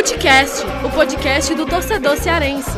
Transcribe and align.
Futecast, 0.00 0.64
o 0.82 0.90
podcast 0.94 1.54
do 1.54 1.66
torcedor 1.66 2.16
cearense. 2.16 2.70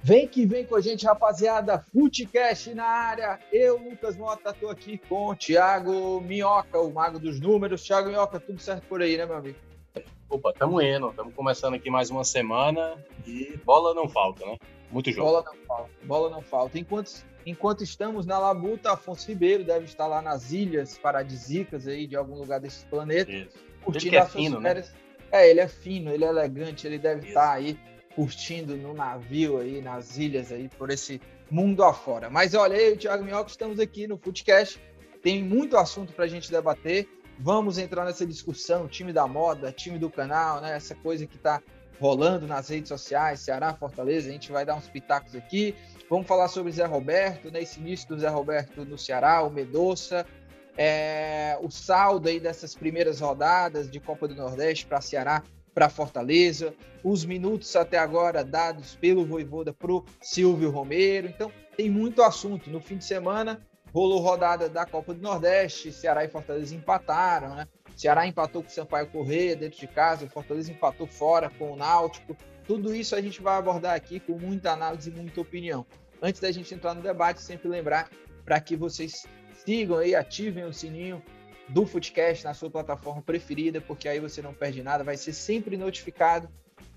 Vem 0.00 0.28
que 0.28 0.46
vem 0.46 0.64
com 0.64 0.76
a 0.76 0.80
gente, 0.80 1.04
rapaziada. 1.04 1.84
Futecast 1.92 2.72
na 2.74 2.84
área. 2.84 3.40
Eu, 3.52 3.76
Lucas 3.76 4.16
Mota, 4.16 4.52
tô 4.52 4.68
aqui 4.68 4.98
com 5.08 5.30
o 5.30 5.34
Thiago 5.34 6.20
Minhoca, 6.20 6.78
o 6.78 6.92
mago 6.92 7.18
dos 7.18 7.40
números. 7.40 7.82
Thiago 7.82 8.08
Minhoca, 8.08 8.38
tudo 8.38 8.60
certo 8.60 8.86
por 8.86 9.02
aí, 9.02 9.16
né, 9.16 9.26
meu 9.26 9.38
amigo? 9.38 9.58
Opa, 10.28 10.52
tamo 10.52 10.80
indo. 10.80 11.10
Estamos 11.10 11.34
começando 11.34 11.74
aqui 11.74 11.90
mais 11.90 12.08
uma 12.08 12.22
semana 12.22 13.04
e 13.26 13.58
bola 13.64 13.92
não 13.94 14.08
falta, 14.08 14.46
né? 14.46 14.56
Muito 14.92 15.10
jogo. 15.10 15.28
Bola 15.28 15.44
não 15.44 15.66
falta. 15.66 15.90
Bola 16.04 16.30
não 16.30 16.42
falta. 16.42 16.78
Enquanto, 16.78 17.24
enquanto 17.46 17.82
estamos 17.82 18.26
na 18.26 18.38
Labuta, 18.38 18.92
Afonso 18.92 19.28
Ribeiro 19.28 19.64
deve 19.64 19.84
estar 19.84 20.06
lá 20.06 20.20
nas 20.20 20.52
ilhas 20.52 20.98
paradisíacas 20.98 21.86
aí 21.86 22.06
de 22.06 22.16
algum 22.16 22.34
lugar 22.34 22.60
desse 22.60 22.84
planeta. 22.86 23.30
Isso. 23.30 23.58
Curtindo 23.82 24.16
é 24.16 24.20
suas 24.20 24.32
fino, 24.32 24.60
né? 24.60 24.68
férias. 24.70 24.94
É, 25.32 25.48
ele 25.48 25.60
é 25.60 25.68
fino, 25.68 26.10
ele 26.10 26.24
é 26.24 26.28
elegante, 26.28 26.86
ele 26.86 26.98
deve 26.98 27.20
Isso. 27.20 27.28
estar 27.28 27.52
aí 27.52 27.78
curtindo 28.14 28.76
no 28.76 28.92
navio 28.92 29.58
aí, 29.58 29.80
nas 29.80 30.18
ilhas 30.18 30.50
aí, 30.50 30.68
por 30.68 30.90
esse 30.90 31.20
mundo 31.50 31.82
afora. 31.84 32.28
Mas 32.28 32.54
olha, 32.54 32.74
eu 32.74 32.90
e 32.90 32.94
o 32.94 32.96
Thiago 32.96 33.24
Minhoca 33.24 33.50
estamos 33.50 33.78
aqui 33.78 34.06
no 34.06 34.18
Footcast. 34.18 34.80
Tem 35.22 35.42
muito 35.42 35.76
assunto 35.76 36.12
para 36.12 36.24
a 36.24 36.28
gente 36.28 36.50
debater. 36.50 37.08
Vamos 37.38 37.78
entrar 37.78 38.04
nessa 38.04 38.26
discussão, 38.26 38.88
time 38.88 39.12
da 39.12 39.26
moda, 39.26 39.72
time 39.72 39.98
do 39.98 40.10
canal, 40.10 40.60
né? 40.60 40.76
Essa 40.76 40.94
coisa 40.94 41.26
que 41.26 41.36
está 41.36 41.62
rolando 41.98 42.46
nas 42.46 42.68
redes 42.68 42.88
sociais, 42.88 43.40
Ceará, 43.40 43.74
Fortaleza. 43.74 44.28
A 44.28 44.32
gente 44.32 44.50
vai 44.50 44.64
dar 44.64 44.74
uns 44.74 44.88
pitacos 44.88 45.34
aqui. 45.34 45.74
Vamos 46.10 46.26
falar 46.26 46.48
sobre 46.48 46.72
Zé 46.72 46.84
Roberto, 46.86 47.52
né? 47.52 47.62
Esse 47.62 47.78
início 47.78 48.08
do 48.08 48.18
Zé 48.18 48.26
Roberto 48.26 48.84
no 48.84 48.98
Ceará, 48.98 49.44
o 49.44 49.48
Medoça, 49.48 50.26
é, 50.76 51.56
o 51.62 51.70
saldo 51.70 52.28
aí 52.28 52.40
dessas 52.40 52.74
primeiras 52.74 53.20
rodadas 53.20 53.88
de 53.88 54.00
Copa 54.00 54.26
do 54.26 54.34
Nordeste 54.34 54.86
para 54.86 55.00
Ceará, 55.00 55.44
para 55.72 55.88
Fortaleza, 55.88 56.74
os 57.04 57.24
minutos 57.24 57.76
até 57.76 57.96
agora 57.96 58.42
dados 58.42 58.96
pelo 58.96 59.24
Voivoda 59.24 59.72
para 59.72 59.92
o 59.92 60.04
Silvio 60.20 60.68
Romero. 60.68 61.28
Então, 61.28 61.52
tem 61.76 61.88
muito 61.88 62.24
assunto. 62.24 62.68
No 62.70 62.80
fim 62.80 62.96
de 62.96 63.04
semana, 63.04 63.64
rolou 63.94 64.18
rodada 64.18 64.68
da 64.68 64.84
Copa 64.84 65.14
do 65.14 65.22
Nordeste, 65.22 65.92
Ceará 65.92 66.24
e 66.24 66.28
Fortaleza 66.28 66.74
empataram, 66.74 67.54
né? 67.54 67.68
Ceará 67.96 68.26
empatou 68.26 68.62
com 68.62 68.68
o 68.68 68.72
Sampaio 68.72 69.06
Correia 69.06 69.54
dentro 69.54 69.78
de 69.78 69.86
casa, 69.86 70.24
o 70.24 70.28
Fortaleza 70.28 70.72
empatou 70.72 71.06
fora 71.06 71.48
com 71.50 71.70
o 71.70 71.76
Náutico. 71.76 72.36
Tudo 72.66 72.94
isso 72.94 73.14
a 73.14 73.20
gente 73.20 73.40
vai 73.40 73.56
abordar 73.56 73.94
aqui 73.94 74.20
com 74.20 74.38
muita 74.38 74.72
análise 74.72 75.10
e 75.10 75.12
muita 75.12 75.40
opinião. 75.40 75.84
Antes 76.22 76.40
da 76.40 76.52
gente 76.52 76.74
entrar 76.74 76.94
no 76.94 77.02
debate, 77.02 77.40
sempre 77.40 77.68
lembrar 77.68 78.10
para 78.44 78.60
que 78.60 78.76
vocês 78.76 79.26
sigam 79.64 79.98
aí, 79.98 80.14
ativem 80.14 80.64
o 80.64 80.72
sininho 80.72 81.22
do 81.68 81.86
Footcast 81.86 82.44
na 82.44 82.54
sua 82.54 82.70
plataforma 82.70 83.22
preferida, 83.22 83.80
porque 83.80 84.08
aí 84.08 84.20
você 84.20 84.42
não 84.42 84.52
perde 84.52 84.82
nada, 84.82 85.04
vai 85.04 85.16
ser 85.16 85.32
sempre 85.32 85.76
notificado 85.76 86.48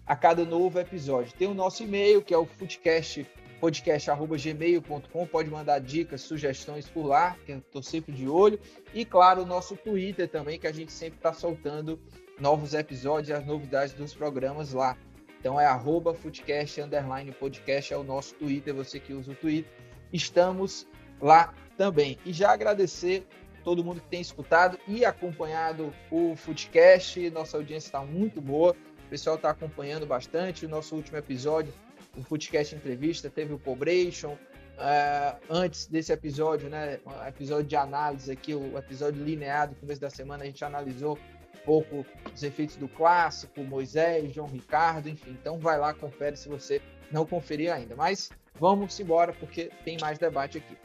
a 0.06 0.16
cada 0.16 0.44
novo 0.44 0.80
episódio. 0.80 1.34
Tem 1.34 1.48
o 1.48 1.54
nosso 1.54 1.84
e-mail, 1.84 2.22
que 2.22 2.34
é 2.34 2.38
o 2.38 2.46
footcast 2.46 3.26
podcast@gmail.com, 3.60 5.28
pode 5.28 5.50
mandar 5.50 5.80
dicas, 5.80 6.22
sugestões 6.22 6.90
por 6.90 7.06
lá, 7.06 7.38
que 7.46 7.54
eu 7.54 7.60
estou 7.60 7.82
sempre 7.82 8.12
de 8.12 8.28
olho. 8.28 8.60
E 8.94 9.06
claro, 9.06 9.44
o 9.44 9.46
nosso 9.46 9.78
Twitter 9.78 10.28
também, 10.28 10.60
que 10.60 10.68
a 10.68 10.72
gente 10.74 10.92
sempre 10.92 11.18
está 11.18 11.32
soltando 11.32 11.98
novos 12.40 12.74
episódios 12.74 13.30
e 13.30 13.34
as 13.34 13.46
novidades 13.46 13.94
dos 13.94 14.14
programas 14.14 14.74
lá. 14.74 14.98
Então 15.44 15.60
é 15.60 15.66
arroba 15.66 16.14
footcast, 16.14 16.80
underline 16.80 17.30
podcast, 17.34 17.94
é 17.94 17.98
o 17.98 18.04
nosso 18.04 18.34
Twitter, 18.36 18.74
você 18.74 18.98
que 18.98 19.12
usa 19.12 19.34
o 19.34 19.36
Twitter. 19.36 19.70
Estamos 20.14 20.88
lá 21.20 21.54
também. 21.78 22.18
E 22.26 22.32
já 22.32 22.54
agradecer 22.54 23.28
todo 23.62 23.84
mundo 23.84 24.00
que 24.00 24.08
tem 24.08 24.22
escutado 24.22 24.80
e 24.88 25.04
acompanhado 25.04 25.94
o 26.10 26.34
Footcast. 26.38 27.30
Nossa 27.32 27.58
audiência 27.58 27.90
está 27.90 28.00
muito 28.00 28.40
boa. 28.40 28.74
O 29.06 29.10
pessoal 29.10 29.36
está 29.36 29.50
acompanhando 29.50 30.06
bastante. 30.06 30.66
O 30.66 30.70
nosso 30.70 30.96
último 30.96 31.18
episódio, 31.18 31.74
o 32.16 32.24
Footcast 32.24 32.74
Entrevista, 32.74 33.30
teve 33.30 33.54
o 33.54 33.60
Pobration. 33.60 34.38
Uh, 34.76 35.38
antes 35.50 35.88
desse 35.88 36.14
episódio, 36.14 36.70
né, 36.70 37.02
episódio 37.28 37.66
de 37.66 37.76
análise 37.76 38.32
aqui, 38.32 38.56
o 38.56 38.78
episódio 38.78 39.22
linear 39.22 39.68
do 39.68 39.76
começo 39.76 40.00
da 40.00 40.10
semana, 40.10 40.44
a 40.44 40.46
gente 40.46 40.64
analisou 40.64 41.20
pouco 41.66 42.06
os 42.34 42.44
efeitos 42.44 42.76
do 42.76 42.88
clássico, 42.88 43.64
Moisés, 43.64 44.34
João 44.34 44.48
Ricardo, 44.48 45.10
enfim. 45.10 45.32
Então 45.32 45.60
vai 45.60 45.78
lá, 45.78 45.94
confere 45.94 46.36
se 46.36 46.50
você 46.50 46.82
não 47.12 47.26
conferiu 47.26 47.74
ainda. 47.74 47.96
Mas 47.96 48.30
vamos 48.60 49.00
embora 49.00 49.34
porque 49.34 49.72
tem 49.84 49.98
mais 50.00 50.18
debate 50.18 50.58
aqui. 50.58 50.78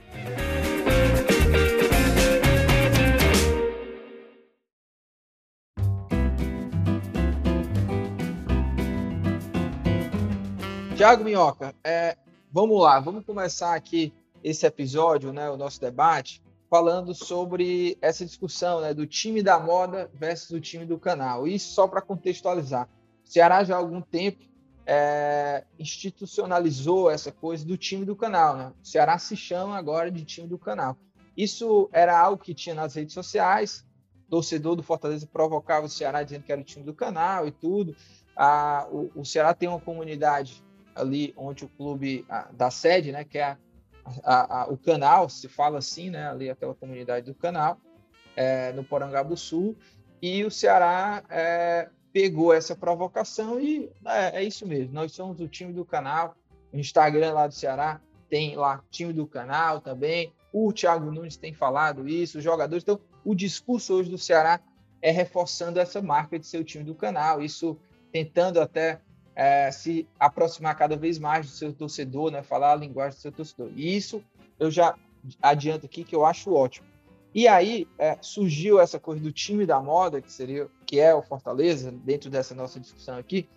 Tiago 10.99 11.23
Minhoca, 11.23 11.73
é, 11.85 12.17
vamos 12.51 12.83
lá, 12.83 12.99
vamos 12.99 13.25
começar 13.25 13.77
aqui 13.77 14.13
esse 14.43 14.67
episódio, 14.67 15.33
né, 15.33 15.49
o 15.49 15.57
nosso 15.57 15.81
debate, 15.81 16.43
falando 16.71 17.15
sobre 17.15 17.97
essa 18.01 18.25
discussão 18.25 18.81
né, 18.81 18.93
do 18.93 19.07
time 19.07 19.43
da 19.43 19.59
moda 19.59 20.11
versus 20.15 20.51
o 20.51 20.61
time 20.61 20.85
do 20.85 20.99
canal. 20.99 21.47
Isso 21.47 21.73
só 21.73 21.89
para 21.89 22.03
contextualizar. 22.03 22.89
O 23.25 23.31
Ceará 23.31 23.65
já 23.65 23.75
há 23.75 23.79
algum 23.79 24.01
tempo 24.01 24.45
é, 24.87 25.65
institucionalizou 25.79 27.11
essa 27.11 27.31
coisa 27.31 27.65
do 27.65 27.77
time 27.77 28.05
do 28.05 28.17
canal. 28.17 28.57
Né? 28.57 28.73
O 28.83 28.87
Ceará 28.87 29.19
se 29.19 29.37
chama 29.37 29.77
agora 29.77 30.11
de 30.11 30.25
time 30.25 30.49
do 30.49 30.59
canal. 30.59 30.97
Isso 31.37 31.89
era 31.93 32.19
algo 32.19 32.43
que 32.43 32.55
tinha 32.55 32.75
nas 32.75 32.95
redes 32.95 33.15
sociais. 33.15 33.87
Torcedor 34.29 34.77
do 34.77 34.83
Fortaleza 34.83 35.27
provocava 35.31 35.87
o 35.87 35.91
Ceará 35.91 36.23
dizendo 36.23 36.43
que 36.43 36.53
era 36.53 36.61
o 36.61 36.65
time 36.65 36.85
do 36.85 36.95
canal 36.95 37.47
e 37.47 37.51
tudo. 37.51 37.97
Ah, 38.37 38.87
o, 38.91 39.11
o 39.15 39.25
Ceará 39.25 39.55
tem 39.55 39.69
uma 39.69 39.81
comunidade 39.81 40.63
ali 40.95 41.33
onde 41.37 41.65
o 41.65 41.69
clube 41.69 42.27
da 42.53 42.71
sede, 42.71 43.13
né, 43.13 43.25
que 43.25 43.39
é 43.39 43.45
a, 43.45 43.59
a, 44.25 44.63
a, 44.63 44.69
o 44.69 44.77
canal, 44.77 45.29
se 45.29 45.49
fala 45.49 45.79
assim, 45.79 46.11
né, 46.11 46.29
ali 46.29 46.51
aquela 46.51 46.75
comunidade 46.75 47.27
do 47.27 47.35
canal, 47.35 47.79
é, 48.37 48.73
no 48.73 49.37
Sul, 49.37 49.77
e 50.23 50.45
o 50.45 50.51
Ceará 50.51 51.23
é, 51.29 51.89
pegou 52.13 52.53
essa 52.53 52.75
provocação 52.75 53.61
e 53.61 53.91
é, 54.05 54.41
é, 54.41 54.45
isso 54.45 54.67
mesmo, 54.67 54.93
nós 54.93 55.13
somos 55.13 55.41
o 55.41 55.49
time 55.49 55.73
do 55.73 55.85
canal, 55.85 56.35
o 56.73 56.79
Instagram 56.79 57.33
lá 57.33 57.47
do 57.47 57.55
Ceará 57.55 58.01
tem 58.29 58.57
lá 58.57 58.83
time 58.91 59.13
do 59.13 59.27
canal 59.27 59.81
também, 59.81 60.33
o 60.53 60.73
Thiago 60.73 61.11
Nunes 61.11 61.37
tem 61.37 61.53
falado 61.53 62.09
isso, 62.09 62.39
os 62.39 62.45
jogadores, 62.45 62.83
então 62.83 63.01
o 63.25 63.35
discurso 63.35 63.95
hoje 63.95 64.11
do 64.11 64.19
Ceará 64.19 64.61
é 65.01 65.11
reforçando 65.11 65.79
essa 65.79 66.03
marca 66.03 66.39
de 66.39 66.47
ser 66.47 66.59
o 66.59 66.65
time 66.65 66.85
do 66.85 66.95
canal, 66.95 67.43
isso 67.43 67.79
tentando 68.13 68.61
até 68.61 69.01
é, 69.39 69.71
se 69.71 70.05
aproximar 70.19 70.77
cada 70.77 70.97
vez 70.97 71.17
mais 71.17 71.47
do 71.47 71.53
seu 71.53 71.73
torcedor, 71.73 72.33
né? 72.33 72.43
falar 72.43 72.73
a 72.73 72.77
linguagem 72.77 73.17
do 73.17 73.23
seu 73.23 73.31
torcedor. 73.31 73.71
E 73.77 73.97
isso 73.97 74.21
eu 74.59 74.69
já 74.69 74.97
adianto 75.41 75.87
aqui 75.87 76.03
que 76.03 76.17
eu 76.17 76.27
acho 76.27 76.53
ótimo. 76.53 76.89
E 77.33 77.47
aí 77.47 77.87
é, 77.97 78.19
surgiu 78.21 78.81
essa 78.81 78.99
coisa 78.99 79.23
do 79.23 79.31
time 79.31 79.65
da 79.65 79.81
moda, 79.81 80.21
que 80.21 80.33
seria 80.33 80.69
que 80.85 80.99
é 80.99 81.15
o 81.15 81.23
Fortaleza, 81.23 81.93
dentro 81.93 82.29
dessa 82.29 82.53
nossa 82.53 82.81
discussão 82.81 83.17
aqui, 83.17 83.49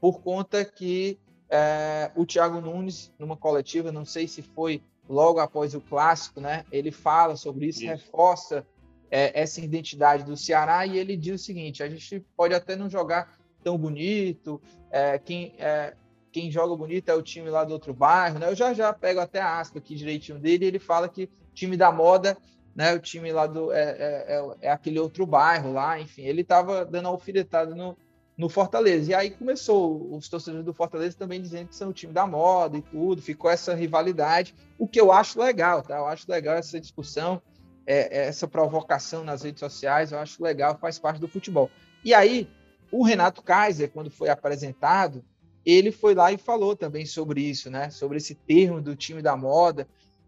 por 0.00 0.20
conta 0.20 0.64
que 0.64 1.16
é, 1.48 2.10
o 2.16 2.26
Thiago 2.26 2.60
Nunes, 2.60 3.12
numa 3.16 3.36
coletiva, 3.36 3.92
não 3.92 4.04
sei 4.04 4.26
se 4.26 4.42
foi 4.42 4.82
logo 5.08 5.38
após 5.38 5.76
o 5.76 5.80
clássico, 5.80 6.40
né? 6.40 6.64
Ele 6.72 6.90
fala 6.90 7.36
sobre 7.36 7.66
isso, 7.66 7.84
isso. 7.84 7.88
reforça 7.88 8.66
é, 9.08 9.40
essa 9.40 9.60
identidade 9.60 10.24
do 10.24 10.36
Ceará 10.36 10.84
e 10.86 10.98
ele 10.98 11.16
diz 11.16 11.40
o 11.40 11.44
seguinte: 11.44 11.84
a 11.84 11.88
gente 11.88 12.26
pode 12.36 12.52
até 12.52 12.74
não 12.74 12.90
jogar 12.90 13.38
tão 13.62 13.76
bonito, 13.78 14.60
é, 14.90 15.18
quem, 15.18 15.54
é, 15.58 15.94
quem 16.32 16.50
joga 16.50 16.76
bonito 16.76 17.08
é 17.08 17.14
o 17.14 17.22
time 17.22 17.50
lá 17.50 17.64
do 17.64 17.72
outro 17.72 17.94
bairro, 17.94 18.38
né? 18.38 18.48
Eu 18.48 18.54
já 18.54 18.72
já 18.72 18.92
pego 18.92 19.20
até 19.20 19.40
a 19.40 19.58
aspa 19.58 19.78
aqui 19.78 19.94
direitinho 19.94 20.38
dele, 20.38 20.66
ele 20.66 20.78
fala 20.78 21.08
que 21.08 21.28
time 21.54 21.76
da 21.76 21.90
moda, 21.90 22.36
né? 22.74 22.94
O 22.94 23.00
time 23.00 23.32
lá 23.32 23.46
do 23.46 23.72
é, 23.72 23.82
é, 23.82 24.56
é 24.62 24.70
aquele 24.70 24.98
outro 24.98 25.26
bairro 25.26 25.72
lá, 25.72 26.00
enfim, 26.00 26.22
ele 26.22 26.42
estava 26.42 26.84
dando 26.84 27.08
alfinetada 27.08 27.74
no, 27.74 27.96
no 28.36 28.48
Fortaleza. 28.48 29.10
E 29.10 29.14
aí 29.14 29.30
começou 29.30 30.14
os 30.14 30.28
torcedores 30.28 30.64
do 30.64 30.72
Fortaleza 30.72 31.16
também 31.16 31.42
dizendo 31.42 31.68
que 31.68 31.76
são 31.76 31.90
o 31.90 31.92
time 31.92 32.12
da 32.12 32.26
moda 32.26 32.78
e 32.78 32.82
tudo, 32.82 33.20
ficou 33.20 33.50
essa 33.50 33.74
rivalidade, 33.74 34.54
o 34.78 34.88
que 34.88 35.00
eu 35.00 35.12
acho 35.12 35.38
legal, 35.38 35.82
tá? 35.82 35.98
Eu 35.98 36.06
acho 36.06 36.30
legal 36.30 36.56
essa 36.56 36.80
discussão, 36.80 37.42
é, 37.86 38.26
essa 38.28 38.48
provocação 38.48 39.24
nas 39.24 39.42
redes 39.42 39.60
sociais, 39.60 40.12
eu 40.12 40.18
acho 40.18 40.42
legal, 40.42 40.78
faz 40.78 40.98
parte 40.98 41.20
do 41.20 41.28
futebol. 41.28 41.70
E 42.02 42.14
aí, 42.14 42.48
o 42.90 43.04
Renato 43.04 43.42
Kaiser, 43.42 43.90
quando 43.90 44.10
foi 44.10 44.28
apresentado, 44.28 45.24
ele 45.64 45.92
foi 45.92 46.14
lá 46.14 46.32
e 46.32 46.38
falou 46.38 46.74
também 46.74 47.04
sobre 47.06 47.42
isso, 47.42 47.70
né? 47.70 47.90
Sobre 47.90 48.18
esse 48.18 48.34
termo 48.34 48.80
do 48.80 48.96
time 48.96 49.22
da 49.22 49.36
moda. 49.36 49.86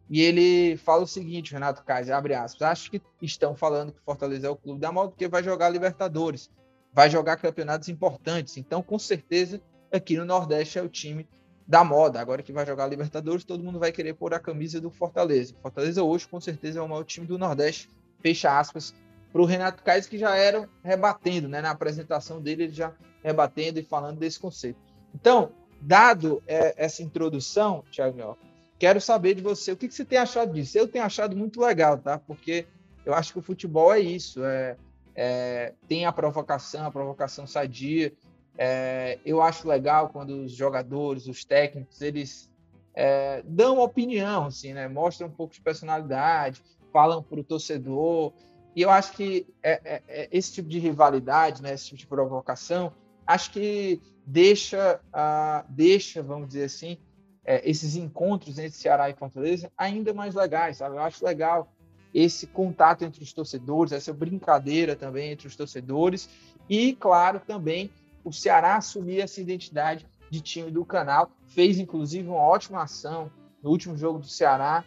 E 0.08 0.20
ele 0.20 0.76
fala 0.76 1.04
o 1.04 1.06
seguinte, 1.06 1.52
Renato 1.52 1.82
Kaiser, 1.84 2.14
abre 2.14 2.34
aspas, 2.34 2.62
acho 2.62 2.90
que 2.90 3.00
estão 3.20 3.54
falando 3.54 3.92
que 3.92 4.00
Fortaleza 4.00 4.46
é 4.46 4.50
o 4.50 4.56
clube 4.56 4.80
da 4.80 4.92
moda 4.92 5.10
porque 5.10 5.26
vai 5.26 5.42
jogar 5.42 5.70
Libertadores, 5.70 6.50
vai 6.92 7.08
jogar 7.08 7.36
campeonatos 7.36 7.88
importantes. 7.88 8.56
Então, 8.58 8.82
com 8.82 8.98
certeza, 8.98 9.60
aqui 9.90 10.16
no 10.16 10.24
Nordeste 10.24 10.78
é 10.78 10.82
o 10.82 10.88
time 10.88 11.26
da 11.66 11.82
moda. 11.82 12.20
Agora 12.20 12.42
que 12.42 12.52
vai 12.52 12.66
jogar 12.66 12.86
Libertadores, 12.88 13.44
todo 13.44 13.64
mundo 13.64 13.78
vai 13.78 13.90
querer 13.90 14.14
pôr 14.14 14.34
a 14.34 14.38
camisa 14.38 14.80
do 14.80 14.90
Fortaleza. 14.90 15.54
Fortaleza 15.62 16.02
hoje, 16.02 16.28
com 16.28 16.40
certeza, 16.40 16.80
é 16.80 16.82
o 16.82 16.88
maior 16.88 17.04
time 17.04 17.26
do 17.26 17.38
Nordeste 17.38 17.88
fecha 18.22 18.58
aspas, 18.58 18.94
para 19.32 19.40
o 19.40 19.46
Renato 19.46 19.82
Kais, 19.82 20.06
que 20.06 20.18
já 20.18 20.36
eram 20.36 20.68
rebatendo, 20.84 21.48
né? 21.48 21.60
Na 21.62 21.70
apresentação 21.70 22.40
dele, 22.40 22.64
ele 22.64 22.72
já 22.72 22.92
rebatendo 23.22 23.78
e 23.78 23.82
falando 23.82 24.18
desse 24.18 24.38
conceito. 24.38 24.78
Então, 25.14 25.52
dado 25.80 26.42
é, 26.46 26.74
essa 26.76 27.02
introdução, 27.02 27.82
Thiago 27.90 28.36
quero 28.78 29.00
saber 29.00 29.34
de 29.34 29.42
você, 29.42 29.70
o 29.70 29.76
que, 29.76 29.86
que, 29.86 29.94
você 29.94 30.04
tem 30.04 30.18
achado 30.18 30.52
disso? 30.52 30.76
Eu 30.76 30.88
tenho 30.88 31.04
achado 31.04 31.36
muito 31.36 31.60
legal, 31.60 31.96
tá? 31.98 32.18
Porque 32.18 32.66
eu 33.06 33.14
acho 33.14 33.32
que 33.32 33.38
o 33.38 33.42
futebol 33.42 33.92
é 33.92 34.00
isso, 34.00 34.44
é, 34.44 34.76
é 35.14 35.72
tem 35.86 36.04
a 36.04 36.12
provocação, 36.12 36.86
a 36.86 36.90
provocação 36.90 37.46
sadia. 37.46 38.12
É, 38.58 39.18
eu 39.24 39.40
acho 39.40 39.68
legal 39.68 40.08
quando 40.08 40.42
os 40.42 40.52
jogadores, 40.52 41.26
os 41.26 41.44
técnicos, 41.44 42.02
eles 42.02 42.50
é, 42.92 43.42
dão 43.44 43.78
opinião, 43.78 44.46
assim, 44.46 44.72
né? 44.72 44.88
Mostram 44.88 45.28
um 45.28 45.32
pouco 45.32 45.54
de 45.54 45.60
personalidade, 45.60 46.60
falam 46.92 47.22
para 47.22 47.38
o 47.40 47.44
torcedor. 47.44 48.32
E 48.74 48.82
eu 48.82 48.90
acho 48.90 49.12
que 49.12 49.46
é, 49.62 49.80
é, 49.84 50.02
é, 50.08 50.28
esse 50.32 50.52
tipo 50.52 50.68
de 50.68 50.78
rivalidade, 50.78 51.62
né? 51.62 51.74
Esse 51.74 51.86
tipo 51.86 51.98
de 51.98 52.06
provocação, 52.06 52.92
acho 53.26 53.50
que 53.52 54.00
deixa, 54.26 55.00
uh, 55.08 55.66
deixa, 55.68 56.22
vamos 56.22 56.48
dizer 56.48 56.64
assim, 56.64 56.98
é, 57.44 57.68
esses 57.68 57.96
encontros 57.96 58.58
entre 58.58 58.72
Ceará 58.78 59.10
e 59.10 59.14
Fortaleza 59.14 59.70
ainda 59.76 60.14
mais 60.14 60.34
legais, 60.34 60.78
sabe? 60.78 60.96
Eu 60.96 61.00
acho 61.02 61.24
legal 61.24 61.72
esse 62.14 62.46
contato 62.46 63.04
entre 63.04 63.22
os 63.22 63.32
torcedores, 63.32 63.92
essa 63.92 64.12
brincadeira 64.12 64.94
também 64.94 65.32
entre 65.32 65.46
os 65.46 65.56
torcedores 65.56 66.28
e, 66.68 66.94
claro, 66.94 67.40
também 67.40 67.90
o 68.24 68.32
Ceará 68.32 68.76
assumir 68.76 69.20
essa 69.20 69.40
identidade 69.40 70.06
de 70.30 70.40
time 70.40 70.70
do 70.70 70.84
canal. 70.84 71.30
Fez, 71.46 71.78
inclusive, 71.78 72.28
uma 72.28 72.38
ótima 72.38 72.82
ação 72.82 73.30
no 73.62 73.70
último 73.70 73.96
jogo 73.96 74.18
do 74.18 74.28
Ceará, 74.28 74.84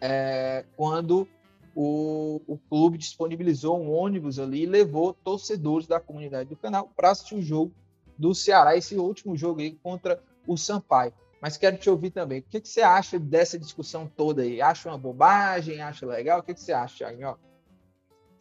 é, 0.00 0.64
quando 0.76 1.26
o, 1.74 2.40
o, 2.46 2.58
clube 2.58 2.98
disponibilizou 2.98 3.80
um 3.80 3.90
ônibus 3.92 4.38
ali 4.38 4.62
e 4.62 4.66
levou 4.66 5.12
torcedores 5.12 5.86
da 5.86 6.00
comunidade 6.00 6.48
do 6.48 6.56
canal 6.56 6.90
para 6.96 7.10
assistir 7.10 7.34
o 7.34 7.42
jogo 7.42 7.72
do 8.16 8.34
Ceará, 8.34 8.76
esse 8.76 8.96
último 8.96 9.36
jogo 9.36 9.60
aí 9.60 9.72
contra 9.82 10.22
o 10.46 10.56
Sampaio. 10.56 11.12
Mas 11.40 11.56
quero 11.56 11.76
te 11.76 11.90
ouvir 11.90 12.10
também. 12.10 12.40
O 12.40 12.42
que, 12.42 12.60
que 12.60 12.68
você 12.68 12.80
acha 12.80 13.18
dessa 13.18 13.58
discussão 13.58 14.06
toda 14.06 14.42
aí? 14.42 14.62
Acha 14.62 14.88
uma 14.88 14.96
bobagem? 14.96 15.82
Acha 15.82 16.06
legal? 16.06 16.40
O 16.40 16.42
que, 16.42 16.54
que 16.54 16.60
você 16.60 16.72
acha, 16.72 17.12
Thiago? 17.12 17.38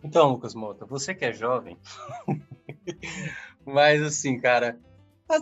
Então, 0.03 0.31
Lucas 0.31 0.53
Mota, 0.53 0.85
você 0.85 1.15
que 1.15 1.25
é 1.25 1.31
jovem, 1.31 1.77
mas 3.65 4.01
assim, 4.01 4.39
cara, 4.39 4.77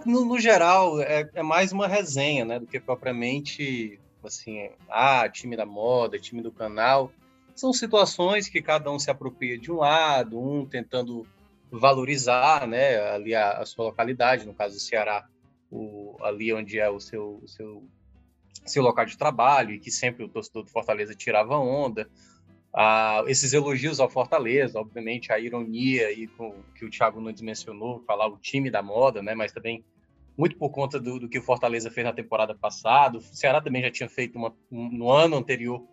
no, 0.05 0.23
no 0.23 0.39
geral 0.39 1.01
é, 1.01 1.27
é, 1.33 1.41
mais 1.41 1.71
uma 1.71 1.88
resenha, 1.88 2.45
né, 2.45 2.59
do 2.59 2.67
que 2.67 2.79
propriamente 2.79 3.99
assim, 4.23 4.69
ah, 4.88 5.27
time 5.27 5.55
da 5.55 5.65
moda, 5.65 6.19
time 6.19 6.41
do 6.41 6.51
canal. 6.51 7.11
São 7.56 7.74
situações 7.74 8.48
que 8.48 8.62
cada 8.62 8.92
um 8.92 9.00
se 9.00 9.09
apropria 9.09 9.57
de 9.57 9.71
um 9.71 9.77
lado, 9.77 10.39
um 10.39 10.65
tentando 10.65 11.25
valorizar, 11.71 12.68
né, 12.68 13.00
ali 13.12 13.33
a, 13.33 13.59
a 13.59 13.65
sua 13.65 13.86
localidade, 13.86 14.45
no 14.45 14.53
caso 14.53 14.75
do 14.75 14.81
Ceará, 14.81 15.25
o, 15.71 16.18
ali 16.21 16.53
onde 16.53 16.77
é 16.77 16.89
o 16.89 17.00
seu, 17.00 17.42
seu, 17.48 17.83
seu 18.65 18.83
local 18.83 19.06
de 19.06 19.18
trabalho, 19.18 19.71
e 19.71 19.80
que 19.80 19.89
sempre 19.89 20.24
o 20.24 20.30
torcedor 20.30 20.63
do 20.63 20.71
Fortaleza 20.71 21.15
tirava 21.15 21.57
onda. 21.57 22.09
Ah, 22.74 23.24
esses 23.27 23.53
elogios 23.53 24.00
ao 24.00 24.09
Fortaleza, 24.09 24.80
obviamente 24.80 25.31
a 25.31 25.39
ironia 25.39 26.07
aí 26.07 26.27
com 26.27 26.56
que 26.75 26.86
o 26.86 26.89
Thiago 26.89 27.19
Nunes 27.19 27.42
mencionou, 27.42 28.03
falar 28.06 28.27
o 28.27 28.38
time 28.38 28.69
da 28.69 28.81
moda, 28.81 29.21
né? 29.21 29.36
Mas 29.36 29.51
também 29.51 29.83
muito 30.38 30.57
por 30.57 30.69
conta 30.69 31.00
do, 31.00 31.19
do 31.19 31.30
que 31.30 31.39
o 31.39 31.44
Fortaleza 31.44 31.92
fez 31.92 32.06
na 32.06 32.13
temporada 32.13 32.56
passada. 32.56 33.18
O 33.18 33.21
Ceará 33.21 33.62
também 33.62 33.81
já 33.81 33.92
tinha 33.92 34.09
feito 34.09 34.38
uma, 34.38 34.56
um, 34.71 34.89
no 34.89 35.12
ano 35.12 35.36
anterior, 35.36 35.86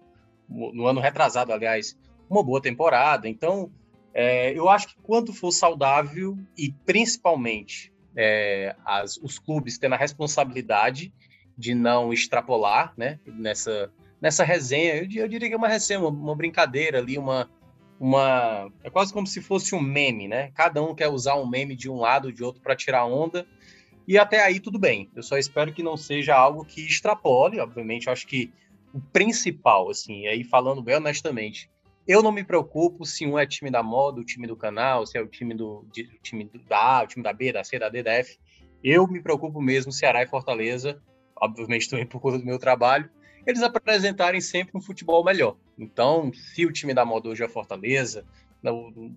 no 0.49 0.87
ano 0.87 1.01
retrasado, 1.01 1.53
aliás, 1.53 1.97
uma 2.29 2.43
boa 2.43 2.61
temporada. 2.61 3.29
Então, 3.29 3.71
é, 4.15 4.53
eu 4.53 4.69
acho 4.69 4.89
que 4.89 4.97
quando 5.03 5.33
for 5.33 5.53
saudável 5.53 6.39
e 6.57 6.73
principalmente 6.87 7.93
é, 8.17 8.75
as, 8.85 9.17
os 9.19 9.39
clubes 9.39 9.79
tendo 9.79 9.95
a 9.95 9.99
responsabilidade 9.99 11.13
de 11.57 11.75
não 11.75 12.13
extrapolar, 12.13 12.93
né? 12.97 13.19
Nessa 13.27 13.93
nessa 14.21 14.45
resenha, 14.45 14.97
eu, 14.97 15.09
eu 15.23 15.29
diria 15.29 15.49
que 15.49 15.55
é 15.55 15.57
uma 15.57 15.69
resenha, 15.69 16.01
uma, 16.01 16.09
uma, 16.09 16.37
brincadeira 16.37 16.99
ali, 16.99 17.19
uma, 17.19 17.49
uma. 17.99 18.71
É 18.83 18.91
quase 18.91 19.13
como 19.13 19.27
se 19.27 19.41
fosse 19.41 19.75
um 19.75 19.81
meme, 19.81 20.29
né? 20.29 20.51
Cada 20.55 20.83
um 20.83 20.95
quer 20.95 21.09
usar 21.09 21.37
um 21.37 21.49
meme 21.49 21.75
de 21.75 21.89
um 21.91 21.97
lado 21.97 22.27
ou 22.27 22.33
de 22.33 22.43
outro 22.43 22.61
para 22.61 22.77
tirar 22.77 23.05
onda. 23.07 23.47
E 24.07 24.17
até 24.17 24.43
aí 24.43 24.59
tudo 24.59 24.79
bem. 24.79 25.11
Eu 25.15 25.23
só 25.23 25.37
espero 25.37 25.73
que 25.73 25.83
não 25.83 25.97
seja 25.97 26.35
algo 26.35 26.65
que 26.65 26.81
extrapole, 26.81 27.61
obviamente. 27.61 28.09
Acho 28.09 28.27
que 28.27 28.51
o 28.93 29.01
principal, 29.13 29.91
assim, 29.91 30.27
aí 30.27 30.45
falando 30.45 30.83
bem 30.83 30.97
honestamente, 30.97 31.71
eu 32.07 32.23
não 32.23 32.33
me 32.33 32.43
preocupo 32.43 33.05
se 33.05 33.27
um 33.27 33.39
é 33.39 33.47
time 33.47 33.71
da 33.71 33.83
moda, 33.83 34.21
o 34.21 34.25
time 34.25 34.47
do 34.47 34.57
canal, 34.57 35.07
se 35.07 35.19
é 35.19 35.21
o 35.21 35.27
time 35.27 35.55
do 35.55 35.87
de, 35.93 36.03
o 36.05 36.23
time 36.23 36.45
do, 36.45 36.59
da 36.61 36.99
A, 36.99 37.03
o 37.03 37.07
time 37.07 37.23
da 37.23 37.33
B, 37.33 37.53
da 37.53 37.63
C, 37.63 37.79
da 37.79 37.89
D, 37.89 38.03
da 38.03 38.13
F. 38.15 38.39
Eu 38.83 39.07
me 39.07 39.21
preocupo 39.21 39.61
mesmo 39.61 39.93
Ceará 39.93 40.23
e 40.23 40.27
Fortaleza, 40.27 41.03
obviamente 41.37 41.89
também 41.89 42.07
por 42.07 42.21
conta 42.21 42.39
do 42.39 42.47
meu 42.47 42.59
trabalho, 42.59 43.11
eles 43.47 43.63
apresentarem 43.63 44.41
sempre 44.41 44.77
um 44.77 44.81
futebol 44.81 45.25
melhor. 45.25 45.57
Então, 45.79 46.33
se 46.33 46.65
o 46.65 46.73
time 46.73 46.95
da 46.95 47.05
moda 47.05 47.29
hoje 47.29 47.45
é 47.45 47.49
Fortaleza, 47.49 48.25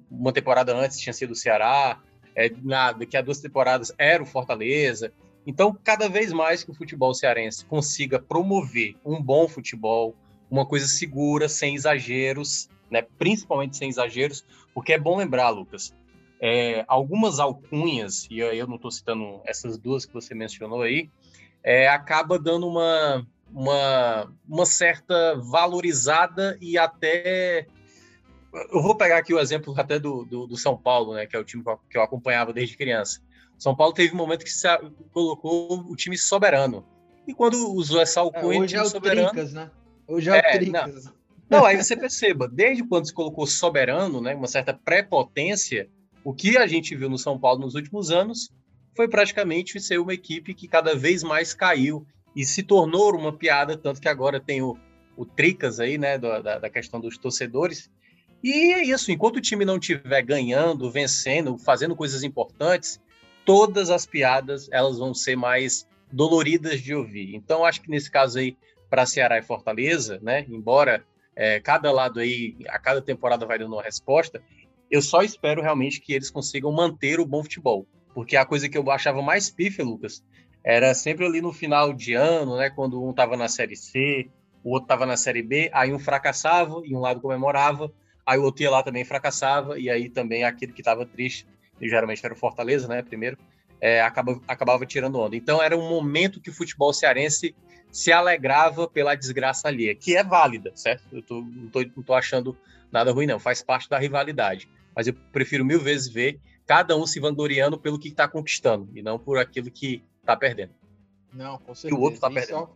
uma 0.09 0.31
temporada 0.31 0.75
antes 0.75 1.00
tinha 1.00 1.13
sido 1.13 1.31
o 1.31 1.35
Ceará, 1.35 2.00
é, 2.35 2.50
na, 2.62 2.91
daqui 2.91 3.18
a 3.18 3.21
duas 3.21 3.39
temporadas 3.39 3.94
era 3.97 4.21
o 4.21 4.25
Fortaleza. 4.25 5.13
Então, 5.46 5.78
cada 5.84 6.08
vez 6.08 6.32
mais 6.32 6.64
que 6.64 6.72
o 6.72 6.74
futebol 6.74 7.14
cearense 7.14 7.66
consiga 7.66 8.20
promover 8.20 8.96
um 9.04 9.22
bom 9.22 9.48
futebol, 9.48 10.16
uma 10.50 10.66
coisa 10.66 10.88
segura, 10.88 11.50
sem 11.50 11.76
exageros, 11.76 12.70
né? 12.90 13.02
principalmente 13.18 13.78
sem 13.78 13.90
exageros, 13.90 14.46
porque 14.74 14.94
é 14.94 15.00
bom 15.00 15.18
lembrar, 15.18 15.50
Lucas, 15.50 15.94
é, 16.40 16.84
algumas 16.88 17.40
alcunhas, 17.40 18.28
e 18.30 18.40
eu 18.40 18.68
não 18.68 18.76
estou 18.76 18.92
citando 18.92 19.42
essas 19.46 19.78
duas 19.78 20.06
que 20.06 20.14
você 20.14 20.34
mencionou 20.34 20.82
aí, 20.82 21.10
é, 21.64 21.88
acaba 21.88 22.40
dando 22.40 22.68
uma, 22.68 23.26
uma, 23.54 24.34
uma 24.48 24.66
certa 24.66 25.36
valorizada 25.36 26.58
e 26.60 26.78
até. 26.78 27.68
Eu 28.72 28.82
vou 28.82 28.96
pegar 28.96 29.18
aqui 29.18 29.34
o 29.34 29.40
exemplo 29.40 29.74
até 29.78 29.98
do, 29.98 30.26
do, 30.26 30.48
do, 30.48 30.58
São 30.58 30.76
Paulo, 30.76 31.14
né, 31.14 31.26
que 31.26 31.36
é 31.36 31.40
o 31.40 31.44
time 31.44 31.64
que 31.90 31.98
eu 31.98 32.02
acompanhava 32.02 32.52
desde 32.52 32.76
criança. 32.76 33.22
São 33.62 33.75
Paulo 33.75 33.94
teve 33.94 34.12
um 34.12 34.18
momento 34.18 34.44
que 34.44 34.50
se 34.50 34.68
colocou 35.13 35.86
o 35.88 35.96
time 35.96 36.18
soberano. 36.18 36.83
E 37.28 37.31
quando 37.31 37.71
usou 37.76 38.02
essa 38.02 38.19
alcunha, 38.19 38.57
é, 38.57 38.62
hoje 38.64 38.76
é 38.76 38.81
o 38.81 38.85
soberano, 38.88 39.30
Trincas, 39.30 39.54
né? 39.54 39.69
Hoje 40.07 40.31
é, 40.31 40.38
é 40.38 40.40
o 40.40 40.59
Trincas. 40.59 41.06
Não, 41.06 41.14
não, 41.47 41.66
aí 41.66 41.78
você 41.83 41.95
perceba, 41.95 42.47
desde 42.47 42.83
quando 42.83 43.06
se 43.06 43.14
colocou 43.14 43.45
soberano, 43.45 44.19
né, 44.19 44.33
uma 44.33 44.47
certa 44.47 44.74
prepotência, 44.74 45.88
o 46.24 46.33
que 46.33 46.57
a 46.57 46.66
gente 46.66 46.95
viu 46.95 47.07
no 47.07 47.19
São 47.19 47.38
Paulo 47.40 47.59
nos 47.62 47.76
últimos 47.76 48.09
anos 48.09 48.50
foi 48.95 49.07
praticamente 49.07 49.80
ser 49.80 50.00
uma 50.00 50.16
equipe 50.16 50.56
que 50.56 50.68
cada 50.68 50.95
vez 50.95 51.21
mais 51.21 51.54
caiu 51.54 52.04
e 52.35 52.44
se 52.44 52.64
tornou 52.64 53.16
uma 53.16 53.31
piada, 53.31 53.78
tanto 53.78 54.02
que 54.02 54.09
agora 54.09 54.40
tem 54.40 54.64
o, 54.64 54.76
o 55.16 55.24
Tricas 55.24 55.80
aí, 55.80 56.00
né, 56.00 56.18
da, 56.18 56.57
da 56.57 56.69
questão 56.71 57.00
dos 57.00 57.16
torcedores. 57.16 57.92
E 58.44 58.74
é 58.74 58.83
isso, 58.83 59.12
enquanto 59.12 59.38
o 59.38 59.42
time 59.42 59.64
não 59.64 59.78
estiver 59.78 60.24
ganhando, 60.24 60.90
vencendo, 60.90 61.59
fazendo 61.59 61.95
coisas 61.95 62.24
importantes, 62.24 63.00
todas 63.45 63.90
as 63.90 64.06
piadas 64.06 64.69
elas 64.71 64.98
vão 64.98 65.14
ser 65.14 65.36
mais 65.36 65.88
doloridas 66.12 66.81
de 66.81 66.94
ouvir. 66.94 67.36
Então, 67.36 67.66
acho 67.66 67.81
que 67.81 67.90
nesse 67.90 68.10
caso 68.12 68.40
aí, 68.40 68.57
para 68.90 69.06
Ceará 69.06 69.38
e 69.38 69.42
Fortaleza, 69.42 70.19
né, 70.21 70.45
embora 70.50 71.06
é, 71.36 71.60
cada 71.60 71.92
lado 71.92 72.19
aí, 72.19 72.56
a 72.68 72.78
cada 72.78 73.02
temporada 73.02 73.45
vai 73.45 73.57
dando 73.57 73.74
uma 73.74 73.83
resposta, 73.83 74.42
eu 74.90 75.02
só 75.02 75.21
espero 75.21 75.62
realmente 75.62 76.02
que 76.02 76.14
eles 76.14 76.30
consigam 76.30 76.71
manter 76.71 77.19
o 77.19 77.26
bom 77.26 77.42
futebol. 77.42 77.88
Porque 78.14 78.36
a 78.36 78.45
coisa 78.45 78.68
que 78.68 78.78
eu 78.78 78.92
achava 78.92 79.21
mais 79.21 79.50
pífia, 79.50 79.86
Lucas, 79.86 80.21
era 80.64 80.94
sempre 80.94 81.26
ali 81.26 81.42
no 81.42 81.54
final 81.54 81.94
de 81.94 82.14
ano, 82.14 82.57
né? 82.57 82.69
Quando 82.69 83.02
um 83.02 83.12
estava 83.12 83.38
na 83.38 83.48
Série 83.48 83.76
C, 83.76 84.30
o 84.64 84.71
outro 84.71 84.86
estava 84.86 85.06
na 85.06 85.16
Série 85.18 85.42
B, 85.42 85.69
aí 85.74 85.94
um 85.94 86.00
fracassava 86.00 86.81
e 86.83 86.94
um 86.94 87.00
lado 87.00 87.21
comemorava, 87.21 87.92
aí 88.26 88.38
o 88.38 88.44
outro 88.44 88.64
ia 88.64 88.69
lá 88.69 88.83
também 88.83 89.06
fracassava, 89.06 89.80
e 89.80 89.90
aí 89.90 90.10
também 90.10 90.44
aquele 90.44 90.74
que 90.74 90.81
estava 90.81 91.06
triste, 91.06 91.48
e 91.81 91.90
geralmente 91.90 92.23
era 92.23 92.33
o 92.33 92.38
Fortaleza, 92.38 92.88
né? 92.88 93.02
Primeiro, 93.02 93.38
é, 93.81 94.02
acaba, 94.02 94.40
acabava 94.47 94.85
tirando 94.85 95.19
onda. 95.19 95.35
Então 95.35 95.61
era 95.61 95.76
um 95.76 95.90
momento 95.90 96.40
que 96.40 96.50
o 96.50 96.54
futebol 96.54 96.94
cearense 96.94 97.56
se 97.92 98.11
alegrava 98.11 98.88
pela 98.88 99.16
desgraça 99.16 99.68
alheia, 99.68 99.95
que 99.95 100.16
é 100.16 100.23
válida, 100.23 100.71
certo? 100.76 101.04
Eu 101.11 101.21
tô, 101.21 101.42
não, 101.42 101.69
tô, 101.69 101.81
não 101.81 102.04
tô 102.04 102.14
achando 102.14 102.56
nada 102.92 103.11
ruim, 103.11 103.26
não, 103.26 103.40
faz 103.40 103.61
parte 103.61 103.90
da 103.90 103.97
rivalidade. 103.97 104.69
Mas 104.95 105.07
eu 105.07 105.14
prefiro 105.31 105.66
mil 105.66 105.80
vezes 105.80 106.07
ver 106.07 106.40
cada 106.66 106.95
um 106.95 107.06
se 107.06 107.19
vangloriando 107.19 107.78
pelo 107.78 108.00
que 108.00 108.09
está 108.09 108.28
conquistando, 108.28 108.90
e 108.95 109.02
não 109.02 109.19
por 109.19 109.38
aquilo 109.38 109.69
que 109.69 110.04
tá 110.26 110.38
perdendo. 110.38 110.71
Não, 111.33 111.57
com 111.57 111.73
certeza. 111.73 111.94
E 111.94 111.97
o 111.97 112.02
outro 112.02 112.19
tá 112.19 112.30
perdendo. 112.30 112.69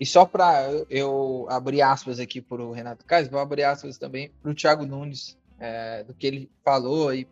E 0.00 0.06
só, 0.06 0.20
só 0.20 0.26
para 0.26 0.68
eu 0.88 1.46
abrir 1.48 1.82
aspas 1.82 2.18
aqui 2.18 2.40
para 2.40 2.62
o 2.62 2.72
Renato 2.72 3.04
Kais, 3.04 3.28
vou 3.28 3.38
abrir 3.38 3.64
aspas 3.64 3.98
também 3.98 4.32
para 4.42 4.50
o 4.50 4.54
Thiago 4.54 4.86
Nunes, 4.86 5.38
é, 5.60 6.02
do 6.04 6.14
que 6.14 6.26
ele 6.26 6.50
falou 6.64 7.14
e 7.14 7.28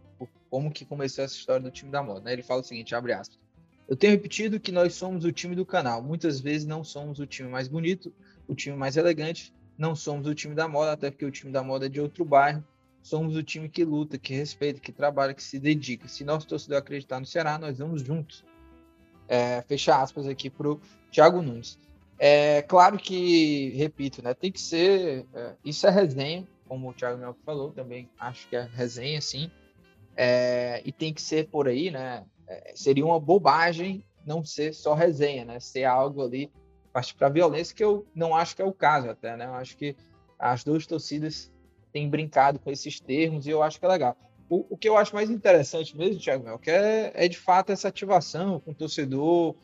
como 0.56 0.70
que 0.70 0.86
começou 0.86 1.22
essa 1.22 1.34
história 1.34 1.60
do 1.60 1.70
time 1.70 1.90
da 1.90 2.02
moda. 2.02 2.22
Né? 2.22 2.32
Ele 2.32 2.42
fala 2.42 2.62
o 2.62 2.64
seguinte, 2.64 2.94
abre 2.94 3.12
aspas. 3.12 3.38
Eu 3.86 3.94
tenho 3.94 4.14
repetido 4.14 4.58
que 4.58 4.72
nós 4.72 4.94
somos 4.94 5.26
o 5.26 5.30
time 5.30 5.54
do 5.54 5.66
canal. 5.66 6.02
Muitas 6.02 6.40
vezes 6.40 6.66
não 6.66 6.82
somos 6.82 7.18
o 7.18 7.26
time 7.26 7.46
mais 7.46 7.68
bonito, 7.68 8.10
o 8.48 8.54
time 8.54 8.74
mais 8.74 8.96
elegante, 8.96 9.52
não 9.76 9.94
somos 9.94 10.26
o 10.26 10.34
time 10.34 10.54
da 10.54 10.66
moda, 10.66 10.92
até 10.92 11.10
porque 11.10 11.26
o 11.26 11.30
time 11.30 11.52
da 11.52 11.62
moda 11.62 11.84
é 11.84 11.88
de 11.90 12.00
outro 12.00 12.24
bairro 12.24 12.64
somos 13.02 13.36
o 13.36 13.42
time 13.42 13.68
que 13.68 13.84
luta, 13.84 14.16
que 14.16 14.34
respeita, 14.34 14.80
que 14.80 14.90
trabalha, 14.90 15.34
que 15.34 15.42
se 15.42 15.60
dedica. 15.60 16.08
Se 16.08 16.24
nosso 16.24 16.46
torcedor 16.48 16.78
acreditar 16.78 17.20
no 17.20 17.26
Ceará, 17.26 17.58
nós 17.58 17.78
vamos 17.78 18.00
juntos. 18.02 18.42
É, 19.28 19.62
fecha 19.68 20.00
aspas 20.00 20.26
aqui 20.26 20.48
para 20.48 20.70
o 20.70 20.80
Thiago 21.12 21.42
Nunes. 21.42 21.78
É 22.18 22.62
claro 22.62 22.96
que, 22.96 23.74
repito, 23.76 24.24
né, 24.24 24.32
tem 24.32 24.50
que 24.50 24.60
ser. 24.60 25.26
É, 25.34 25.52
isso 25.62 25.86
é 25.86 25.90
resenha, 25.90 26.48
como 26.66 26.88
o 26.88 26.94
Thiago 26.94 27.18
Mel 27.18 27.36
falou, 27.44 27.70
também 27.70 28.08
acho 28.18 28.48
que 28.48 28.56
é 28.56 28.62
resenha, 28.74 29.20
sim. 29.20 29.50
É, 30.16 30.80
e 30.84 30.92
tem 30.92 31.12
que 31.12 31.20
ser 31.20 31.48
por 31.48 31.68
aí, 31.68 31.90
né? 31.90 32.24
É, 32.48 32.72
seria 32.74 33.04
uma 33.04 33.20
bobagem 33.20 34.04
não 34.24 34.44
ser 34.44 34.72
só 34.72 34.94
resenha, 34.94 35.44
né? 35.44 35.60
Ser 35.60 35.84
algo 35.84 36.22
ali, 36.22 36.50
partir 36.92 37.14
para 37.14 37.28
violência, 37.28 37.74
que 37.74 37.84
eu 37.84 38.06
não 38.14 38.34
acho 38.34 38.56
que 38.56 38.62
é 38.62 38.64
o 38.64 38.72
caso 38.72 39.10
até, 39.10 39.36
né? 39.36 39.46
Eu 39.46 39.54
acho 39.54 39.76
que 39.76 39.96
as 40.38 40.64
duas 40.64 40.86
torcidas 40.86 41.52
têm 41.92 42.08
brincado 42.08 42.58
com 42.58 42.70
esses 42.70 43.00
termos 43.00 43.46
e 43.46 43.50
eu 43.50 43.62
acho 43.62 43.78
que 43.78 43.84
é 43.84 43.88
legal. 43.88 44.16
O, 44.48 44.64
o 44.70 44.76
que 44.76 44.88
eu 44.88 44.96
acho 44.96 45.14
mais 45.14 45.30
interessante 45.30 45.96
mesmo, 45.96 46.20
Thiago 46.20 46.44
Mel, 46.44 46.58
que 46.58 46.70
é, 46.70 47.12
é 47.14 47.28
de 47.28 47.38
fato 47.38 47.72
essa 47.72 47.88
ativação 47.88 48.60
com 48.60 48.70
o 48.70 48.74
torcedor, 48.74 49.54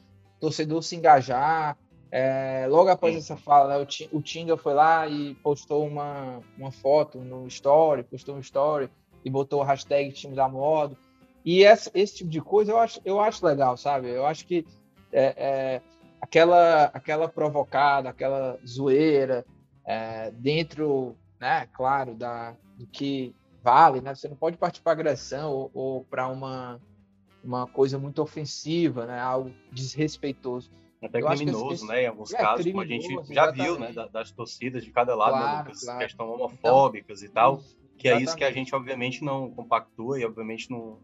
torcedor 0.40 0.82
se 0.82 0.96
engajar, 0.96 1.78
é, 2.14 2.66
logo 2.68 2.90
após 2.90 3.16
essa 3.16 3.38
fala, 3.38 3.78
né, 3.78 3.86
o, 4.12 4.20
Tinga 4.20 4.54
foi 4.58 4.74
lá 4.74 5.08
e 5.08 5.34
postou 5.36 5.86
uma, 5.86 6.40
uma 6.58 6.70
foto 6.70 7.18
no 7.18 7.46
story, 7.46 8.02
postou 8.02 8.36
um 8.36 8.40
story 8.40 8.90
e 9.24 9.30
botou 9.30 9.60
o 9.60 9.64
hashtag 9.64 10.12
time 10.12 10.34
da 10.34 10.48
moda. 10.48 10.96
E 11.44 11.64
essa, 11.64 11.90
esse 11.94 12.16
tipo 12.16 12.30
de 12.30 12.40
coisa 12.40 12.72
eu 12.72 12.78
acho, 12.78 13.00
eu 13.04 13.20
acho 13.20 13.44
legal, 13.44 13.76
sabe? 13.76 14.08
Eu 14.08 14.26
acho 14.26 14.46
que 14.46 14.64
é, 15.12 15.34
é, 15.36 15.82
aquela, 16.20 16.84
aquela 16.84 17.28
provocada, 17.28 18.08
aquela 18.08 18.58
zoeira 18.66 19.44
é, 19.84 20.30
dentro, 20.30 21.16
né, 21.40 21.66
claro, 21.72 22.14
da, 22.14 22.56
do 22.76 22.86
que 22.86 23.34
vale, 23.62 24.00
né? 24.00 24.14
Você 24.14 24.28
não 24.28 24.36
pode 24.36 24.56
partir 24.56 24.80
para 24.82 24.92
agressão 24.92 25.50
ou, 25.52 25.70
ou 25.74 26.04
para 26.04 26.28
uma, 26.28 26.80
uma 27.42 27.66
coisa 27.66 27.98
muito 27.98 28.22
ofensiva, 28.22 29.06
né? 29.06 29.18
Algo 29.18 29.52
desrespeitoso 29.72 30.70
até 31.02 31.20
eu 31.20 31.26
criminoso, 31.26 31.86
né? 31.86 32.04
Em 32.04 32.06
alguns 32.06 32.32
é, 32.32 32.38
casos, 32.38 32.64
como 32.66 32.80
a 32.80 32.86
gente 32.86 33.08
já 33.08 33.20
exatamente. 33.20 33.62
viu, 33.62 33.78
né? 33.78 33.92
Das 34.12 34.30
torcidas 34.30 34.84
de 34.84 34.90
cada 34.90 35.14
lado, 35.14 35.32
claro, 35.32 35.68
né, 35.68 35.74
claro. 35.84 35.98
questão 35.98 36.30
homofóbicas 36.32 37.22
então, 37.22 37.30
e 37.30 37.34
tal, 37.34 37.62
que 38.02 38.08
é 38.08 38.20
isso 38.20 38.36
que 38.36 38.44
a 38.44 38.50
gente 38.50 38.74
obviamente 38.74 39.24
não 39.24 39.50
compactua 39.50 40.18
e 40.18 40.24
obviamente 40.24 40.70
não, 40.70 40.98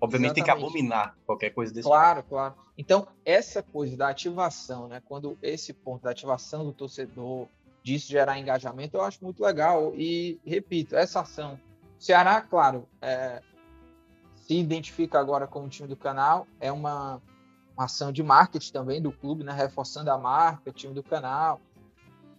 obviamente 0.00 0.32
exatamente. 0.32 0.34
tem 0.34 0.44
que 0.44 0.50
abominar 0.50 1.16
qualquer 1.26 1.50
coisa 1.50 1.72
desse 1.72 1.86
Claro, 1.86 2.22
tipo. 2.22 2.30
claro. 2.30 2.54
Então, 2.76 3.06
essa 3.24 3.62
coisa 3.62 3.96
da 3.96 4.08
ativação, 4.08 4.88
né? 4.88 5.02
Quando 5.04 5.36
esse 5.42 5.72
ponto 5.72 6.02
da 6.02 6.10
ativação 6.10 6.64
do 6.64 6.72
torcedor, 6.72 7.48
disso 7.82 8.08
gerar 8.08 8.38
engajamento, 8.38 8.96
eu 8.96 9.02
acho 9.02 9.22
muito 9.22 9.42
legal. 9.42 9.92
E, 9.94 10.40
repito, 10.44 10.96
essa 10.96 11.20
ação. 11.20 11.58
Ceará, 11.98 12.40
claro, 12.40 12.88
é, 13.02 13.42
se 14.36 14.54
identifica 14.54 15.18
agora 15.18 15.46
como 15.46 15.68
time 15.68 15.88
do 15.88 15.96
canal, 15.96 16.46
é 16.60 16.70
uma 16.70 17.20
uma 17.78 17.84
ação 17.84 18.10
de 18.10 18.24
marketing 18.24 18.72
também 18.72 19.00
do 19.00 19.12
clube, 19.12 19.44
né? 19.44 19.52
reforçando 19.52 20.10
a 20.10 20.18
marca, 20.18 20.72
time 20.72 20.92
do 20.92 21.02
canal, 21.02 21.60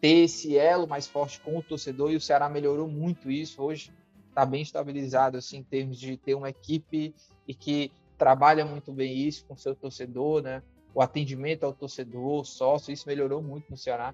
ter 0.01 0.25
esse 0.25 0.58
elo 0.58 0.86
mais 0.86 1.08
forte 1.08 1.39
com 1.39 1.58
o 1.58 1.63
torcedor, 1.63 2.12
e 2.12 2.18
o 2.18 2.22
Ceará 2.22 2.50
melhorou 2.50 2.89
muito 2.89 3.32
isso. 3.32 3.63
Hoje 3.63 3.89
está 4.39 4.46
bem 4.46 4.62
estabilizado 4.62 5.38
assim, 5.38 5.58
em 5.58 5.63
termos 5.63 6.00
de 6.00 6.15
ter 6.15 6.34
uma 6.34 6.50
equipe 6.50 7.13
e 7.46 7.53
que 7.53 7.91
trabalha 8.17 8.65
muito 8.65 8.93
bem 8.93 9.17
isso 9.17 9.46
com 9.46 9.58
seu 9.58 9.75
torcedor, 9.75 10.41
né? 10.41 10.63
o 10.93 11.01
atendimento 11.01 11.65
ao 11.65 11.74
torcedor, 11.74 12.46
sócio, 12.46 12.91
isso 12.93 13.08
melhorou 13.08 13.41
muito 13.41 13.69
no 13.69 13.77
Ceará. 13.77 14.13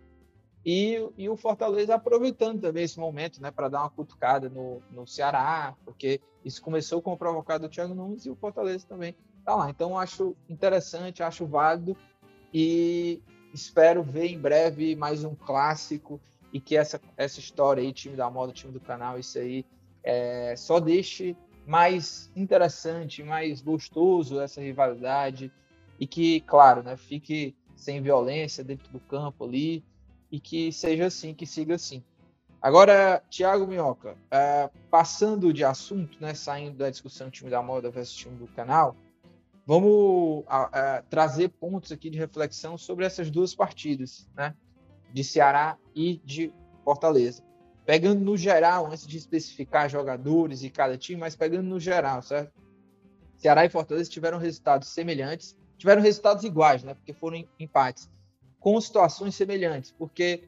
E, 0.66 0.98
e 1.16 1.30
o 1.30 1.38
Fortaleza 1.38 1.94
aproveitando 1.94 2.62
também 2.62 2.84
esse 2.84 3.00
momento 3.00 3.40
né, 3.40 3.52
para 3.52 3.70
dar 3.70 3.82
uma 3.82 3.90
cutucada 3.90 4.50
no, 4.50 4.82
no 4.92 5.06
Ceará, 5.06 5.76
porque 5.86 6.20
isso 6.44 6.62
começou 6.62 7.02
com 7.02 7.14
o 7.14 7.18
provocado 7.18 7.68
do 7.68 7.72
Thiago 7.72 7.94
Nunes 7.94 8.26
e 8.26 8.32
o 8.32 8.36
Fortaleza 8.36 8.86
também 8.88 9.16
tá 9.46 9.54
lá. 9.54 9.70
Então, 9.70 9.98
acho 9.98 10.36
interessante, 10.50 11.22
acho 11.22 11.46
válido 11.46 11.96
e 12.52 13.22
espero 13.54 14.02
ver 14.02 14.26
em 14.26 14.40
breve 14.40 14.96
mais 14.96 15.24
um 15.24 15.36
clássico 15.36 16.20
e 16.52 16.60
que 16.60 16.76
essa, 16.76 17.00
essa 17.16 17.40
história 17.40 17.84
aí, 17.84 17.94
time 17.94 18.16
da 18.16 18.30
moda, 18.30 18.52
time 18.52 18.74
do 18.74 18.80
canal, 18.80 19.20
isso 19.20 19.38
aí, 19.38 19.64
é, 20.06 20.56
só 20.56 20.80
deixe 20.80 21.36
mais 21.66 22.32
interessante, 22.36 23.24
mais 23.24 23.62
gostoso 23.62 24.40
essa 24.40 24.62
rivalidade 24.62 25.52
e 26.00 26.06
que, 26.06 26.42
claro, 26.42 26.84
né, 26.84 26.96
fique 26.96 27.56
sem 27.76 28.02
violência 28.02 28.64
dentro 28.64 28.90
do 28.92 29.00
campo 29.00 29.44
ali 29.44 29.84
e 30.32 30.40
que 30.40 30.72
seja 30.72 31.08
assim, 31.08 31.34
que 31.34 31.46
siga 31.46 31.76
assim. 31.76 32.04
Agora, 32.62 33.22
Thiago 33.30 33.68
Minhoca, 33.68 34.16
é, 34.32 34.70
passando 34.90 35.52
de 35.52 35.66
assunto, 35.66 36.18
né, 36.22 36.34
saindo 36.34 36.78
da 36.78 36.90
discussão 36.90 37.30
time 37.30 37.50
da 37.50 37.62
moda 37.62 37.90
versus 37.90 38.16
time 38.16 38.38
do 38.38 38.48
canal, 38.48 38.96
Vamos 39.66 40.46
trazer 41.10 41.50
pontos 41.50 41.92
aqui 41.92 42.10
de 42.10 42.20
reflexão 42.20 42.78
sobre 42.78 43.04
essas 43.04 43.32
duas 43.32 43.56
partidas, 43.56 44.30
né? 44.36 44.56
De 45.12 45.24
Ceará 45.24 45.76
e 45.96 46.22
de 46.24 46.54
Fortaleza. 46.84 47.44
Pegando 47.86 48.22
no 48.22 48.36
geral, 48.36 48.88
antes 48.88 49.06
de 49.06 49.18
especificar 49.18 49.90
jogadores 49.90 50.64
e 50.64 50.70
cada 50.70 50.98
time, 50.98 51.20
mas 51.20 51.36
pegando 51.36 51.68
no 51.68 51.80
geral, 51.80 52.22
certo? 52.22 52.52
Ceará 53.38 53.64
e 53.64 53.70
Fortaleza 53.70 54.10
tiveram 54.10 54.40
resultados 54.40 54.88
semelhantes, 54.88 55.56
tiveram 55.78 56.02
resultados 56.02 56.44
iguais, 56.44 56.84
né? 56.84 56.94
Porque 56.96 57.14
foram 57.14 57.46
empates, 57.60 58.10
com 58.60 58.80
situações 58.82 59.36
semelhantes, 59.36 59.92
porque 59.92 60.44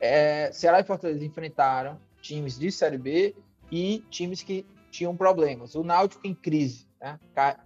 é, 0.00 0.50
Ceará 0.52 0.80
e 0.80 0.84
Fortaleza 0.84 1.24
enfrentaram 1.24 1.98
times 2.20 2.58
de 2.58 2.70
Série 2.70 2.98
B 2.98 3.34
e 3.70 4.04
times 4.10 4.42
que 4.42 4.64
tinham 4.90 5.16
problemas. 5.16 5.74
O 5.74 5.82
Náutico 5.82 6.26
em 6.26 6.34
crise, 6.34 6.86
né? 7.00 7.18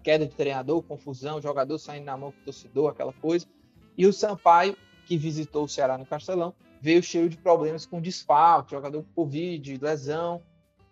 queda 0.03 0.27
de 0.27 0.35
treinador, 0.35 0.83
confusão, 0.83 1.43
jogador 1.43 1.79
saindo 1.79 2.05
na 2.05 2.17
mão 2.17 2.33
com 2.33 2.41
o 2.41 2.45
torcedor, 2.45 2.91
aquela 2.91 3.13
coisa. 3.13 3.47
E 3.97 4.07
o 4.07 4.13
Sampaio, 4.13 4.77
que 5.05 5.19
visitou 5.19 5.65
o 5.65 5.69
Ceará 5.69 5.99
no 5.99 6.07
Castelão, 6.07 6.55
veio 6.81 7.03
cheio 7.03 7.29
de 7.29 7.37
problemas 7.37 7.85
com 7.85 8.01
desfalque, 8.01 8.73
jogador 8.73 9.03
com 9.03 9.13
Covid, 9.15 9.79
lesão. 9.79 10.43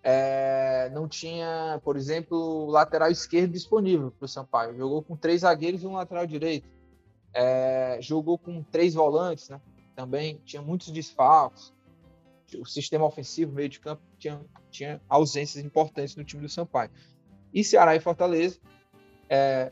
É, 0.03 0.91
não 0.95 1.09
tinha, 1.09 1.81
por 1.83 1.97
exemplo, 1.97 2.67
lateral 2.67 3.11
esquerdo 3.11 3.53
disponível 3.53 4.11
para 4.11 4.27
o 4.27 4.29
Sampaio. 4.29 4.77
Jogou 4.77 5.03
com 5.03 5.17
três 5.17 5.41
zagueiros 5.41 5.83
e 5.83 5.87
um 5.87 5.95
lateral 5.95 6.27
direito. 6.27 6.69
É, 7.35 7.99
jogou 8.01 8.39
com 8.39 8.63
três 8.63 8.95
volantes, 8.95 9.49
né? 9.49 9.61
Também 9.95 10.41
tinha 10.45 10.63
muitos 10.63 10.91
desfalques. 10.91 11.73
O 12.59 12.65
sistema 12.65 13.05
ofensivo, 13.05 13.53
meio 13.53 13.69
de 13.69 13.81
campo, 13.81 14.01
tinha, 14.19 14.41
tinha 14.71 15.01
ausências 15.09 15.63
importantes 15.63 16.17
no 16.17 16.25
time 16.25 16.43
do 16.43 16.49
Sampaio. 16.49 16.91
E 17.53 17.65
Ceará 17.65 17.95
e 17.97 18.01
Fortaleza, 18.01 18.59
é, 19.29 19.71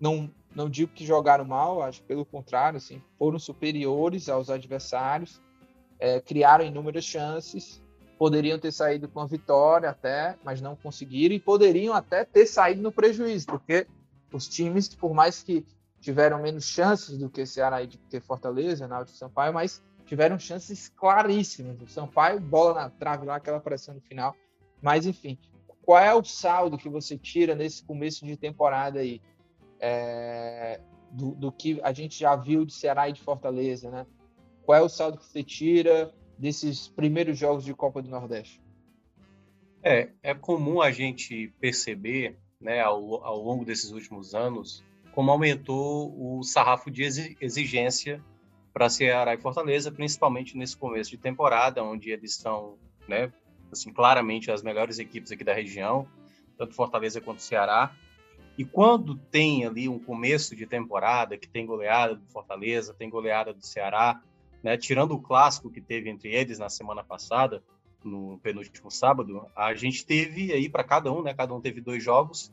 não, 0.00 0.30
não 0.56 0.70
digo 0.70 0.90
que 0.92 1.04
jogaram 1.04 1.44
mal, 1.44 1.82
acho 1.82 2.02
pelo 2.04 2.24
contrário, 2.24 2.78
assim, 2.78 3.02
foram 3.18 3.38
superiores 3.38 4.28
aos 4.28 4.48
adversários, 4.48 5.38
é, 5.98 6.18
criaram 6.18 6.64
inúmeras 6.64 7.04
chances, 7.04 7.82
poderiam 8.18 8.58
ter 8.58 8.72
saído 8.72 9.06
com 9.06 9.20
a 9.20 9.26
vitória 9.26 9.90
até, 9.90 10.34
mas 10.42 10.62
não 10.62 10.74
conseguiram, 10.74 11.34
e 11.34 11.38
poderiam 11.38 11.94
até 11.94 12.24
ter 12.24 12.46
saído 12.46 12.80
no 12.80 12.90
prejuízo, 12.90 13.46
porque 13.46 13.86
os 14.32 14.48
times, 14.48 14.88
por 14.88 15.12
mais 15.12 15.42
que 15.42 15.64
tiveram 16.00 16.40
menos 16.40 16.64
chances 16.64 17.18
do 17.18 17.28
que 17.28 17.44
Ceará 17.44 17.82
e 17.82 17.86
do 17.86 17.98
que 17.98 18.18
Fortaleza, 18.18 18.88
Náutico 18.88 19.14
e 19.14 19.18
Sampaio, 19.18 19.52
mas 19.52 19.82
tiveram 20.06 20.38
chances 20.38 20.88
claríssimas. 20.88 21.80
O 21.82 21.86
Sampaio, 21.86 22.40
bola 22.40 22.82
na 22.82 22.90
trave 22.90 23.26
lá, 23.26 23.36
aquela 23.36 23.60
pressão 23.60 23.94
no 23.94 24.00
final. 24.00 24.34
Mas, 24.80 25.04
enfim, 25.04 25.38
qual 25.82 25.98
é 25.98 26.14
o 26.14 26.24
saldo 26.24 26.78
que 26.78 26.88
você 26.88 27.18
tira 27.18 27.54
nesse 27.54 27.84
começo 27.84 28.24
de 28.24 28.36
temporada 28.36 29.00
aí? 29.00 29.20
É, 29.80 30.80
do, 31.10 31.34
do, 31.34 31.52
que 31.52 31.80
a 31.82 31.92
gente 31.92 32.18
já 32.18 32.34
viu 32.34 32.64
de 32.64 32.72
Ceará 32.72 33.08
e 33.08 33.12
de 33.12 33.20
Fortaleza, 33.20 33.90
né? 33.90 34.06
Qual 34.64 34.78
é 34.78 34.82
o 34.82 34.88
saldo 34.88 35.18
que 35.18 35.24
você 35.24 35.42
tira 35.42 36.12
desses 36.38 36.88
primeiros 36.88 37.38
jogos 37.38 37.64
de 37.64 37.74
Copa 37.74 38.02
do 38.02 38.10
Nordeste? 38.10 38.60
É, 39.82 40.10
é 40.22 40.34
comum 40.34 40.80
a 40.80 40.90
gente 40.90 41.52
perceber, 41.60 42.36
né, 42.60 42.80
ao, 42.80 43.24
ao 43.24 43.40
longo 43.40 43.64
desses 43.64 43.92
últimos 43.92 44.34
anos, 44.34 44.82
como 45.12 45.30
aumentou 45.30 46.12
o 46.18 46.42
sarrafo 46.42 46.90
de 46.90 47.02
exigência 47.40 48.22
para 48.72 48.90
Ceará 48.90 49.32
e 49.32 49.38
Fortaleza, 49.38 49.90
principalmente 49.90 50.56
nesse 50.58 50.76
começo 50.76 51.10
de 51.10 51.16
temporada, 51.16 51.82
onde 51.82 52.10
eles 52.10 52.32
estão 52.32 52.76
né, 53.08 53.32
assim, 53.72 53.92
claramente 53.92 54.50
as 54.50 54.62
melhores 54.62 54.98
equipes 54.98 55.32
aqui 55.32 55.44
da 55.44 55.54
região, 55.54 56.06
tanto 56.58 56.74
Fortaleza 56.74 57.20
quanto 57.20 57.40
Ceará. 57.40 57.94
E 58.58 58.64
quando 58.64 59.16
tem 59.16 59.66
ali 59.66 59.88
um 59.88 59.98
começo 59.98 60.56
de 60.56 60.66
temporada, 60.66 61.36
que 61.36 61.48
tem 61.48 61.66
goleada 61.66 62.14
do 62.14 62.26
Fortaleza, 62.26 62.94
tem 62.94 63.10
goleada 63.10 63.52
do 63.52 63.64
Ceará, 63.64 64.22
né, 64.62 64.76
tirando 64.76 65.12
o 65.12 65.20
clássico 65.20 65.70
que 65.70 65.80
teve 65.80 66.08
entre 66.08 66.34
eles 66.34 66.58
na 66.58 66.68
semana 66.68 67.04
passada, 67.04 67.62
no 68.02 68.38
penúltimo 68.38 68.90
sábado, 68.90 69.46
a 69.54 69.74
gente 69.74 70.06
teve 70.06 70.52
aí 70.52 70.68
para 70.68 70.84
cada 70.84 71.12
um, 71.12 71.22
né, 71.22 71.34
cada 71.34 71.52
um 71.54 71.60
teve 71.60 71.80
dois 71.80 72.02
jogos 72.02 72.52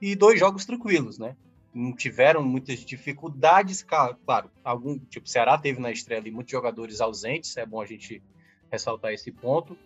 e 0.00 0.14
dois 0.14 0.38
jogos 0.38 0.64
tranquilos, 0.64 1.18
né? 1.18 1.36
Não 1.74 1.92
tiveram 1.94 2.42
muitas 2.42 2.80
dificuldades, 2.80 3.82
claro, 3.82 4.50
algum 4.62 4.98
tipo 4.98 5.28
Ceará 5.28 5.58
teve 5.58 5.80
na 5.80 5.90
estreia 5.90 6.20
ali 6.20 6.30
muitos 6.30 6.52
jogadores 6.52 7.00
ausentes, 7.00 7.56
é 7.56 7.66
bom 7.66 7.80
a 7.80 7.86
gente 7.86 8.22
ressaltar 8.70 9.12
esse 9.12 9.32
ponto, 9.32 9.76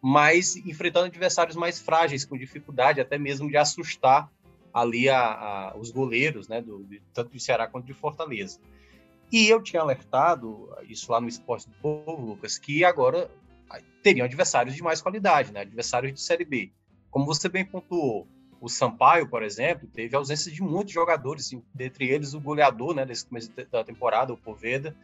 mas 0.00 0.56
enfrentando 0.56 1.06
adversários 1.06 1.56
mais 1.56 1.80
frágeis, 1.80 2.24
com 2.24 2.36
dificuldade 2.36 3.00
até 3.00 3.18
mesmo 3.18 3.48
de 3.48 3.56
assustar 3.56 4.30
ali 4.72 5.08
a, 5.08 5.20
a, 5.20 5.76
os 5.76 5.90
goleiros, 5.90 6.48
né, 6.48 6.60
do, 6.60 6.84
de, 6.84 7.02
tanto 7.12 7.30
de 7.30 7.40
Ceará 7.40 7.66
quanto 7.66 7.86
de 7.86 7.94
Fortaleza. 7.94 8.60
E 9.32 9.48
eu 9.48 9.62
tinha 9.62 9.82
alertado, 9.82 10.68
isso 10.88 11.10
lá 11.12 11.20
no 11.20 11.28
Esporte 11.28 11.68
do 11.68 11.74
Povo, 11.76 12.26
Lucas, 12.26 12.58
que 12.58 12.84
agora 12.84 13.30
teriam 14.02 14.24
adversários 14.24 14.74
de 14.74 14.82
mais 14.82 15.00
qualidade, 15.00 15.52
né, 15.52 15.60
adversários 15.60 16.12
de 16.12 16.20
Série 16.20 16.44
B. 16.44 16.72
Como 17.10 17.26
você 17.26 17.48
bem 17.48 17.64
pontuou, 17.64 18.26
o 18.60 18.68
Sampaio, 18.68 19.28
por 19.28 19.42
exemplo, 19.42 19.88
teve 19.88 20.14
ausência 20.14 20.52
de 20.52 20.62
muitos 20.62 20.92
jogadores, 20.92 21.50
dentre 21.74 22.08
eles 22.08 22.34
o 22.34 22.40
goleador 22.40 22.94
né, 22.94 23.06
desse 23.06 23.26
começo 23.26 23.50
da 23.70 23.82
temporada, 23.82 24.32
o 24.32 24.36
Poveda, 24.36 24.94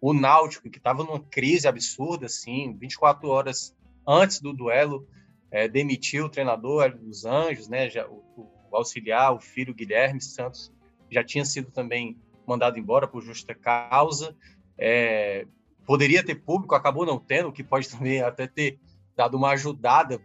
o 0.00 0.12
Náutico, 0.12 0.68
que 0.68 0.78
estava 0.78 1.04
numa 1.04 1.20
crise 1.20 1.68
absurda, 1.68 2.26
assim, 2.26 2.76
24 2.76 3.28
horas 3.28 3.74
antes 4.06 4.40
do 4.40 4.52
duelo, 4.52 5.06
é, 5.50 5.68
demitiu 5.68 6.26
o 6.26 6.28
treinador 6.28 6.96
dos 6.96 7.24
Anjos, 7.24 7.68
né, 7.68 7.88
já, 7.88 8.06
o, 8.06 8.50
auxiliar, 8.76 9.32
o 9.32 9.40
filho 9.40 9.74
Guilherme 9.74 10.20
Santos, 10.20 10.72
já 11.10 11.22
tinha 11.22 11.44
sido 11.44 11.70
também 11.70 12.16
mandado 12.46 12.78
embora 12.78 13.06
por 13.06 13.22
justa 13.22 13.54
causa. 13.54 14.36
É, 14.76 15.46
poderia 15.86 16.24
ter 16.24 16.34
público, 16.34 16.74
acabou 16.74 17.06
não 17.06 17.18
tendo, 17.18 17.48
o 17.48 17.52
que 17.52 17.62
pode 17.62 17.88
também 17.88 18.20
até 18.20 18.46
ter 18.46 18.78
dado 19.16 19.36
uma 19.36 19.50
ajudada 19.50 20.20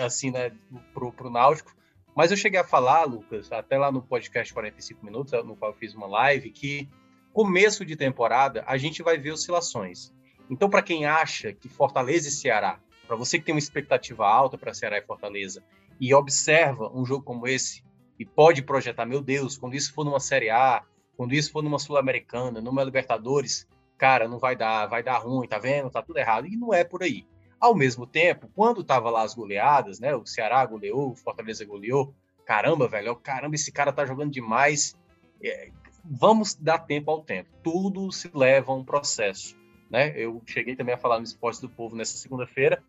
assim, 0.00 0.30
né, 0.30 0.52
para 0.94 1.26
o 1.26 1.30
Náutico. 1.30 1.74
Mas 2.14 2.30
eu 2.30 2.36
cheguei 2.36 2.60
a 2.60 2.64
falar, 2.64 3.04
Lucas, 3.04 3.50
até 3.50 3.78
lá 3.78 3.90
no 3.90 4.02
podcast 4.02 4.52
45 4.52 5.04
Minutos, 5.04 5.32
no 5.44 5.56
qual 5.56 5.72
eu 5.72 5.76
fiz 5.76 5.94
uma 5.94 6.06
live, 6.06 6.50
que 6.50 6.88
começo 7.32 7.84
de 7.84 7.96
temporada 7.96 8.62
a 8.66 8.76
gente 8.76 9.02
vai 9.02 9.18
ver 9.18 9.32
oscilações. 9.32 10.12
Então, 10.50 10.68
para 10.68 10.82
quem 10.82 11.06
acha 11.06 11.52
que 11.52 11.68
Fortaleza 11.68 12.28
e 12.28 12.30
Ceará, 12.30 12.78
para 13.06 13.16
você 13.16 13.38
que 13.38 13.44
tem 13.44 13.54
uma 13.54 13.58
expectativa 13.58 14.26
alta 14.26 14.58
para 14.58 14.74
Ceará 14.74 14.98
e 14.98 15.02
Fortaleza, 15.02 15.64
e 16.00 16.14
observa 16.14 16.90
um 16.94 17.04
jogo 17.04 17.24
como 17.24 17.46
esse 17.46 17.82
e 18.18 18.24
pode 18.24 18.62
projetar, 18.62 19.04
meu 19.04 19.20
Deus, 19.20 19.56
quando 19.56 19.74
isso 19.74 19.92
for 19.92 20.04
numa 20.04 20.20
Série 20.20 20.48
A, 20.48 20.84
quando 21.16 21.34
isso 21.34 21.50
for 21.50 21.62
numa 21.62 21.78
Sul-Americana, 21.78 22.60
numa 22.60 22.84
Libertadores, 22.84 23.66
cara, 23.98 24.28
não 24.28 24.38
vai 24.38 24.54
dar, 24.54 24.86
vai 24.86 25.02
dar 25.02 25.18
ruim, 25.18 25.48
tá 25.48 25.58
vendo? 25.58 25.90
Tá 25.90 26.02
tudo 26.02 26.18
errado. 26.18 26.46
E 26.46 26.56
não 26.56 26.72
é 26.72 26.84
por 26.84 27.02
aí. 27.02 27.26
Ao 27.58 27.74
mesmo 27.74 28.06
tempo, 28.06 28.48
quando 28.54 28.84
tava 28.84 29.10
lá 29.10 29.22
as 29.22 29.34
goleadas, 29.34 29.98
né? 29.98 30.14
O 30.14 30.26
Ceará 30.26 30.64
goleou, 30.66 31.10
o 31.10 31.16
Fortaleza 31.16 31.64
goleou. 31.64 32.14
Caramba, 32.44 32.88
velho, 32.88 33.14
caramba, 33.16 33.54
esse 33.54 33.72
cara 33.72 33.92
tá 33.92 34.04
jogando 34.04 34.30
demais. 34.30 34.96
É, 35.42 35.70
vamos 36.04 36.54
dar 36.54 36.78
tempo 36.78 37.10
ao 37.10 37.22
tempo. 37.22 37.50
Tudo 37.62 38.10
se 38.12 38.30
leva 38.34 38.72
a 38.72 38.74
um 38.74 38.84
processo. 38.84 39.56
Né? 39.90 40.12
Eu 40.16 40.42
cheguei 40.46 40.74
também 40.74 40.94
a 40.94 40.98
falar 40.98 41.18
no 41.18 41.24
Esporte 41.24 41.60
do 41.60 41.68
Povo 41.68 41.94
nessa 41.94 42.16
segunda-feira 42.16 42.82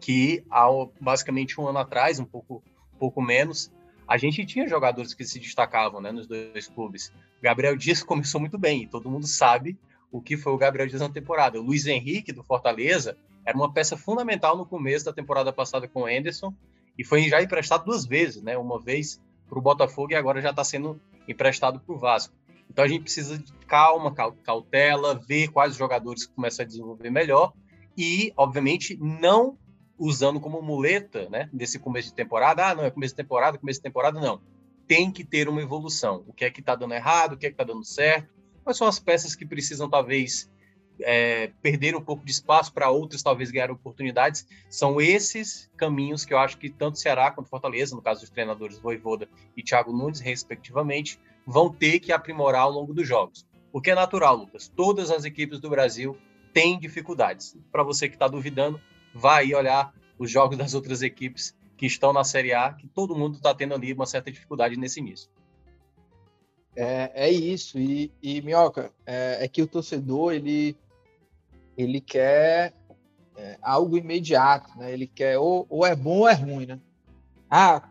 que 0.00 0.44
há 0.50 0.66
basicamente 1.00 1.60
um 1.60 1.68
ano 1.68 1.78
atrás, 1.78 2.18
um 2.18 2.24
pouco, 2.24 2.62
pouco 2.98 3.20
menos, 3.20 3.70
a 4.08 4.16
gente 4.16 4.44
tinha 4.44 4.66
jogadores 4.66 5.14
que 5.14 5.24
se 5.24 5.38
destacavam 5.38 6.00
né, 6.00 6.10
nos 6.10 6.26
dois 6.26 6.66
clubes. 6.66 7.12
Gabriel 7.40 7.76
Dias 7.76 8.02
começou 8.04 8.40
muito 8.40 8.58
bem, 8.58 8.88
todo 8.88 9.10
mundo 9.10 9.26
sabe 9.26 9.78
o 10.10 10.20
que 10.20 10.36
foi 10.36 10.52
o 10.52 10.58
Gabriel 10.58 10.88
Dias 10.88 11.00
na 11.00 11.08
temporada. 11.08 11.60
O 11.60 11.62
Luiz 11.62 11.86
Henrique, 11.86 12.32
do 12.32 12.42
Fortaleza, 12.42 13.16
era 13.44 13.56
uma 13.56 13.72
peça 13.72 13.96
fundamental 13.96 14.56
no 14.56 14.66
começo 14.66 15.04
da 15.04 15.12
temporada 15.12 15.52
passada 15.52 15.86
com 15.86 16.02
o 16.02 16.06
Anderson 16.06 16.52
e 16.98 17.04
foi 17.04 17.28
já 17.28 17.40
emprestado 17.42 17.84
duas 17.84 18.04
vezes, 18.04 18.42
né? 18.42 18.58
Uma 18.58 18.80
vez 18.80 19.20
para 19.48 19.58
o 19.58 19.62
Botafogo 19.62 20.12
e 20.12 20.16
agora 20.16 20.40
já 20.40 20.50
está 20.50 20.64
sendo 20.64 21.00
emprestado 21.28 21.80
para 21.80 21.94
o 21.94 21.98
Vasco. 21.98 22.34
Então 22.68 22.84
a 22.84 22.88
gente 22.88 23.02
precisa 23.02 23.38
de 23.38 23.52
calma, 23.66 24.14
cautela, 24.44 25.14
ver 25.14 25.48
quais 25.48 25.76
jogadores 25.76 26.26
começam 26.26 26.64
a 26.64 26.66
desenvolver 26.66 27.10
melhor 27.10 27.52
e, 27.96 28.32
obviamente, 28.36 28.96
não 29.00 29.56
usando 30.00 30.40
como 30.40 30.62
muleta, 30.62 31.28
né, 31.28 31.50
desse 31.52 31.78
começo 31.78 32.08
de 32.08 32.14
temporada. 32.14 32.68
Ah, 32.68 32.74
não, 32.74 32.84
é 32.84 32.90
começo 32.90 33.12
de 33.12 33.18
temporada, 33.18 33.58
começo 33.58 33.78
de 33.78 33.82
temporada, 33.82 34.18
não. 34.18 34.40
Tem 34.86 35.12
que 35.12 35.22
ter 35.22 35.46
uma 35.46 35.60
evolução. 35.60 36.24
O 36.26 36.32
que 36.32 36.46
é 36.46 36.50
que 36.50 36.60
está 36.60 36.74
dando 36.74 36.94
errado, 36.94 37.34
o 37.34 37.36
que 37.36 37.46
é 37.46 37.50
que 37.50 37.54
está 37.54 37.64
dando 37.64 37.84
certo, 37.84 38.32
quais 38.64 38.78
são 38.78 38.88
as 38.88 38.98
peças 38.98 39.34
que 39.36 39.44
precisam, 39.44 39.90
talvez, 39.90 40.50
é, 41.02 41.52
perder 41.60 41.94
um 41.94 42.00
pouco 42.00 42.24
de 42.24 42.30
espaço 42.30 42.72
para 42.72 42.88
outros 42.88 43.22
talvez 43.22 43.50
ganhar 43.50 43.70
oportunidades. 43.70 44.46
São 44.70 45.00
esses 45.00 45.70
caminhos 45.76 46.24
que 46.24 46.32
eu 46.32 46.38
acho 46.38 46.56
que 46.56 46.70
tanto 46.70 46.98
Ceará 46.98 47.30
quanto 47.30 47.50
Fortaleza, 47.50 47.94
no 47.94 48.00
caso 48.00 48.20
dos 48.20 48.30
treinadores 48.30 48.78
Voivoda 48.78 49.28
e 49.54 49.62
Thiago 49.62 49.92
Nunes, 49.92 50.20
respectivamente, 50.20 51.20
vão 51.46 51.70
ter 51.70 52.00
que 52.00 52.10
aprimorar 52.10 52.62
ao 52.62 52.70
longo 52.70 52.94
dos 52.94 53.06
jogos. 53.06 53.46
Porque 53.70 53.90
é 53.90 53.94
natural, 53.94 54.34
Lucas. 54.34 54.72
Todas 54.74 55.10
as 55.10 55.24
equipes 55.24 55.60
do 55.60 55.68
Brasil 55.68 56.16
têm 56.54 56.78
dificuldades. 56.78 57.56
Para 57.70 57.82
você 57.82 58.08
que 58.08 58.16
está 58.16 58.26
duvidando, 58.26 58.80
vá 59.14 59.38
aí 59.38 59.54
olhar 59.54 59.92
os 60.18 60.30
jogos 60.30 60.56
das 60.56 60.74
outras 60.74 61.02
equipes 61.02 61.56
que 61.76 61.86
estão 61.86 62.12
na 62.12 62.24
Série 62.24 62.52
A, 62.52 62.72
que 62.72 62.86
todo 62.86 63.16
mundo 63.16 63.36
está 63.36 63.54
tendo 63.54 63.74
ali 63.74 63.92
uma 63.92 64.06
certa 64.06 64.30
dificuldade 64.30 64.76
nesse 64.76 65.00
início. 65.00 65.30
É, 66.76 67.10
é 67.14 67.30
isso. 67.30 67.78
E, 67.78 68.12
e 68.22 68.42
Minhoca, 68.42 68.92
é, 69.06 69.44
é 69.44 69.48
que 69.48 69.62
o 69.62 69.66
torcedor, 69.66 70.34
ele 70.34 70.76
ele 71.76 72.00
quer 72.00 72.74
é, 73.36 73.58
algo 73.62 73.96
imediato, 73.96 74.76
né? 74.78 74.92
Ele 74.92 75.06
quer 75.06 75.38
ou, 75.38 75.66
ou, 75.68 75.86
é 75.86 75.96
bom 75.96 76.18
ou 76.18 76.28
é 76.28 76.34
ruim, 76.34 76.66
né? 76.66 76.78
Ah, 77.48 77.88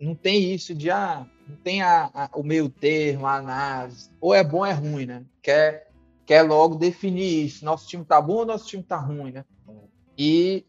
não 0.00 0.14
tem 0.14 0.52
isso 0.54 0.74
de 0.74 0.90
ah, 0.90 1.26
não 1.46 1.56
tem 1.56 1.82
a, 1.82 2.10
a, 2.14 2.30
o 2.34 2.42
meio 2.42 2.68
termo, 2.68 3.26
a 3.26 3.36
análise. 3.36 4.10
Ou 4.20 4.34
é 4.34 4.44
bom 4.44 4.58
ou 4.58 4.66
é 4.66 4.72
ruim, 4.72 5.06
né? 5.06 5.24
Quer, 5.42 5.90
quer 6.24 6.42
logo 6.42 6.76
definir 6.76 7.46
isso. 7.46 7.64
Nosso 7.64 7.88
time 7.88 8.04
tá 8.04 8.20
bom 8.20 8.34
ou 8.34 8.46
nosso 8.46 8.66
time 8.66 8.82
tá 8.82 8.96
ruim, 8.96 9.32
né? 9.32 9.44
E 10.16 10.64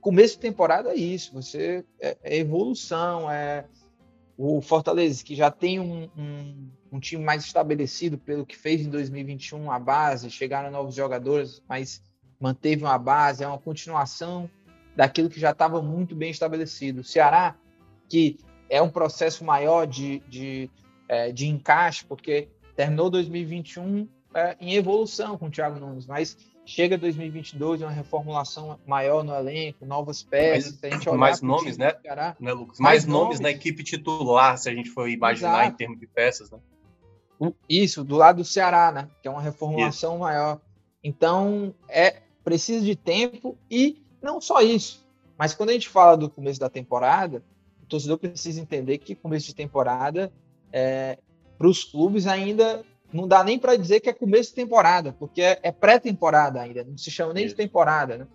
começo 0.00 0.34
de 0.34 0.40
temporada 0.40 0.90
é 0.90 0.96
isso. 0.96 1.32
Você 1.34 1.84
é, 2.00 2.16
é 2.22 2.36
evolução, 2.38 3.30
é 3.30 3.66
o 4.36 4.60
Fortaleza 4.60 5.22
que 5.22 5.34
já 5.34 5.50
tem 5.50 5.78
um, 5.78 6.08
um 6.16 6.70
um 6.92 7.00
time 7.00 7.24
mais 7.24 7.42
estabelecido 7.42 8.18
pelo 8.18 8.44
que 8.44 8.56
fez 8.56 8.82
em 8.82 8.90
2021 8.90 9.70
a 9.70 9.78
base, 9.78 10.30
chegaram 10.30 10.70
novos 10.70 10.94
jogadores, 10.94 11.62
mas 11.66 12.02
manteve 12.38 12.84
uma 12.84 12.98
base, 12.98 13.42
é 13.42 13.48
uma 13.48 13.58
continuação 13.58 14.48
daquilo 14.94 15.30
que 15.30 15.40
já 15.40 15.52
estava 15.52 15.80
muito 15.80 16.14
bem 16.14 16.30
estabelecido. 16.30 17.00
O 17.00 17.04
Ceará, 17.04 17.56
que 18.10 18.36
é 18.68 18.82
um 18.82 18.90
processo 18.90 19.42
maior 19.42 19.86
de, 19.86 20.18
de, 20.28 20.70
é, 21.08 21.32
de 21.32 21.46
encaixe, 21.46 22.04
porque 22.04 22.48
terminou 22.76 23.08
2021 23.08 24.06
é, 24.34 24.56
em 24.60 24.74
evolução 24.74 25.38
com 25.38 25.46
o 25.46 25.50
Thiago 25.50 25.80
Nunes, 25.80 26.06
mas 26.06 26.36
chega 26.64 26.96
2022 26.96 27.82
uma 27.82 27.90
reformulação 27.90 28.78
maior 28.86 29.22
no 29.24 29.34
elenco, 29.34 29.84
novas 29.84 30.22
peças. 30.22 30.78
Mais, 30.80 31.16
mais 31.16 31.42
nomes, 31.42 31.76
né? 31.76 31.94
Ceará, 32.00 32.36
né 32.38 32.52
Lucas? 32.52 32.78
Mais, 32.78 33.04
mais 33.04 33.06
nomes, 33.06 33.24
nomes 33.24 33.40
na 33.40 33.50
equipe 33.50 33.82
titular, 33.82 34.56
se 34.58 34.68
a 34.68 34.74
gente 34.74 34.90
for 34.90 35.08
imaginar 35.08 35.62
Exato. 35.62 35.74
em 35.74 35.76
termos 35.76 36.00
de 36.00 36.06
peças, 36.06 36.50
né? 36.50 36.58
Isso, 37.68 38.04
do 38.04 38.16
lado 38.16 38.36
do 38.36 38.44
Ceará, 38.44 38.92
né? 38.92 39.08
Que 39.20 39.26
é 39.26 39.30
uma 39.30 39.42
reformulação 39.42 40.12
isso. 40.12 40.20
maior. 40.20 40.60
Então, 41.02 41.74
é 41.88 42.22
precisa 42.44 42.84
de 42.84 42.94
tempo 42.96 43.56
e 43.70 44.02
não 44.20 44.40
só 44.40 44.60
isso. 44.60 45.04
Mas 45.38 45.54
quando 45.54 45.70
a 45.70 45.72
gente 45.72 45.88
fala 45.88 46.16
do 46.16 46.30
começo 46.30 46.60
da 46.60 46.68
temporada, 46.68 47.42
o 47.82 47.86
torcedor 47.86 48.18
precisa 48.18 48.60
entender 48.60 48.98
que 48.98 49.14
começo 49.14 49.46
de 49.46 49.54
temporada 49.54 50.32
é, 50.72 51.18
para 51.58 51.68
os 51.68 51.84
clubes 51.84 52.26
ainda 52.26 52.84
não 53.12 53.28
dá 53.28 53.44
nem 53.44 53.58
para 53.58 53.76
dizer 53.76 54.00
que 54.00 54.08
é 54.08 54.12
começo 54.12 54.50
de 54.50 54.56
temporada, 54.56 55.12
porque 55.18 55.42
é, 55.42 55.58
é 55.62 55.72
pré-temporada 55.72 56.60
ainda, 56.60 56.84
não 56.84 56.96
se 56.96 57.10
chama 57.10 57.32
nem 57.32 57.44
isso. 57.44 57.54
de 57.54 57.62
temporada, 57.62 58.18
né? 58.18 58.26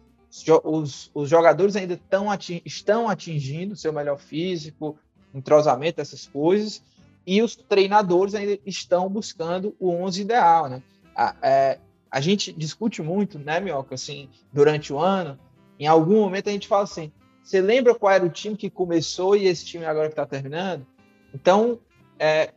Os, 0.63 1.09
os 1.13 1.29
jogadores 1.29 1.75
ainda 1.75 1.99
tão 2.09 2.29
ating, 2.29 2.61
estão 2.65 3.09
atingindo 3.09 3.75
seu 3.75 3.91
melhor 3.91 4.19
físico, 4.19 4.97
entrosamento, 5.33 6.01
essas 6.01 6.27
coisas, 6.27 6.83
e 7.25 7.41
os 7.41 7.55
treinadores 7.55 8.35
ainda 8.35 8.59
estão 8.65 9.09
buscando 9.09 9.75
o 9.79 9.89
11 9.89 10.21
ideal, 10.21 10.69
né? 10.69 10.83
A, 11.15 11.35
é, 11.41 11.79
a 12.11 12.21
gente 12.21 12.51
discute 12.53 13.01
muito, 13.01 13.39
né, 13.39 13.59
Mioca, 13.59 13.95
assim, 13.95 14.29
durante 14.53 14.93
o 14.93 14.99
ano, 14.99 15.39
em 15.79 15.87
algum 15.87 16.21
momento 16.21 16.49
a 16.49 16.51
gente 16.51 16.67
fala 16.67 16.83
assim, 16.83 17.11
você 17.43 17.61
lembra 17.61 17.95
qual 17.95 18.11
era 18.11 18.25
o 18.25 18.29
time 18.29 18.57
que 18.57 18.69
começou 18.69 19.35
e 19.35 19.47
esse 19.47 19.65
time 19.65 19.85
agora 19.85 20.07
que 20.07 20.13
está 20.13 20.25
terminando? 20.25 20.85
Então, 21.33 21.79
é, 22.19 22.47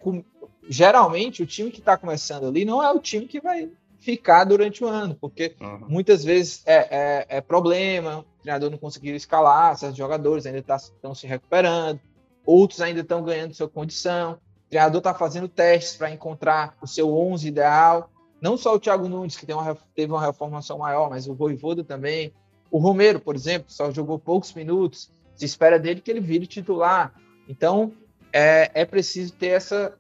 geralmente, 0.69 1.43
o 1.43 1.47
time 1.47 1.71
que 1.71 1.81
está 1.81 1.97
começando 1.97 2.47
ali 2.47 2.65
não 2.65 2.83
é 2.83 2.91
o 2.91 2.99
time 2.99 3.27
que 3.27 3.41
vai 3.41 3.71
ficar 3.99 4.45
durante 4.45 4.83
o 4.83 4.89
ano, 4.89 5.15
porque 5.15 5.55
uhum. 5.61 5.87
muitas 5.89 6.25
vezes 6.25 6.63
é, 6.65 6.77
é, 6.91 7.27
é, 7.29 7.41
problema, 7.41 8.21
o 8.21 8.43
treinador 8.43 8.71
não 8.71 8.79
conseguiu 8.79 9.15
escalar, 9.15 9.77
certos 9.77 9.99
jogadores 9.99 10.47
ainda 10.47 10.59
estão 10.59 10.79
tá, 11.03 11.15
se 11.15 11.27
recuperando, 11.27 12.01
outros 12.45 12.81
ainda 12.81 13.01
estão 13.01 13.23
ganhando 13.23 13.55
sua 13.55 13.69
condição. 13.69 14.39
O 14.67 14.71
treinador 14.71 14.99
está 14.99 15.13
fazendo 15.13 15.49
testes 15.49 15.97
para 15.97 16.11
encontrar 16.11 16.77
o 16.81 16.87
seu 16.87 17.15
11 17.15 17.47
ideal. 17.47 18.11
Não 18.41 18.57
só 18.57 18.75
o 18.75 18.81
Thiago 18.81 19.09
Nunes, 19.09 19.37
que 19.37 19.53
uma, 19.53 19.77
teve 19.95 20.13
uma 20.13 20.25
reformação 20.25 20.79
maior, 20.79 21.11
mas 21.11 21.29
o 21.29 21.35
Voivoda 21.35 21.85
também. 21.85 22.33
O 22.71 22.79
Romero, 22.79 23.21
por 23.21 23.35
exemplo, 23.35 23.71
só 23.71 23.91
jogou 23.91 24.19
poucos 24.19 24.55
minutos. 24.55 25.11
Se 25.35 25.45
espera 25.45 25.79
dele 25.79 26.01
que 26.01 26.11
ele 26.11 26.21
vire 26.21 26.47
titular. 26.47 27.13
Então, 27.49 27.93
é, 28.33 28.71
é 28.73 28.85
preciso 28.85 29.33
ter 29.35 29.49
essa. 29.49 29.95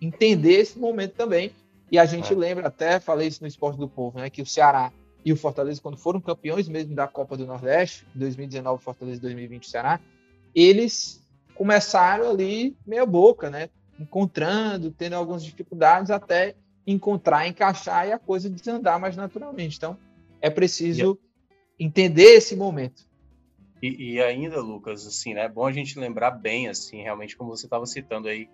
Entender 0.00 0.54
esse 0.54 0.78
momento 0.78 1.14
também. 1.14 1.52
E 1.90 1.98
a 1.98 2.04
gente 2.04 2.32
é. 2.32 2.36
lembra, 2.36 2.68
até 2.68 3.00
falei 3.00 3.28
isso 3.28 3.42
no 3.42 3.48
Esporte 3.48 3.78
do 3.78 3.88
Povo, 3.88 4.18
né, 4.18 4.28
que 4.28 4.42
o 4.42 4.46
Ceará 4.46 4.92
e 5.24 5.32
o 5.32 5.36
Fortaleza, 5.36 5.80
quando 5.80 5.96
foram 5.96 6.20
campeões 6.20 6.68
mesmo 6.68 6.94
da 6.94 7.08
Copa 7.08 7.36
do 7.36 7.46
Nordeste, 7.46 8.06
2019, 8.14 8.82
Fortaleza 8.82 9.20
2020, 9.20 9.68
Ceará, 9.68 10.00
eles 10.54 11.26
começaram 11.54 12.30
ali 12.30 12.76
meia 12.86 13.04
boca, 13.04 13.50
né? 13.50 13.68
Encontrando, 13.98 14.90
tendo 14.90 15.14
algumas 15.14 15.44
dificuldades 15.44 16.10
até 16.10 16.54
encontrar, 16.86 17.46
encaixar 17.46 18.06
e 18.06 18.12
a 18.12 18.18
coisa 18.18 18.48
desandar 18.48 18.98
mais 19.00 19.16
naturalmente. 19.16 19.76
Então, 19.76 19.98
é 20.40 20.48
preciso 20.48 21.18
entender 21.78 22.36
esse 22.36 22.56
momento. 22.56 23.06
E, 23.82 24.14
e, 24.14 24.22
ainda, 24.22 24.60
Lucas, 24.60 25.06
assim, 25.06 25.34
né? 25.34 25.42
É 25.42 25.48
bom 25.48 25.66
a 25.66 25.72
gente 25.72 25.98
lembrar 25.98 26.30
bem, 26.30 26.68
assim, 26.68 27.02
realmente, 27.02 27.36
como 27.36 27.50
você 27.50 27.66
estava 27.66 27.86
citando 27.86 28.28
aí, 28.28 28.48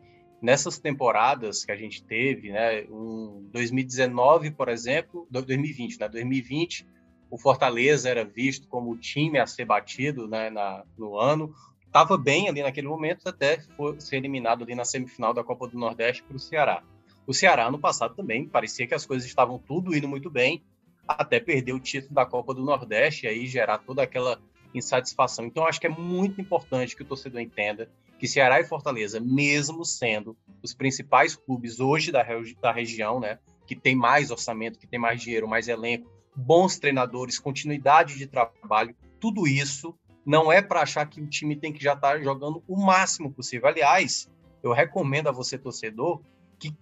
nessas 0.44 0.78
temporadas 0.78 1.64
que 1.64 1.72
a 1.72 1.76
gente 1.76 2.04
teve, 2.04 2.52
né? 2.52 2.82
Um 2.90 3.48
2019, 3.50 4.50
por 4.50 4.68
exemplo, 4.68 5.26
2020, 5.30 5.98
né? 5.98 6.06
2020, 6.06 6.86
o 7.30 7.38
Fortaleza 7.38 8.10
era 8.10 8.26
visto 8.26 8.68
como 8.68 8.90
o 8.90 8.98
time 8.98 9.38
a 9.38 9.46
ser 9.46 9.64
batido, 9.64 10.28
né? 10.28 10.50
Na, 10.50 10.84
no 10.98 11.18
ano, 11.18 11.54
estava 11.86 12.18
bem 12.18 12.46
ali 12.46 12.62
naquele 12.62 12.86
momento 12.86 13.26
até 13.26 13.58
foi 13.74 13.98
ser 13.98 14.16
eliminado 14.16 14.64
ali 14.64 14.74
na 14.74 14.84
semifinal 14.84 15.32
da 15.32 15.42
Copa 15.42 15.66
do 15.66 15.78
Nordeste 15.78 16.22
para 16.22 16.36
o 16.36 16.38
Ceará. 16.38 16.82
O 17.26 17.32
Ceará 17.32 17.70
no 17.70 17.78
passado 17.78 18.14
também 18.14 18.46
parecia 18.46 18.86
que 18.86 18.94
as 18.94 19.06
coisas 19.06 19.26
estavam 19.26 19.58
tudo 19.58 19.96
indo 19.96 20.06
muito 20.06 20.28
bem, 20.28 20.62
até 21.08 21.40
perder 21.40 21.72
o 21.72 21.80
título 21.80 22.14
da 22.14 22.26
Copa 22.26 22.52
do 22.52 22.62
Nordeste 22.62 23.24
e 23.24 23.28
aí 23.30 23.46
gerar 23.46 23.78
toda 23.78 24.02
aquela 24.02 24.38
insatisfação. 24.74 25.46
Então, 25.46 25.66
acho 25.66 25.80
que 25.80 25.86
é 25.86 25.90
muito 25.90 26.38
importante 26.38 26.94
que 26.94 27.02
o 27.02 27.06
torcedor 27.06 27.40
entenda 27.40 27.88
que 28.18 28.28
Ceará 28.28 28.60
e 28.60 28.64
Fortaleza, 28.64 29.20
mesmo 29.20 29.84
sendo 29.84 30.36
os 30.62 30.74
principais 30.74 31.36
clubes 31.36 31.80
hoje 31.80 32.10
da, 32.10 32.24
da 32.60 32.72
região, 32.72 33.20
né, 33.20 33.38
que 33.66 33.76
tem 33.76 33.94
mais 33.94 34.30
orçamento, 34.30 34.78
que 34.78 34.86
tem 34.86 34.98
mais 34.98 35.20
dinheiro, 35.20 35.48
mais 35.48 35.68
elenco, 35.68 36.10
bons 36.34 36.78
treinadores, 36.78 37.38
continuidade 37.38 38.16
de 38.16 38.26
trabalho, 38.26 38.94
tudo 39.20 39.46
isso 39.46 39.94
não 40.24 40.50
é 40.50 40.62
para 40.62 40.82
achar 40.82 41.06
que 41.06 41.20
o 41.20 41.26
time 41.26 41.56
tem 41.56 41.72
que 41.72 41.82
já 41.82 41.92
estar 41.92 42.12
tá 42.12 42.22
jogando 42.22 42.62
o 42.66 42.76
máximo 42.76 43.30
possível. 43.30 43.68
Aliás, 43.68 44.30
eu 44.62 44.72
recomendo 44.72 45.28
a 45.28 45.32
você, 45.32 45.58
torcedor, 45.58 46.22
que 46.58 46.74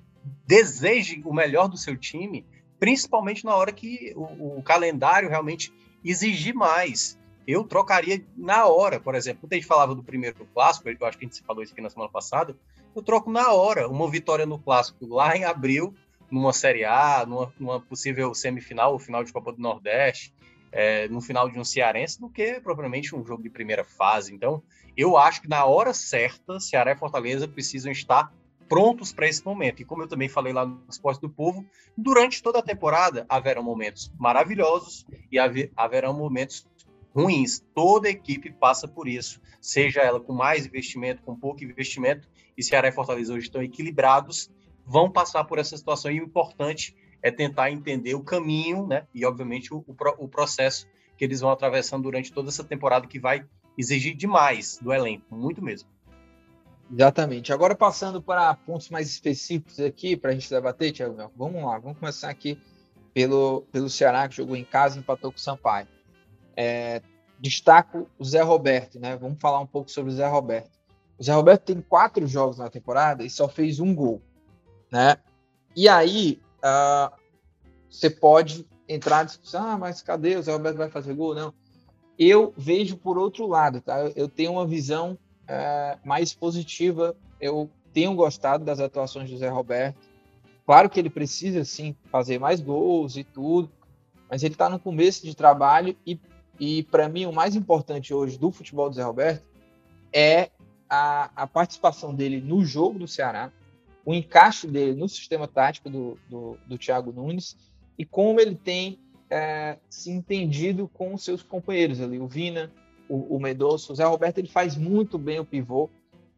deseje 0.46 1.20
o 1.24 1.34
melhor 1.34 1.68
do 1.68 1.76
seu 1.76 1.96
time, 1.96 2.46
principalmente 2.78 3.44
na 3.44 3.54
hora 3.54 3.72
que 3.72 4.12
o, 4.14 4.58
o 4.58 4.62
calendário 4.62 5.28
realmente 5.28 5.72
exigir 6.04 6.54
mais 6.54 7.18
eu 7.46 7.64
trocaria 7.64 8.24
na 8.36 8.66
hora, 8.66 9.00
por 9.00 9.14
exemplo. 9.14 9.42
Quando 9.42 9.52
a 9.52 9.56
gente 9.56 9.66
falava 9.66 9.94
do 9.94 10.02
primeiro 10.02 10.46
clássico, 10.54 10.88
eu 10.88 11.06
acho 11.06 11.18
que 11.18 11.24
a 11.24 11.28
gente 11.28 11.42
falou 11.42 11.62
isso 11.62 11.72
aqui 11.72 11.82
na 11.82 11.90
semana 11.90 12.10
passada, 12.10 12.56
eu 12.94 13.02
troco 13.02 13.30
na 13.30 13.52
hora 13.52 13.88
uma 13.88 14.10
vitória 14.10 14.46
no 14.46 14.58
clássico 14.58 15.06
lá 15.06 15.36
em 15.36 15.44
abril, 15.44 15.94
numa 16.30 16.52
Série 16.52 16.84
A, 16.84 17.24
numa, 17.26 17.52
numa 17.58 17.80
possível 17.80 18.32
semifinal, 18.34 18.92
ou 18.92 18.98
final 18.98 19.22
de 19.24 19.32
Copa 19.32 19.52
do 19.52 19.60
Nordeste, 19.60 20.34
é, 20.70 21.06
no 21.08 21.20
final 21.20 21.50
de 21.50 21.58
um 21.58 21.64
Cearense, 21.64 22.20
do 22.20 22.28
que 22.28 22.60
propriamente 22.60 23.14
um 23.14 23.24
jogo 23.24 23.42
de 23.42 23.50
primeira 23.50 23.84
fase. 23.84 24.34
Então, 24.34 24.62
eu 24.96 25.16
acho 25.16 25.42
que 25.42 25.48
na 25.48 25.64
hora 25.64 25.92
certa, 25.92 26.58
Ceará 26.58 26.92
e 26.92 26.96
Fortaleza 26.96 27.46
precisam 27.46 27.92
estar 27.92 28.32
prontos 28.72 29.12
para 29.12 29.28
esse 29.28 29.44
momento. 29.44 29.82
E 29.82 29.84
como 29.84 30.02
eu 30.02 30.08
também 30.08 30.30
falei 30.30 30.50
lá 30.50 30.64
no 30.64 30.82
Esporte 30.88 31.20
do 31.20 31.28
Povo, 31.28 31.62
durante 31.94 32.42
toda 32.42 32.58
a 32.58 32.62
temporada 32.62 33.26
haverão 33.28 33.62
momentos 33.62 34.10
maravilhosos 34.18 35.04
e 35.30 35.38
haverão 35.76 36.14
momentos 36.14 36.66
ruins. 37.14 37.64
Toda 37.74 38.08
equipe 38.08 38.52
passa 38.52 38.88
por 38.88 39.08
isso, 39.08 39.40
seja 39.60 40.00
ela 40.00 40.20
com 40.20 40.32
mais 40.32 40.66
investimento, 40.66 41.22
com 41.22 41.36
pouco 41.36 41.62
investimento, 41.64 42.28
e 42.56 42.62
Ceará 42.62 42.88
e 42.88 42.92
Fortaleza 42.92 43.32
hoje 43.32 43.46
estão 43.46 43.62
equilibrados, 43.62 44.50
vão 44.84 45.10
passar 45.10 45.44
por 45.44 45.58
essa 45.58 45.76
situação. 45.76 46.10
E 46.10 46.20
o 46.20 46.24
importante 46.24 46.96
é 47.22 47.30
tentar 47.30 47.70
entender 47.70 48.14
o 48.14 48.22
caminho, 48.22 48.86
né? 48.86 49.06
E, 49.14 49.24
obviamente, 49.24 49.72
o, 49.72 49.84
o 50.18 50.28
processo 50.28 50.86
que 51.16 51.24
eles 51.24 51.40
vão 51.40 51.50
atravessando 51.50 52.02
durante 52.02 52.32
toda 52.32 52.48
essa 52.48 52.64
temporada, 52.64 53.06
que 53.06 53.18
vai 53.18 53.46
exigir 53.78 54.16
demais 54.16 54.78
do 54.82 54.92
elenco, 54.92 55.34
muito 55.34 55.62
mesmo. 55.62 55.88
Exatamente. 56.92 57.52
Agora, 57.52 57.74
passando 57.74 58.20
para 58.20 58.54
pontos 58.54 58.90
mais 58.90 59.08
específicos 59.08 59.80
aqui, 59.80 60.16
para 60.16 60.30
a 60.30 60.34
gente 60.34 60.50
debater, 60.50 60.92
Tiago, 60.92 61.30
vamos 61.36 61.62
lá, 61.62 61.78
vamos 61.78 61.98
começar 61.98 62.28
aqui 62.28 62.58
pelo, 63.14 63.62
pelo 63.72 63.88
Ceará, 63.88 64.28
que 64.28 64.36
jogou 64.36 64.56
em 64.56 64.64
casa 64.64 64.96
e 64.96 65.00
empatou 65.00 65.30
com 65.30 65.38
o 65.38 65.40
Sampaio. 65.40 65.86
É, 66.56 67.02
destaco 67.38 68.08
o 68.18 68.24
Zé 68.24 68.42
Roberto, 68.42 69.00
né? 69.00 69.16
Vamos 69.16 69.40
falar 69.40 69.60
um 69.60 69.66
pouco 69.66 69.90
sobre 69.90 70.12
o 70.12 70.14
Zé 70.14 70.26
Roberto. 70.26 70.70
O 71.18 71.22
Zé 71.22 71.32
Roberto 71.32 71.62
tem 71.62 71.80
quatro 71.80 72.26
jogos 72.26 72.58
na 72.58 72.70
temporada 72.70 73.24
e 73.24 73.30
só 73.30 73.48
fez 73.48 73.80
um 73.80 73.94
gol, 73.94 74.22
né? 74.90 75.16
E 75.74 75.88
aí 75.88 76.40
uh, 76.58 77.12
você 77.90 78.08
pode 78.08 78.66
entrar 78.88 79.18
na 79.18 79.24
discussão, 79.24 79.66
ah, 79.66 79.78
mas 79.78 80.02
cadê 80.02 80.36
o 80.36 80.42
Zé 80.42 80.52
Roberto 80.52 80.76
vai 80.76 80.90
fazer 80.90 81.14
gol? 81.14 81.34
Não. 81.34 81.52
Eu 82.18 82.52
vejo 82.56 82.96
por 82.96 83.18
outro 83.18 83.46
lado, 83.46 83.80
tá? 83.80 84.00
Eu 84.14 84.28
tenho 84.28 84.52
uma 84.52 84.66
visão 84.66 85.18
uh, 85.42 85.98
mais 86.06 86.32
positiva. 86.32 87.16
Eu 87.40 87.70
tenho 87.92 88.14
gostado 88.14 88.64
das 88.64 88.80
atuações 88.80 89.30
do 89.30 89.36
Zé 89.36 89.48
Roberto. 89.48 89.98
Claro 90.64 90.88
que 90.88 91.00
ele 91.00 91.10
precisa 91.10 91.64
sim 91.64 91.96
fazer 92.10 92.38
mais 92.38 92.60
gols 92.60 93.16
e 93.16 93.24
tudo, 93.24 93.70
mas 94.30 94.42
ele 94.42 94.54
está 94.54 94.68
no 94.68 94.78
começo 94.78 95.26
de 95.26 95.34
trabalho 95.34 95.96
e 96.06 96.18
e 96.58 96.82
para 96.84 97.08
mim, 97.08 97.26
o 97.26 97.32
mais 97.32 97.56
importante 97.56 98.12
hoje 98.12 98.38
do 98.38 98.50
futebol 98.50 98.88
do 98.88 98.96
Zé 98.96 99.02
Roberto 99.02 99.44
é 100.12 100.50
a, 100.88 101.30
a, 101.34 101.46
participação 101.46 102.14
dele 102.14 102.40
no 102.40 102.64
jogo 102.64 102.98
do 102.98 103.08
Ceará, 103.08 103.50
o 104.04 104.12
encaixe 104.12 104.66
dele 104.66 104.94
no 104.94 105.08
sistema 105.08 105.48
tático 105.48 105.88
do, 105.88 106.18
do, 106.28 106.58
do 106.66 106.78
Thiago 106.78 107.12
Nunes 107.12 107.56
e 107.98 108.04
como 108.04 108.40
ele 108.40 108.54
tem 108.54 108.98
é, 109.30 109.78
se 109.88 110.10
entendido 110.10 110.88
com 110.88 111.14
os 111.14 111.24
seus 111.24 111.42
companheiros 111.42 112.00
ali, 112.00 112.18
o 112.18 112.26
Vina, 112.26 112.70
o, 113.08 113.36
o 113.36 113.40
Medoço. 113.40 113.92
O 113.92 113.96
Zé 113.96 114.04
Roberto 114.04 114.38
ele 114.38 114.48
faz 114.48 114.76
muito 114.76 115.16
bem 115.16 115.38
o 115.38 115.44
pivô 115.44 115.88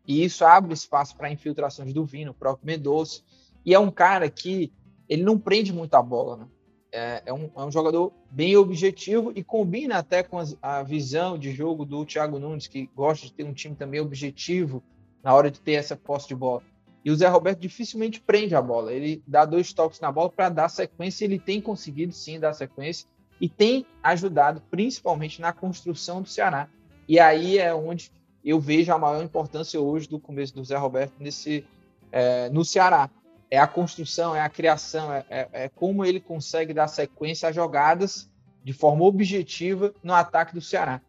e 0.07 0.23
isso 0.25 0.45
abre 0.45 0.73
espaço 0.73 1.17
para 1.17 1.33
infiltrações 1.33 1.93
do 1.93 2.05
Vina, 2.05 2.31
o 2.31 2.35
próprio 2.35 2.67
Medoço. 2.67 3.25
E 3.65 3.75
é 3.75 3.79
um 3.79 3.91
cara 3.91 4.31
que 4.31 4.73
ele 5.09 5.23
não 5.23 5.39
prende 5.39 5.73
muito 5.73 5.95
a 5.95 6.03
bola, 6.03 6.37
né? 6.37 6.47
É, 6.95 7.23
é, 7.27 7.33
um, 7.33 7.51
é 7.57 7.65
um 7.65 7.73
jogador 7.73 8.13
bem 8.31 8.57
objetivo 8.57 9.33
e 9.35 9.43
combina 9.43 9.99
até 9.99 10.23
com 10.23 10.39
as, 10.39 10.57
a 10.63 10.81
visão 10.85 11.37
de 11.37 11.51
jogo 11.53 11.85
do 11.85 12.07
Thiago 12.07 12.39
Nunes, 12.39 12.69
que 12.69 12.89
gosta 12.95 13.27
de 13.27 13.33
ter 13.33 13.45
um 13.45 13.53
time 13.53 13.75
também 13.75 14.01
objetivo 14.01 14.81
na 15.21 15.35
hora 15.35 15.51
de 15.51 15.61
ter 15.61 15.73
essa 15.73 15.97
posse 15.97 16.29
de 16.29 16.37
bola. 16.37 16.63
E 17.05 17.11
o 17.11 17.17
Zé 17.17 17.27
Roberto 17.27 17.59
dificilmente 17.59 18.21
prende 18.21 18.55
a 18.55 18.63
bola. 18.63 18.93
Ele 18.93 19.21
dá 19.27 19.45
dois 19.45 19.73
toques 19.73 20.01
na 20.01 20.13
bola 20.13 20.31
para 20.31 20.49
dar 20.49 20.69
sequência. 20.69 21.25
Ele 21.25 21.39
tem 21.39 21.61
conseguido 21.61 22.13
sim 22.13 22.39
dar 22.39 22.53
sequência 22.53 23.09
e 23.41 23.49
tem 23.49 23.85
ajudado 24.03 24.63
principalmente 24.71 25.41
na 25.41 25.53
construção 25.53 26.23
do 26.23 26.29
Ceará. 26.29 26.69
E 27.09 27.19
aí 27.19 27.59
é 27.59 27.75
onde 27.75 28.13
eu 28.45 28.61
vejo 28.61 28.93
a 28.93 28.99
maior 28.99 29.23
importância 29.23 29.81
hoje 29.81 30.09
do 30.09 30.21
começo 30.21 30.55
do 30.55 30.65
Zé 30.65 30.77
Roberto 30.77 31.15
nesse 31.19 31.67
é, 32.13 32.49
no 32.51 32.65
Ceará 32.65 33.11
é 33.55 33.59
a 33.59 33.69
construção, 33.69 34.35
é 34.35 34.41
a 34.41 34.49
criação, 34.49 35.13
é, 35.13 35.25
é, 35.31 35.49
é, 35.53 35.69
como 35.69 36.05
ele 36.05 36.19
consegue 36.19 36.75
dar 36.75 36.89
sequência 36.89 37.49
a 37.49 37.53
jogadas 37.53 38.29
de 38.65 38.73
forma 38.73 39.05
objetiva 39.05 39.95
no 40.03 40.13
ataque 40.13 40.53
do 40.53 40.61
Ceará. 40.61 41.01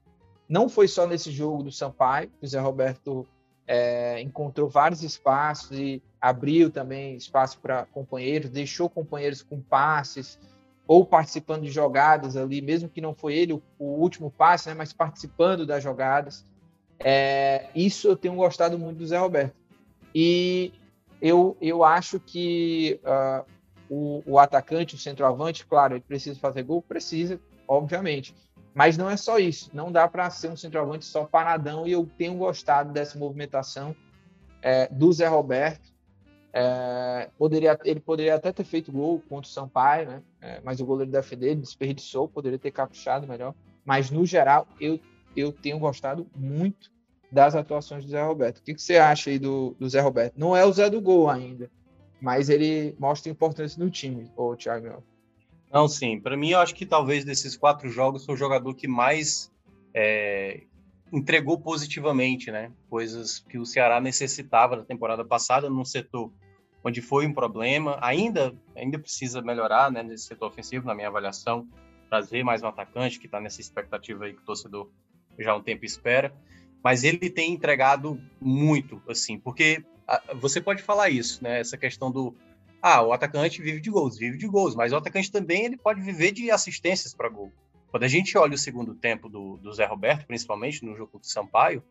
Não 0.48 0.70
foi 0.70 0.88
só 0.88 1.08
nesse 1.08 1.32
jogo 1.32 1.64
do 1.64 1.72
Sampaio, 1.72 2.30
que 2.30 2.46
o 2.46 2.48
Zé 2.48 2.60
Roberto 2.60 3.26
é, 3.68 4.22
encontrou 4.22 4.70
vários 4.70 5.02
espaços 5.02 5.72
e 5.72 6.04
abriu 6.22 6.70
também 6.70 7.16
espaço 7.16 7.58
para 7.60 7.88
companheiros, 7.88 8.52
deixou 8.52 8.88
companheiros 8.88 9.42
com 9.42 9.60
passes 9.60 10.38
ou 10.88 11.04
participando 11.04 11.64
de 11.64 11.72
jogadas 11.72 12.38
ali, 12.38 12.62
mesmo 12.62 12.88
que 12.88 13.02
não 13.02 13.16
foi 13.16 13.34
ele 13.34 13.54
o, 13.54 13.62
o 13.80 13.86
último 13.86 14.30
passe, 14.30 14.70
né, 14.70 14.76
mas 14.76 14.94
participando 14.94 15.66
das 15.66 15.84
jogadas. 15.84 16.46
É, 17.00 17.70
isso 17.74 18.08
eu 18.08 18.16
tenho 18.16 18.36
gostado 18.36 18.78
muito 18.78 19.00
do 19.00 19.08
Zé 19.08 19.18
Roberto. 19.18 19.56
E 20.14 20.72
eu, 21.26 21.58
eu 21.60 21.84
acho 21.84 22.20
que 22.20 23.02
uh, 23.04 23.44
o, 23.90 24.22
o, 24.28 24.38
atacante, 24.38 24.94
o 24.94 24.98
centroavante, 24.98 25.66
claro, 25.66 25.96
ele 25.96 26.04
precisa 26.08 26.40
fazer 26.40 26.62
gol? 26.62 26.84
Precisa, 26.84 27.42
obviamente. 27.68 28.36
Mas 28.76 28.96
não 28.96 29.10
é 29.10 29.18
só 29.18 29.40
isso. 29.40 29.72
Não 29.74 29.92
dá 29.92 30.08
para 30.08 30.30
ser 30.30 30.50
um 30.50 30.56
centroavante 30.56 31.04
só 31.04 31.26
paradão. 31.26 31.88
E 31.88 31.94
eu 31.94 32.08
tenho 32.16 32.36
gostado 32.36 32.94
dessa 32.94 33.18
movimentação 33.18 33.96
é, 34.62 34.88
do 34.88 35.12
Zé 35.12 35.26
Roberto. 35.26 35.92
É, 36.54 37.32
poderia, 37.40 37.76
ele 37.84 38.00
poderia 38.00 38.36
até 38.36 38.52
ter 38.52 38.64
feito 38.64 38.92
gol 38.92 39.20
contra 39.28 39.50
o 39.50 39.52
Sampaio, 39.52 40.08
né? 40.08 40.22
É, 40.40 40.62
mas 40.64 40.80
o 40.80 40.86
goleiro 40.86 41.12
defendeu, 41.12 41.50
ele 41.50 41.62
desperdiçou, 41.62 42.28
poderia 42.28 42.60
ter 42.60 42.70
caprichado 42.70 43.28
melhor. 43.28 43.56
Mas, 43.84 44.12
no 44.12 44.24
geral, 44.28 44.68
eu, 44.80 45.00
eu 45.36 45.52
tenho 45.52 45.80
gostado 45.80 46.28
muito 46.36 46.94
das 47.36 47.54
atuações 47.54 48.06
do 48.06 48.12
Zé 48.12 48.24
Roberto. 48.24 48.60
O 48.60 48.64
que, 48.64 48.74
que 48.74 48.82
você 48.82 48.96
acha 48.96 49.30
aí 49.30 49.38
do, 49.38 49.76
do, 49.78 49.90
Zé 49.90 50.00
Roberto? 50.00 50.36
Não 50.38 50.56
é 50.56 50.66
o 50.66 50.72
Zé 50.72 50.90
do 50.90 51.02
gol 51.02 51.30
ainda, 51.30 51.70
mas 52.22 52.48
ele 52.48 52.96
mostra 52.98 53.30
importância 53.30 53.84
no 53.84 53.92
time, 53.92 54.32
o 54.38 54.56
Thiago. 54.56 55.04
Não, 55.70 55.86
sim. 55.86 56.18
Para 56.18 56.38
mim, 56.38 56.52
eu 56.52 56.60
acho 56.60 56.74
que 56.74 56.86
talvez 56.86 57.26
desses 57.26 57.58
quatro 57.58 57.90
jogos 57.90 58.26
foi 58.26 58.36
o 58.36 58.38
jogador 58.38 58.74
que 58.74 58.88
mais 58.88 59.52
é, 59.94 60.62
entregou 61.12 61.60
positivamente, 61.60 62.50
né? 62.52 62.72
Coisas 62.90 63.40
que 63.40 63.58
o 63.58 63.66
Ceará 63.66 64.00
necessitava 64.00 64.78
na 64.78 64.86
temporada 64.86 65.26
passada 65.26 65.70
num 65.70 65.84
setor 65.84 66.32
onde 66.86 67.02
foi 67.02 67.28
um 67.28 67.34
problema. 67.34 67.98
Ainda, 68.00 68.56
ainda 68.74 68.98
precisa 68.98 69.42
melhorar, 69.42 69.92
né? 69.92 70.02
Nesse 70.02 70.28
setor 70.28 70.48
ofensivo, 70.48 70.88
na 70.88 70.96
minha 70.96 71.10
avaliação. 71.10 71.68
trazer 72.10 72.46
mais 72.46 72.64
um 72.64 72.68
atacante, 72.68 73.20
que 73.20 73.26
está 73.26 73.42
nessa 73.42 73.60
expectativa 73.60 74.24
aí 74.24 74.34
que 74.34 74.42
o 74.42 74.46
torcedor 74.46 74.90
já 75.38 75.52
há 75.52 75.56
um 75.58 75.62
tempo 75.62 75.84
espera. 75.84 76.34
Mas 76.86 77.04
ele 77.04 77.32
tem 77.32 77.52
entregado 77.52 78.22
muito, 78.40 79.02
assim, 79.10 79.40
porque 79.40 79.84
você 80.40 80.62
pode 80.62 80.84
falar 80.84 81.10
isso, 81.10 81.44
né? 81.44 81.60
Essa 81.60 81.76
questão 81.76 82.12
do 82.12 82.36
ah, 82.80 83.02
o 83.02 83.12
atacante 83.12 83.60
vive 83.60 83.82
de 83.82 83.90
gols, 83.90 84.20
vive 84.20 84.38
de 84.38 84.46
gols, 84.46 84.76
mas 84.76 84.94
o 84.94 84.96
atacante 84.96 85.32
também 85.32 85.66
ele 85.66 85.78
pode 85.78 86.00
viver 86.00 86.32
de 86.32 86.52
assistências 86.52 87.12
para 87.12 87.28
gol. 87.28 87.52
Quando 87.88 88.04
a 88.04 88.08
gente 88.08 88.38
olha 88.38 88.54
o 88.54 88.58
segundo 88.60 88.94
tempo 88.94 89.28
do, 89.28 89.58
do 89.58 89.74
Zé 89.74 89.84
Roberto, 89.84 90.28
principalmente 90.28 90.86
no 90.86 90.96
jogo 90.96 91.18
do 91.18 91.26
Sampaio, 91.26 91.82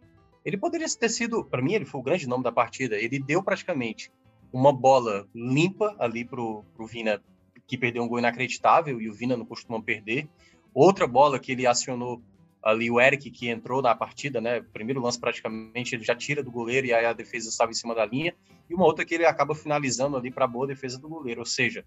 ele 0.45 0.57
poderia 0.57 0.87
ter 0.89 1.09
sido, 1.09 1.45
para 1.45 1.61
mim, 1.61 1.73
ele 1.73 1.85
foi 1.85 2.01
o 2.01 2.05
grande 2.05 2.29
nome 2.29 2.45
da 2.45 2.53
partida. 2.53 2.95
Ele 2.95 3.19
deu 3.19 3.43
praticamente 3.43 4.13
uma 4.53 4.73
bola 4.73 5.27
limpa 5.35 5.97
ali 5.99 6.25
pro, 6.25 6.65
pro 6.73 6.87
Vina, 6.87 7.21
que 7.67 7.77
perdeu 7.77 8.05
um 8.05 8.07
gol 8.07 8.21
inacreditável, 8.21 9.01
e 9.01 9.11
o 9.11 9.13
Vina 9.13 9.37
não 9.37 9.45
costuma 9.45 9.83
perder. 9.83 10.29
Outra 10.73 11.09
bola 11.09 11.41
que 11.41 11.51
ele 11.51 11.67
acionou 11.67 12.23
ali, 12.65 12.91
o 12.91 12.99
Eric, 12.99 13.31
que 13.31 13.49
entrou 13.49 13.83
na 13.83 13.95
partida, 13.95 14.41
né? 14.41 14.63
Primeiro 14.73 15.03
lance, 15.03 15.21
praticamente, 15.21 15.95
ele 15.95 16.03
já 16.03 16.15
tira 16.15 16.43
do 16.43 16.51
goleiro 16.51 16.87
e 16.87 16.95
aí 16.95 17.05
a 17.05 17.13
defesa 17.13 17.51
estava 17.51 17.71
em 17.71 17.75
cima 17.75 17.95
da 17.95 18.07
linha. 18.07 18.35
E 18.71 18.75
uma 18.75 18.87
outra 18.87 19.05
que 19.05 19.15
ele 19.15 19.27
acaba 19.27 19.55
finalizando 19.55 20.17
ali 20.17 20.31
para 20.31 20.47
boa 20.47 20.67
defesa 20.67 20.99
do 20.99 21.07
goleiro. 21.07 21.41
Ou 21.41 21.47
seja, 21.47 21.85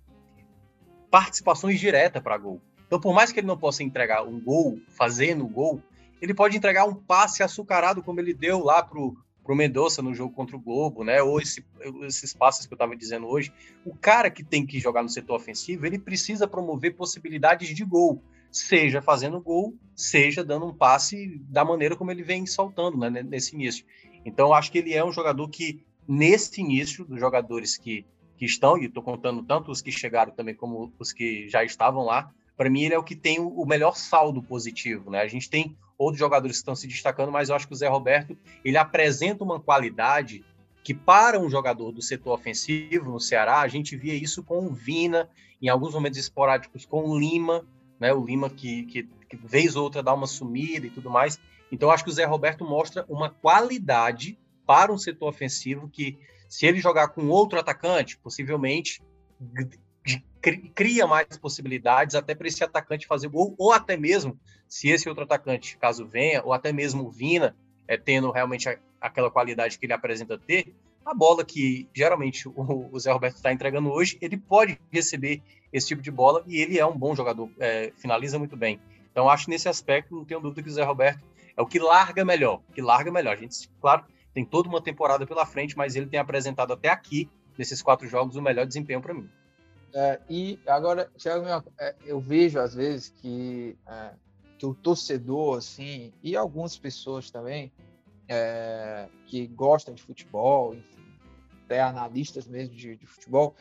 participações 1.09 1.79
diretas 1.79 2.21
para 2.21 2.37
gol. 2.37 2.61
Então, 2.85 3.01
por 3.01 3.11
mais 3.11 3.31
que 3.31 3.39
ele 3.39 3.47
não 3.47 3.57
possa 3.57 3.81
entregar 3.81 4.23
um 4.23 4.39
gol, 4.39 4.79
fazendo 4.89 5.47
gol, 5.47 5.81
ele 6.21 6.33
pode 6.33 6.55
entregar 6.55 6.85
um 6.85 6.93
passe 6.93 7.41
açucarado, 7.41 8.03
como 8.03 8.19
ele 8.19 8.33
deu 8.33 8.63
lá 8.63 8.83
pro, 8.83 9.17
pro 9.43 9.55
Mendonça 9.55 10.03
no 10.03 10.13
jogo 10.13 10.35
contra 10.35 10.55
o 10.55 10.59
Globo, 10.59 11.03
né? 11.03 11.23
Ou 11.23 11.41
esse, 11.41 11.65
esses 12.03 12.35
passes 12.35 12.67
que 12.67 12.73
eu 12.73 12.75
estava 12.75 12.95
dizendo 12.95 13.27
hoje. 13.27 13.51
O 13.83 13.95
cara 13.95 14.29
que 14.29 14.43
tem 14.43 14.63
que 14.63 14.79
jogar 14.79 15.01
no 15.01 15.09
setor 15.09 15.37
ofensivo, 15.37 15.87
ele 15.87 15.97
precisa 15.97 16.47
promover 16.47 16.95
possibilidades 16.95 17.69
de 17.69 17.83
gol, 17.83 18.21
seja 18.57 19.01
fazendo 19.01 19.39
gol, 19.39 19.75
seja 19.95 20.43
dando 20.43 20.65
um 20.65 20.73
passe 20.73 21.39
da 21.49 21.63
maneira 21.63 21.95
como 21.95 22.11
ele 22.11 22.23
vem 22.23 22.45
soltando, 22.45 22.97
né? 22.97 23.09
Nesse 23.23 23.55
início. 23.55 23.85
Então, 24.25 24.53
acho 24.53 24.71
que 24.71 24.77
ele 24.77 24.93
é 24.93 25.03
um 25.03 25.11
jogador 25.11 25.47
que, 25.49 25.85
nesse 26.07 26.61
início, 26.61 27.05
dos 27.05 27.19
jogadores 27.19 27.77
que, 27.77 28.05
que 28.37 28.45
estão, 28.45 28.77
e 28.77 28.85
estou 28.85 29.03
contando 29.03 29.43
tanto 29.43 29.71
os 29.71 29.81
que 29.81 29.91
chegaram 29.91 30.31
também 30.31 30.55
como 30.55 30.93
os 30.99 31.13
que 31.13 31.47
já 31.47 31.63
estavam 31.63 32.03
lá, 32.03 32.31
para 32.55 32.69
mim 32.69 32.83
ele 32.83 32.95
é 32.95 32.97
o 32.97 33.03
que 33.03 33.15
tem 33.15 33.39
o 33.39 33.65
melhor 33.65 33.95
saldo 33.95 34.41
positivo, 34.41 35.11
né? 35.11 35.21
A 35.21 35.27
gente 35.27 35.49
tem 35.49 35.77
outros 35.97 36.19
jogadores 36.19 36.57
que 36.57 36.61
estão 36.61 36.75
se 36.75 36.87
destacando, 36.87 37.31
mas 37.31 37.49
eu 37.49 37.55
acho 37.55 37.67
que 37.67 37.73
o 37.73 37.77
Zé 37.77 37.87
Roberto 37.87 38.37
ele 38.65 38.77
apresenta 38.77 39.43
uma 39.43 39.59
qualidade 39.59 40.43
que 40.83 40.93
para 40.93 41.39
um 41.39 41.49
jogador 41.49 41.91
do 41.91 42.01
setor 42.01 42.33
ofensivo 42.33 43.11
no 43.11 43.19
Ceará, 43.19 43.59
a 43.59 43.67
gente 43.67 43.95
via 43.97 44.13
isso 44.13 44.41
com 44.41 44.65
o 44.65 44.73
Vina, 44.73 45.29
em 45.61 45.67
alguns 45.67 45.93
momentos 45.93 46.17
esporádicos 46.17 46.85
com 46.85 47.09
o 47.09 47.19
Lima, 47.19 47.65
né? 47.99 48.13
O 48.13 48.23
Lima 48.23 48.49
que, 48.49 48.83
que, 48.83 49.03
que 49.03 49.37
vez 49.37 49.75
ou 49.75 49.83
outra 49.83 50.03
dá 50.03 50.13
uma 50.13 50.27
sumida 50.27 50.87
e 50.87 50.89
tudo 50.89 51.09
mais. 51.09 51.39
Então 51.71 51.91
acho 51.91 52.03
que 52.03 52.09
o 52.09 52.13
Zé 52.13 52.25
Roberto 52.25 52.63
mostra 52.63 53.05
uma 53.09 53.29
qualidade 53.29 54.37
para 54.65 54.91
um 54.91 54.97
setor 54.97 55.29
ofensivo 55.29 55.89
que 55.89 56.17
se 56.49 56.65
ele 56.65 56.79
jogar 56.79 57.09
com 57.09 57.27
outro 57.27 57.59
atacante, 57.59 58.17
possivelmente 58.17 59.01
cria 60.73 61.05
mais 61.05 61.37
possibilidades 61.37 62.15
até 62.15 62.33
para 62.33 62.47
esse 62.47 62.63
atacante 62.63 63.07
fazer 63.07 63.27
gol, 63.27 63.53
ou 63.57 63.73
até 63.73 63.97
mesmo, 63.97 64.39
se 64.67 64.89
esse 64.89 65.09
outro 65.09 65.23
atacante, 65.23 65.77
caso 65.77 66.07
venha, 66.07 66.41
ou 66.43 66.53
até 66.53 66.71
mesmo 66.71 67.09
Vina, 67.09 67.55
é, 67.87 67.97
tendo 67.97 68.31
realmente 68.31 68.69
a, 68.69 68.77
aquela 69.01 69.29
qualidade 69.29 69.77
que 69.77 69.85
ele 69.85 69.93
apresenta 69.93 70.37
ter, 70.37 70.73
a 71.07 71.13
bola 71.13 71.45
que 71.45 71.87
geralmente 71.93 72.47
o, 72.49 72.89
o 72.91 72.99
Zé 72.99 73.11
Roberto 73.11 73.37
está 73.37 73.51
entregando 73.51 73.89
hoje, 73.89 74.17
ele 74.21 74.37
pode 74.37 74.77
receber 74.91 75.41
esse 75.71 75.87
tipo 75.87 76.01
de 76.01 76.11
bola 76.11 76.43
e 76.45 76.57
ele 76.57 76.77
é 76.77 76.85
um 76.85 76.97
bom 76.97 77.15
jogador, 77.15 77.49
é, 77.59 77.93
finaliza 77.95 78.37
muito 78.37 78.57
bem. 78.57 78.79
Então, 79.11 79.29
acho 79.29 79.49
nesse 79.49 79.69
aspecto, 79.69 80.15
não 80.15 80.25
tenho 80.25 80.41
dúvida 80.41 80.61
que 80.61 80.69
o 80.69 80.71
Zé 80.71 80.83
Roberto 80.83 81.23
é 81.55 81.61
o 81.61 81.65
que 81.65 81.79
larga 81.79 82.23
melhor, 82.23 82.61
que 82.73 82.81
larga 82.81 83.11
melhor. 83.11 83.33
A 83.33 83.37
gente, 83.37 83.69
claro, 83.81 84.03
tem 84.33 84.45
toda 84.45 84.69
uma 84.69 84.81
temporada 84.81 85.25
pela 85.25 85.45
frente, 85.45 85.75
mas 85.77 85.95
ele 85.95 86.05
tem 86.07 86.19
apresentado 86.19 86.73
até 86.73 86.89
aqui, 86.89 87.29
nesses 87.57 87.81
quatro 87.81 88.07
jogos, 88.07 88.35
o 88.35 88.41
melhor 88.41 88.67
desempenho 88.67 89.01
para 89.01 89.13
mim. 89.13 89.29
É, 89.93 90.19
e 90.29 90.59
agora, 90.67 91.09
Thiago, 91.17 91.45
é, 91.79 91.95
eu 92.05 92.19
vejo 92.19 92.59
às 92.59 92.75
vezes 92.75 93.09
que, 93.09 93.75
é, 93.87 94.11
que 94.59 94.65
o 94.65 94.75
torcedor, 94.75 95.57
assim, 95.57 96.13
e 96.21 96.35
algumas 96.35 96.77
pessoas 96.77 97.31
também, 97.31 97.71
é, 98.27 99.07
que 99.25 99.47
gostam 99.47 99.93
de 99.93 100.03
futebol, 100.03 100.75
enfim, 100.75 100.96
até 101.67 101.81
analistas 101.81 102.47
mesmo 102.47 102.73
de, 102.73 102.95
de 102.95 103.05
futebol, 103.05 103.55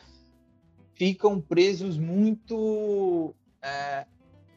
ficam 0.93 1.39
presos 1.39 1.97
muito 1.97 3.35
é, 3.61 4.05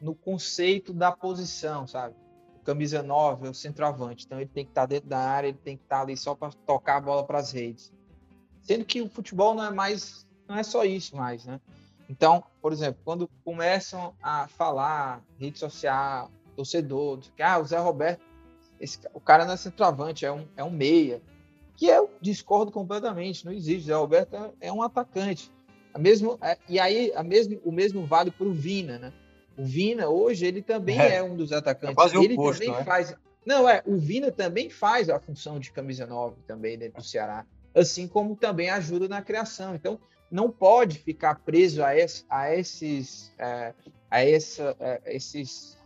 no 0.01 0.15
conceito 0.15 0.93
da 0.93 1.11
posição, 1.11 1.85
sabe? 1.85 2.15
Camisa 2.63 3.03
9 3.03 3.47
é 3.47 3.49
o 3.49 3.53
centroavante, 3.53 4.25
então 4.25 4.39
ele 4.39 4.49
tem 4.49 4.63
que 4.63 4.71
estar 4.71 4.85
dentro 4.85 5.09
da 5.09 5.19
área, 5.19 5.47
ele 5.47 5.57
tem 5.57 5.75
que 5.75 5.83
estar 5.83 6.01
ali 6.01 6.15
só 6.15 6.33
para 6.33 6.51
tocar 6.65 6.97
a 6.97 7.01
bola 7.01 7.25
para 7.25 7.39
as 7.39 7.51
redes. 7.51 7.91
Sendo 8.61 8.85
que 8.85 9.01
o 9.01 9.09
futebol 9.09 9.53
não 9.53 9.65
é 9.65 9.71
mais 9.71 10.25
não 10.47 10.57
é 10.57 10.63
só 10.63 10.83
isso 10.83 11.15
mais, 11.15 11.45
né? 11.45 11.59
Então, 12.09 12.43
por 12.61 12.73
exemplo, 12.73 12.99
quando 13.05 13.29
começam 13.43 14.13
a 14.21 14.47
falar 14.49 15.23
rede 15.39 15.57
social, 15.57 16.29
torcedor, 16.55 17.19
que 17.35 17.41
ah, 17.41 17.57
o 17.57 17.63
Zé 17.63 17.79
Roberto, 17.79 18.21
esse, 18.79 18.99
o 19.13 19.19
cara 19.21 19.45
não 19.45 19.53
é 19.53 19.57
centroavante, 19.57 20.25
é 20.25 20.31
um, 20.31 20.45
é 20.57 20.63
um 20.63 20.69
meia. 20.69 21.21
Que 21.81 21.87
eu 21.87 22.11
discordo 22.21 22.71
completamente, 22.71 23.43
não 23.43 23.51
existe. 23.51 23.85
O 23.85 23.87
Zé 23.87 23.95
Roberto 23.95 24.35
é, 24.35 24.67
é 24.67 24.71
um 24.71 24.83
atacante. 24.83 25.51
A 25.91 25.97
mesmo, 25.97 26.39
e 26.69 26.79
aí 26.79 27.11
a 27.15 27.23
mesmo, 27.23 27.59
o 27.65 27.71
mesmo 27.71 28.05
vale 28.05 28.29
para 28.29 28.45
o 28.45 28.53
Vina, 28.53 28.99
né? 28.99 29.11
O 29.57 29.65
Vina, 29.65 30.07
hoje, 30.07 30.45
ele 30.45 30.61
também 30.61 30.99
é, 30.99 31.15
é 31.15 31.23
um 31.23 31.35
dos 31.35 31.51
atacantes. 31.51 31.93
É 31.93 31.95
quase 31.95 32.15
ele 32.23 32.35
oposto, 32.35 32.59
também 32.59 32.77
né? 32.77 32.83
faz. 32.83 33.15
Não, 33.43 33.67
é, 33.67 33.81
o 33.87 33.97
Vina 33.97 34.31
também 34.31 34.69
faz 34.69 35.09
a 35.09 35.19
função 35.19 35.59
de 35.59 35.71
camisa 35.71 36.05
9 36.05 36.35
também 36.45 36.77
dentro 36.77 37.01
do 37.01 37.03
Ceará, 37.03 37.47
assim 37.73 38.07
como 38.07 38.35
também 38.35 38.69
ajuda 38.69 39.07
na 39.07 39.23
criação. 39.23 39.73
Então, 39.73 39.99
não 40.29 40.51
pode 40.51 40.99
ficar 40.99 41.39
preso 41.39 41.83
a, 41.83 41.97
esse, 41.97 42.23
a 42.29 42.53
esses, 42.53 43.33
é, 43.39 43.73
a 44.11 44.23
essa, 44.23 44.75
é, 44.79 45.01
esses, 45.15 45.79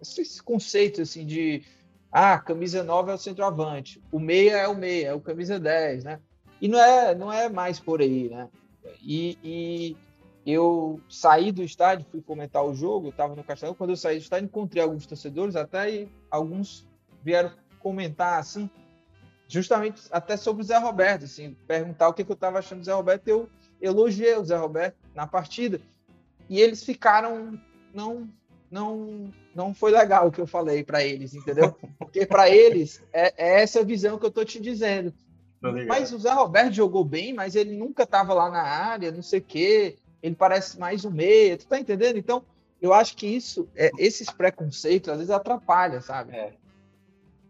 esses 0.00 0.40
conceitos 0.40 1.00
assim 1.00 1.26
de 1.26 1.64
ah, 2.10 2.38
camisa 2.38 2.82
9 2.82 3.10
é 3.10 3.14
o 3.14 3.18
centroavante, 3.18 4.02
o 4.10 4.18
meia 4.18 4.56
é 4.56 4.68
o 4.68 4.74
meia, 4.74 5.08
é 5.08 5.14
o 5.14 5.20
camisa 5.20 5.58
10, 5.58 6.04
né? 6.04 6.20
E 6.60 6.68
não 6.68 6.78
é, 6.78 7.14
não 7.14 7.32
é 7.32 7.48
mais 7.48 7.78
por 7.78 8.00
aí, 8.00 8.28
né? 8.28 8.48
E, 9.02 9.38
e 9.42 9.96
eu 10.46 11.00
saí 11.08 11.52
do 11.52 11.62
estádio, 11.62 12.06
fui 12.10 12.22
comentar 12.22 12.64
o 12.64 12.74
jogo, 12.74 13.08
eu 13.08 13.10
estava 13.10 13.36
no 13.36 13.44
Castelão, 13.44 13.74
quando 13.74 13.90
eu 13.90 13.96
saí 13.96 14.16
do 14.16 14.22
estádio 14.22 14.46
encontrei 14.46 14.82
alguns 14.82 15.06
torcedores, 15.06 15.54
até 15.54 15.90
e 15.90 16.08
alguns 16.30 16.86
vieram 17.22 17.52
comentar 17.78 18.38
assim, 18.38 18.70
justamente 19.46 20.02
até 20.10 20.36
sobre 20.36 20.62
o 20.62 20.64
Zé 20.64 20.78
Roberto, 20.78 21.24
assim, 21.24 21.54
perguntar 21.66 22.08
o 22.08 22.14
que, 22.14 22.24
que 22.24 22.32
eu 22.32 22.34
estava 22.34 22.58
achando 22.58 22.80
do 22.80 22.84
Zé 22.84 22.92
Roberto, 22.92 23.28
eu 23.28 23.48
elogiei 23.80 24.34
o 24.36 24.44
Zé 24.44 24.56
Roberto 24.56 24.96
na 25.14 25.26
partida 25.26 25.80
e 26.48 26.60
eles 26.60 26.82
ficaram 26.82 27.58
não 27.92 28.28
não 28.70 29.32
não 29.54 29.74
foi 29.74 29.90
legal 29.90 30.28
o 30.28 30.32
que 30.32 30.40
eu 30.40 30.46
falei 30.46 30.84
para 30.84 31.04
eles, 31.04 31.34
entendeu? 31.34 31.74
Porque 31.98 32.24
para 32.26 32.48
eles 32.48 33.02
é, 33.12 33.34
é, 33.36 33.62
essa 33.62 33.84
visão 33.84 34.18
que 34.18 34.26
eu 34.26 34.30
tô 34.30 34.44
te 34.44 34.60
dizendo. 34.60 35.12
Mas 35.88 36.12
o 36.12 36.18
Zé 36.18 36.32
Roberto 36.32 36.72
jogou 36.72 37.04
bem, 37.04 37.32
mas 37.32 37.56
ele 37.56 37.76
nunca 37.76 38.04
estava 38.04 38.32
lá 38.32 38.48
na 38.48 38.62
área, 38.62 39.10
não 39.10 39.22
sei 39.22 39.40
o 39.40 39.42
quê. 39.42 39.96
Ele 40.22 40.34
parece 40.34 40.78
mais 40.78 41.04
um 41.04 41.10
meia, 41.10 41.56
tu 41.56 41.66
tá 41.66 41.78
entendendo? 41.80 42.16
Então, 42.16 42.44
eu 42.80 42.92
acho 42.92 43.16
que 43.16 43.26
isso, 43.26 43.68
é, 43.74 43.90
esses 43.98 44.30
preconceitos, 44.30 45.08
às 45.08 45.16
vezes 45.16 45.30
atrapalham, 45.30 46.00
sabe? 46.00 46.36
É. 46.36 46.52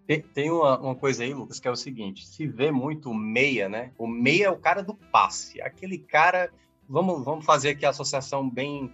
Tem, 0.07 0.22
tem 0.22 0.50
uma, 0.50 0.78
uma, 0.78 0.94
coisa 0.94 1.22
aí, 1.22 1.35
Lucas, 1.35 1.61
que 1.61 1.68
é 1.68 1.70
o 1.70 1.76
seguinte: 1.76 2.26
se 2.26 2.46
vê 2.46 2.70
muito 2.70 3.12
meia, 3.12 3.68
né? 3.68 3.92
O 3.98 4.07
meia 4.07 4.46
é 4.46 4.50
o 4.50 4.57
cara 4.57 4.83
do 4.83 4.94
passe. 4.94 5.61
Aquele 5.61 5.98
cara. 5.98 6.50
Vamos, 6.88 7.22
vamos 7.22 7.44
fazer 7.44 7.70
aqui 7.70 7.85
a 7.85 7.90
associação 7.90 8.48
bem, 8.48 8.90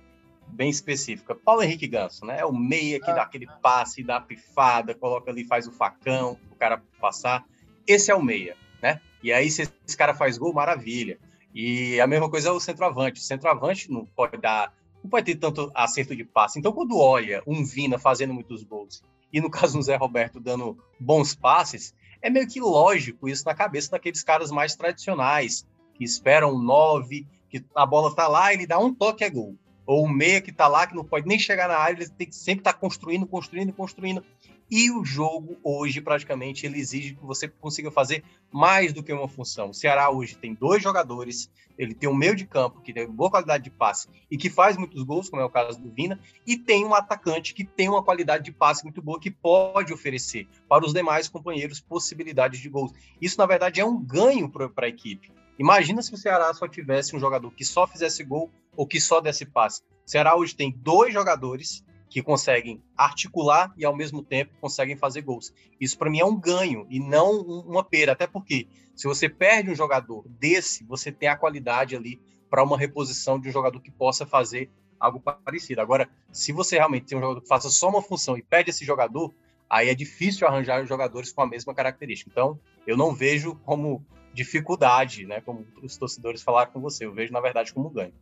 bem 0.49 0.71
específica. 0.71 1.35
Paulo 1.35 1.63
Henrique 1.63 1.87
Ganso, 1.87 2.25
né? 2.25 2.41
É 2.41 2.45
o 2.45 2.53
meia 2.53 3.01
que 3.01 3.13
dá 3.13 3.23
aquele 3.23 3.47
passe, 3.63 4.03
dá 4.03 4.17
a 4.17 4.21
pifada, 4.21 4.95
coloca 4.95 5.31
ali, 5.31 5.45
faz 5.45 5.67
o 5.67 5.73
facão, 5.73 6.39
o 6.51 6.57
cara 6.57 6.83
passar. 7.01 7.45
Esse 7.87 8.11
é 8.11 8.15
o 8.15 8.23
meia, 8.23 8.57
né? 8.83 9.01
E 9.23 9.33
aí, 9.33 9.51
se 9.51 9.63
esse 9.87 9.97
cara 9.97 10.15
faz 10.15 10.39
gol, 10.39 10.53
maravilha. 10.53 11.19
E 11.55 12.01
a 12.01 12.07
mesma 12.07 12.29
coisa 12.29 12.49
é 12.49 12.53
o 12.53 12.61
centroavante. 12.61 13.21
O 13.21 13.25
centroavante 13.25 13.91
não 13.91 14.05
pode 14.05 14.37
dar. 14.37 14.73
Não 15.03 15.11
pode 15.11 15.27
ter 15.27 15.39
tanto 15.39 15.71
acerto 15.75 16.17
de 16.17 16.25
passe. 16.25 16.59
Então, 16.59 16.73
quando 16.73 16.99
olha 16.99 17.43
um 17.47 17.65
Vina 17.65 17.99
fazendo 17.99 18.33
muitos 18.33 18.63
gols 18.63 19.03
e 19.35 19.41
no 19.41 19.51
caso 19.51 19.77
do 19.77 19.83
Zé 19.83 19.97
Roberto 19.97 20.39
dando 20.39 20.79
bons 20.99 21.35
passes, 21.35 21.93
é 22.23 22.31
meio 22.31 22.47
que 22.47 22.61
lógico 22.61 23.29
isso 23.29 23.45
na 23.45 23.53
cabeça 23.53 23.91
daqueles 23.91 24.23
caras 24.23 24.53
mais 24.53 24.77
tradicionais, 24.77 25.67
que 25.93 26.05
esperam 26.05 26.55
um 26.55 26.63
9, 26.63 27.27
que 27.51 27.65
a 27.75 27.85
bola 27.85 28.15
tá 28.15 28.29
lá, 28.29 28.53
ele 28.53 28.65
dá 28.65 28.79
um 28.79 28.95
toque 28.95 29.25
é 29.25 29.31
gol. 29.31 29.57
Ou 29.87 30.05
o 30.05 30.09
meia 30.09 30.41
que 30.41 30.53
tá 30.53 30.67
lá, 30.67 30.87
que 30.87 30.95
não 30.95 31.05
pode 31.05 31.27
nem 31.27 31.39
chegar 31.39 31.69
na 31.69 31.77
área, 31.77 32.03
ele 32.03 32.11
tem 32.11 32.27
que 32.27 32.35
sempre 32.35 32.61
estar 32.61 32.73
tá 32.73 32.79
construindo, 32.79 33.27
construindo, 33.27 33.73
construindo. 33.73 34.25
E 34.71 34.91
o 34.91 35.05
jogo 35.05 35.59
hoje, 35.63 36.01
praticamente, 36.01 36.65
ele 36.65 36.79
exige 36.79 37.15
que 37.15 37.25
você 37.25 37.47
consiga 37.47 37.91
fazer 37.91 38.25
mais 38.51 38.93
do 38.93 39.03
que 39.03 39.13
uma 39.13 39.29
função. 39.29 39.71
O 39.71 39.75
Ceará 39.75 40.11
hoje 40.11 40.37
tem 40.37 40.55
dois 40.55 40.83
jogadores, 40.83 41.51
ele 41.77 41.95
tem 41.95 42.09
um 42.09 42.15
meio 42.15 42.35
de 42.35 42.47
campo 42.47 42.81
que 42.81 42.93
tem 42.93 43.07
boa 43.07 43.31
qualidade 43.31 43.65
de 43.65 43.71
passe 43.71 44.09
e 44.31 44.39
que 44.39 44.49
faz 44.49 44.77
muitos 44.77 45.03
gols, 45.03 45.29
como 45.29 45.43
é 45.43 45.45
o 45.45 45.51
caso 45.51 45.79
do 45.79 45.91
Vina, 45.91 46.19
e 46.47 46.57
tem 46.57 46.85
um 46.85 46.95
atacante 46.95 47.53
que 47.53 47.63
tem 47.63 47.89
uma 47.89 48.03
qualidade 48.03 48.45
de 48.45 48.53
passe 48.53 48.85
muito 48.85 49.03
boa 49.03 49.21
que 49.21 49.31
pode 49.31 49.93
oferecer 49.93 50.49
para 50.67 50.85
os 50.85 50.95
demais 50.95 51.29
companheiros 51.29 51.79
possibilidades 51.81 52.61
de 52.61 52.69
gols. 52.69 52.93
Isso, 53.21 53.39
na 53.39 53.47
verdade, 53.47 53.81
é 53.81 53.85
um 53.85 54.01
ganho 54.01 54.49
para 54.49 54.87
a 54.87 54.89
equipe. 54.89 55.31
Imagina 55.59 56.03
se 56.03 56.13
o 56.13 56.17
Ceará 56.17 56.53
só 56.55 56.67
tivesse 56.67 57.15
um 57.15 57.21
jogador 57.21 57.51
que 57.53 57.65
só 57.65 57.87
fizesse 57.87 58.25
gol 58.25 58.51
ou 58.77 58.87
que 58.87 59.01
só 59.01 59.21
desse 59.21 59.47
passe. 59.47 59.83
O 60.07 60.11
Ceará 60.11 60.37
hoje 60.37 60.55
tem 60.55 60.73
dois 60.77 61.13
jogadores 61.13 61.85
que 62.09 62.23
conseguem 62.23 62.83
articular 62.97 63.73
e 63.77 63.85
ao 63.85 63.97
mesmo 63.97 64.23
tempo 64.23 64.53
conseguem 64.61 64.97
fazer 64.97 65.23
gols. 65.23 65.53
Isso 65.81 65.99
para 65.99 66.11
mim 66.11 66.21
é 66.21 66.25
um 66.25 66.39
ganho 66.39 66.87
e 66.89 67.01
não 67.01 67.41
uma 67.41 67.83
perda, 67.83 68.13
até 68.13 68.27
porque 68.27 68.69
se 68.95 69.09
você 69.09 69.29
perde 69.29 69.71
um 69.71 69.75
jogador 69.75 70.25
desse, 70.29 70.85
você 70.85 71.11
tem 71.11 71.29
a 71.29 71.37
qualidade 71.37 71.97
ali 71.97 72.21
para 72.49 72.63
uma 72.63 72.79
reposição 72.79 73.41
de 73.41 73.49
um 73.49 73.53
jogador 73.53 73.81
que 73.81 73.91
possa 73.91 74.25
fazer 74.25 74.71
algo 75.01 75.21
parecido. 75.21 75.81
Agora, 75.81 76.09
se 76.31 76.53
você 76.53 76.77
realmente 76.77 77.07
tem 77.07 77.19
um 77.19 77.21
jogador 77.21 77.41
que 77.41 77.49
faça 77.49 77.69
só 77.69 77.89
uma 77.89 78.01
função 78.01 78.39
e 78.39 78.43
perde 78.43 78.71
esse 78.71 78.85
jogador, 78.85 79.35
aí 79.69 79.89
é 79.89 79.95
difícil 79.95 80.47
arranjar 80.47 80.87
jogadores 80.87 81.33
com 81.33 81.43
a 81.43 81.47
mesma 81.49 81.75
característica. 81.75 82.31
Então, 82.31 82.61
eu 82.87 82.97
não 82.97 83.13
vejo 83.13 83.57
como 83.65 84.07
dificuldade, 84.33 85.27
né, 85.27 85.41
como 85.41 85.67
os 85.83 85.97
torcedores 85.97 86.43
falaram 86.43 86.71
com 86.71 86.81
você, 86.81 87.05
eu 87.05 87.13
vejo 87.13 87.33
na 87.33 87.41
verdade 87.41 87.73
como 87.73 87.91
ganho. 87.91 88.13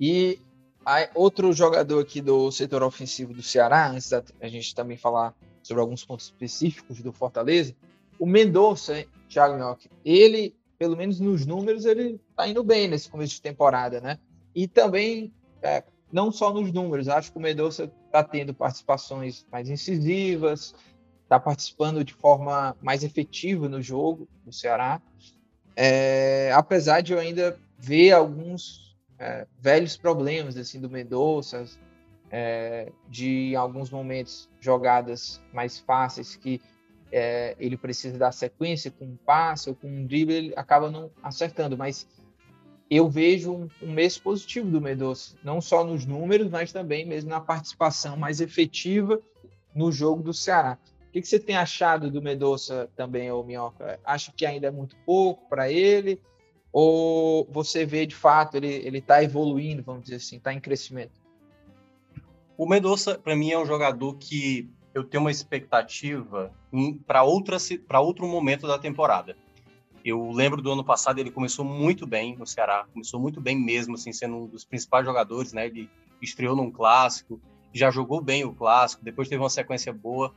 E 0.00 0.38
outro 1.14 1.52
jogador 1.52 2.00
aqui 2.00 2.20
do 2.20 2.50
setor 2.52 2.82
ofensivo 2.82 3.34
do 3.34 3.42
Ceará, 3.42 3.90
antes 3.90 4.08
da 4.08 4.22
a 4.40 4.48
gente 4.48 4.74
também 4.74 4.96
falar 4.96 5.34
sobre 5.62 5.80
alguns 5.80 6.04
pontos 6.04 6.26
específicos 6.26 7.02
do 7.02 7.12
Fortaleza, 7.12 7.74
o 8.18 8.26
Mendonça, 8.26 9.04
Thiago 9.28 9.56
Minhoque, 9.56 9.90
ele, 10.04 10.54
pelo 10.78 10.96
menos 10.96 11.18
nos 11.18 11.44
números, 11.44 11.84
ele 11.84 12.20
tá 12.36 12.46
indo 12.46 12.62
bem 12.62 12.88
nesse 12.88 13.08
começo 13.08 13.34
de 13.34 13.42
temporada, 13.42 14.00
né? 14.00 14.18
E 14.54 14.68
também, 14.68 15.32
é, 15.60 15.82
não 16.12 16.30
só 16.30 16.52
nos 16.52 16.72
números, 16.72 17.08
acho 17.08 17.32
que 17.32 17.38
o 17.38 17.40
Mendonça 17.40 17.90
tá 18.12 18.22
tendo 18.22 18.54
participações 18.54 19.44
mais 19.50 19.68
incisivas, 19.68 20.74
tá 21.28 21.40
participando 21.40 22.04
de 22.04 22.14
forma 22.14 22.76
mais 22.80 23.02
efetiva 23.02 23.68
no 23.68 23.82
jogo 23.82 24.28
do 24.44 24.52
Ceará. 24.52 25.02
É, 25.74 26.52
apesar 26.54 27.00
de 27.00 27.12
eu 27.12 27.18
ainda 27.18 27.58
ver 27.76 28.12
alguns 28.12 28.85
é, 29.18 29.46
velhos 29.58 29.96
problemas 29.96 30.56
assim 30.56 30.80
do 30.80 30.90
Mendonça, 30.90 31.64
é, 32.30 32.92
de 33.08 33.54
alguns 33.56 33.90
momentos 33.90 34.48
jogadas 34.60 35.40
mais 35.52 35.78
fáceis 35.78 36.36
que 36.36 36.60
é, 37.10 37.56
ele 37.58 37.76
precisa 37.76 38.18
dar 38.18 38.32
sequência 38.32 38.90
com 38.90 39.04
um 39.04 39.16
passe 39.16 39.68
ou 39.68 39.76
com 39.76 39.88
um 39.88 40.06
drible, 40.06 40.34
ele 40.34 40.52
acaba 40.56 40.90
não 40.90 41.10
acertando, 41.22 41.76
mas 41.76 42.06
eu 42.90 43.08
vejo 43.08 43.52
um, 43.52 43.68
um 43.82 43.92
mês 43.92 44.18
positivo 44.18 44.70
do 44.70 44.80
Mendonça, 44.80 45.36
não 45.42 45.60
só 45.60 45.84
nos 45.84 46.04
números, 46.04 46.48
mas 46.48 46.72
também 46.72 47.04
mesmo 47.04 47.30
na 47.30 47.40
participação 47.40 48.16
mais 48.16 48.40
efetiva 48.40 49.20
no 49.74 49.90
jogo 49.90 50.22
do 50.22 50.32
Ceará. 50.32 50.78
O 51.08 51.12
que, 51.12 51.20
que 51.20 51.28
você 51.28 51.38
tem 51.38 51.56
achado 51.56 52.10
do 52.10 52.20
Mendonça 52.20 52.90
também, 52.94 53.30
ô 53.30 53.42
Minhoca? 53.42 53.98
Acha 54.04 54.32
que 54.36 54.44
ainda 54.44 54.66
é 54.66 54.70
muito 54.70 54.96
pouco 55.04 55.48
para 55.48 55.70
ele? 55.70 56.20
Ou 56.78 57.48
você 57.50 57.86
vê 57.86 58.04
de 58.04 58.14
fato 58.14 58.58
ele 58.58 58.66
ele 58.66 58.98
está 58.98 59.24
evoluindo, 59.24 59.82
vamos 59.82 60.02
dizer 60.02 60.16
assim, 60.16 60.36
está 60.36 60.52
em 60.52 60.60
crescimento? 60.60 61.18
O 62.54 62.68
Mendonça, 62.68 63.18
para 63.18 63.34
mim, 63.34 63.50
é 63.50 63.58
um 63.58 63.64
jogador 63.64 64.14
que 64.18 64.68
eu 64.92 65.02
tenho 65.02 65.22
uma 65.22 65.30
expectativa 65.30 66.52
para 67.06 67.22
outro 67.22 68.28
momento 68.28 68.66
da 68.66 68.78
temporada. 68.78 69.34
Eu 70.04 70.30
lembro 70.30 70.60
do 70.60 70.70
ano 70.70 70.84
passado 70.84 71.18
ele 71.18 71.30
começou 71.30 71.64
muito 71.64 72.06
bem 72.06 72.36
no 72.36 72.46
Ceará, 72.46 72.86
começou 72.92 73.18
muito 73.18 73.40
bem 73.40 73.58
mesmo, 73.58 73.94
assim, 73.94 74.12
sendo 74.12 74.36
um 74.36 74.46
dos 74.46 74.62
principais 74.62 75.06
jogadores, 75.06 75.54
né? 75.54 75.68
Ele 75.68 75.88
estreou 76.20 76.54
num 76.54 76.70
clássico, 76.70 77.40
já 77.72 77.90
jogou 77.90 78.20
bem 78.20 78.44
o 78.44 78.52
clássico, 78.52 79.02
depois 79.02 79.30
teve 79.30 79.42
uma 79.42 79.48
sequência 79.48 79.94
boa. 79.94 80.34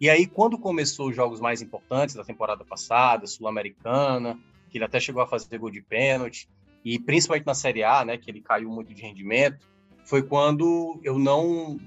E 0.00 0.08
aí, 0.08 0.26
quando 0.26 0.56
começou 0.56 1.10
os 1.10 1.14
jogos 1.14 1.38
mais 1.38 1.60
importantes 1.60 2.14
da 2.14 2.24
temporada 2.24 2.64
passada, 2.64 3.26
Sul-Americana, 3.26 4.38
que 4.72 4.78
ele 4.78 4.84
até 4.84 4.98
chegou 4.98 5.22
a 5.22 5.26
fazer 5.26 5.58
gol 5.58 5.70
de 5.70 5.82
pênalti, 5.82 6.48
e 6.84 6.98
principalmente 6.98 7.46
na 7.46 7.54
Série 7.54 7.84
A, 7.84 8.04
né, 8.04 8.16
que 8.16 8.30
ele 8.30 8.40
caiu 8.40 8.70
muito 8.70 8.92
de 8.92 9.00
rendimento, 9.00 9.68
foi 10.04 10.22
quando 10.22 10.98
eu 11.04 11.18
não. 11.18 11.78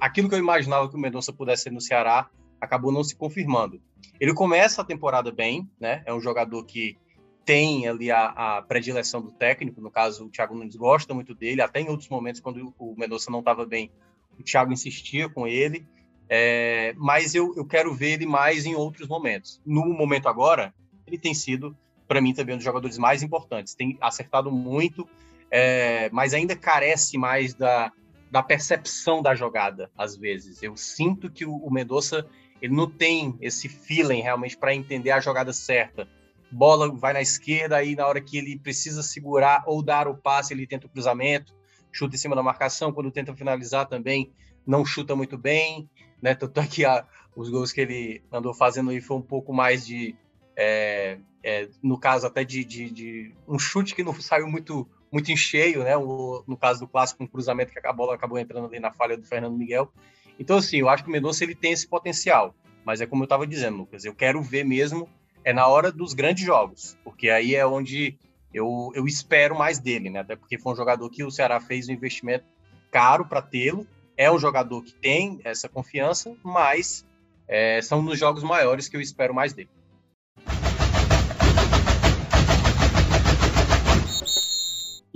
Aquilo 0.00 0.28
que 0.28 0.34
eu 0.34 0.38
imaginava 0.38 0.88
que 0.88 0.94
o 0.94 0.98
Mendonça 0.98 1.32
pudesse 1.32 1.64
ser 1.64 1.72
no 1.72 1.80
Ceará 1.80 2.28
acabou 2.60 2.92
não 2.92 3.02
se 3.02 3.16
confirmando. 3.16 3.80
Ele 4.20 4.34
começa 4.34 4.82
a 4.82 4.84
temporada 4.84 5.32
bem, 5.32 5.68
né? 5.80 6.02
É 6.06 6.12
um 6.12 6.20
jogador 6.20 6.64
que 6.64 6.96
tem 7.44 7.86
ali 7.86 8.10
a, 8.10 8.26
a 8.26 8.62
predileção 8.62 9.22
do 9.22 9.30
técnico, 9.30 9.80
no 9.80 9.90
caso 9.90 10.26
o 10.26 10.30
Thiago 10.30 10.54
Nunes 10.54 10.74
gosta 10.74 11.14
muito 11.14 11.34
dele, 11.34 11.62
até 11.62 11.80
em 11.80 11.88
outros 11.88 12.08
momentos 12.08 12.40
quando 12.40 12.74
o 12.78 12.94
Mendonça 12.96 13.30
não 13.30 13.38
estava 13.38 13.64
bem, 13.64 13.90
o 14.38 14.42
Thiago 14.42 14.72
insistia 14.72 15.28
com 15.28 15.46
ele, 15.46 15.86
é, 16.28 16.92
mas 16.96 17.36
eu, 17.36 17.54
eu 17.56 17.64
quero 17.64 17.94
ver 17.94 18.14
ele 18.14 18.26
mais 18.26 18.66
em 18.66 18.74
outros 18.74 19.06
momentos. 19.06 19.60
No 19.64 19.84
momento 19.86 20.28
agora, 20.28 20.74
ele 21.06 21.18
tem 21.18 21.34
sido 21.34 21.76
para 22.06 22.20
mim 22.20 22.34
também 22.34 22.54
um 22.54 22.58
dos 22.58 22.64
jogadores 22.64 22.98
mais 22.98 23.22
importantes. 23.22 23.74
Tem 23.74 23.96
acertado 24.00 24.50
muito, 24.50 25.08
é, 25.50 26.08
mas 26.12 26.34
ainda 26.34 26.56
carece 26.56 27.18
mais 27.18 27.54
da, 27.54 27.92
da 28.30 28.42
percepção 28.42 29.22
da 29.22 29.34
jogada, 29.34 29.90
às 29.96 30.16
vezes. 30.16 30.62
Eu 30.62 30.76
sinto 30.76 31.30
que 31.30 31.44
o, 31.44 31.56
o 31.56 31.72
Mendonça 31.72 32.26
ele 32.60 32.74
não 32.74 32.90
tem 32.90 33.36
esse 33.40 33.68
feeling 33.68 34.20
realmente 34.20 34.56
para 34.56 34.74
entender 34.74 35.10
a 35.10 35.20
jogada 35.20 35.52
certa. 35.52 36.08
Bola 36.50 36.90
vai 36.90 37.12
na 37.12 37.20
esquerda, 37.20 37.76
aí 37.76 37.94
na 37.94 38.06
hora 38.06 38.20
que 38.20 38.38
ele 38.38 38.58
precisa 38.58 39.02
segurar 39.02 39.62
ou 39.66 39.82
dar 39.82 40.08
o 40.08 40.16
passe, 40.16 40.54
ele 40.54 40.66
tenta 40.66 40.86
o 40.86 40.90
cruzamento, 40.90 41.54
chuta 41.92 42.14
em 42.14 42.18
cima 42.18 42.36
da 42.36 42.42
marcação. 42.42 42.92
Quando 42.92 43.10
tenta 43.10 43.34
finalizar 43.34 43.86
também, 43.86 44.32
não 44.66 44.84
chuta 44.84 45.14
muito 45.14 45.36
bem. 45.36 45.88
Né? 46.20 46.34
Tanto 46.34 46.60
é 46.60 46.66
que 46.66 46.84
a, 46.84 47.04
os 47.34 47.50
gols 47.50 47.72
que 47.72 47.80
ele 47.80 48.22
andou 48.32 48.54
fazendo 48.54 48.90
aí 48.90 49.00
foi 49.00 49.16
um 49.16 49.22
pouco 49.22 49.52
mais 49.52 49.86
de. 49.86 50.16
É, 50.56 51.18
é, 51.42 51.68
no 51.82 51.98
caso 51.98 52.26
até 52.26 52.42
de, 52.42 52.64
de, 52.64 52.90
de, 52.90 53.34
um 53.46 53.58
chute 53.58 53.94
que 53.94 54.02
não 54.02 54.14
saiu 54.14 54.48
muito 54.48 54.88
muito 55.12 55.30
em 55.30 55.36
cheio, 55.36 55.84
né? 55.84 55.96
O, 55.96 56.42
no 56.46 56.56
caso 56.56 56.80
do 56.80 56.88
clássico, 56.88 57.22
um 57.22 57.26
cruzamento 57.26 57.72
que 57.72 57.86
a 57.86 57.92
bola 57.92 58.14
acabou 58.14 58.38
entrando 58.38 58.66
ali 58.66 58.80
na 58.80 58.92
falha 58.92 59.16
do 59.16 59.24
Fernando 59.24 59.56
Miguel. 59.56 59.90
Então, 60.38 60.58
assim, 60.58 60.78
eu 60.78 60.88
acho 60.88 61.04
que 61.04 61.08
o 61.08 61.12
Mendonça 61.12 61.44
ele 61.44 61.54
tem 61.54 61.72
esse 61.72 61.86
potencial, 61.86 62.54
mas 62.84 63.00
é 63.00 63.06
como 63.06 63.22
eu 63.22 63.26
estava 63.26 63.46
dizendo, 63.46 63.78
Lucas, 63.78 64.04
eu 64.04 64.14
quero 64.14 64.42
ver 64.42 64.64
mesmo 64.64 65.08
é 65.44 65.52
na 65.52 65.68
hora 65.68 65.92
dos 65.92 66.12
grandes 66.12 66.44
jogos, 66.44 66.98
porque 67.04 67.30
aí 67.30 67.54
é 67.54 67.64
onde 67.64 68.18
eu, 68.52 68.90
eu 68.94 69.06
espero 69.06 69.56
mais 69.56 69.78
dele, 69.78 70.10
né? 70.10 70.20
Até 70.20 70.34
porque 70.34 70.58
foi 70.58 70.72
um 70.72 70.76
jogador 70.76 71.08
que 71.08 71.22
o 71.22 71.30
Ceará 71.30 71.60
fez 71.60 71.88
um 71.88 71.92
investimento 71.92 72.44
caro 72.90 73.24
para 73.24 73.40
tê-lo, 73.40 73.86
é 74.16 74.30
um 74.30 74.38
jogador 74.38 74.82
que 74.82 74.92
tem 74.92 75.40
essa 75.44 75.68
confiança, 75.68 76.34
mas 76.42 77.06
é, 77.46 77.80
são 77.80 78.02
nos 78.02 78.18
jogos 78.18 78.42
maiores 78.42 78.88
que 78.88 78.96
eu 78.96 79.00
espero 79.00 79.32
mais 79.32 79.52
dele. 79.52 79.70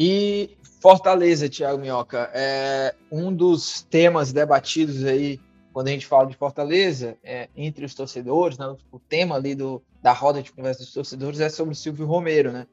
E 0.02 0.56
Fortaleza, 0.80 1.46
Thiago 1.46 1.78
Minhoca, 1.78 2.30
é 2.32 2.94
um 3.12 3.30
dos 3.30 3.82
temas 3.82 4.32
debatidos 4.32 5.04
aí 5.04 5.38
quando 5.74 5.88
a 5.88 5.90
gente 5.90 6.06
fala 6.06 6.26
de 6.26 6.38
Fortaleza, 6.38 7.18
é, 7.22 7.50
entre 7.54 7.84
os 7.84 7.94
torcedores, 7.94 8.56
né, 8.56 8.74
o 8.90 8.98
tema 8.98 9.34
ali 9.34 9.54
do, 9.54 9.82
da 10.02 10.14
roda 10.14 10.42
de 10.42 10.52
conversa 10.52 10.80
dos 10.80 10.94
torcedores 10.94 11.38
é 11.38 11.50
sobre 11.50 11.74
o 11.74 11.76
Silvio 11.76 12.06
Romero, 12.06 12.50
né? 12.50 12.66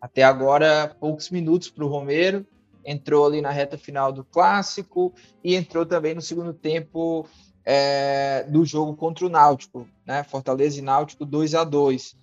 Até 0.00 0.22
agora, 0.22 0.96
poucos 0.98 1.28
minutos 1.28 1.68
para 1.68 1.84
o 1.84 1.88
Romero, 1.88 2.46
entrou 2.82 3.26
ali 3.26 3.42
na 3.42 3.50
reta 3.50 3.76
final 3.76 4.10
do 4.10 4.24
clássico 4.24 5.12
e 5.44 5.54
entrou 5.54 5.84
também 5.84 6.14
no 6.14 6.22
segundo 6.22 6.54
tempo 6.54 7.28
é, 7.62 8.46
do 8.48 8.64
jogo 8.64 8.96
contra 8.96 9.26
o 9.26 9.28
Náutico, 9.28 9.86
né? 10.06 10.24
Fortaleza 10.24 10.78
e 10.78 10.82
Náutico 10.82 11.26
2 11.26 11.54
a 11.54 11.62
2 11.62 12.16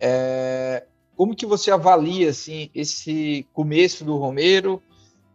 é, 0.00 0.86
como 1.20 1.36
que 1.36 1.44
você 1.44 1.70
avalia 1.70 2.30
assim 2.30 2.70
esse 2.74 3.46
começo 3.52 4.06
do 4.06 4.16
Romero? 4.16 4.82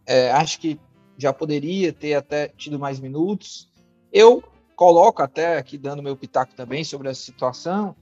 É, 0.03 0.31
acho 0.31 0.59
que 0.59 0.79
já 1.15 1.31
poderia 1.31 1.93
ter 1.93 2.15
até 2.15 2.47
tido 2.47 2.79
mais 2.79 2.99
minutos. 2.99 3.71
Eu 4.11 4.43
coloco 4.75 5.21
até 5.21 5.59
aqui 5.59 5.77
dando 5.77 6.01
meu 6.01 6.17
pitaco 6.17 6.55
também 6.55 6.83
sobre 6.83 7.07
essa 7.07 7.21
situação. 7.21 7.95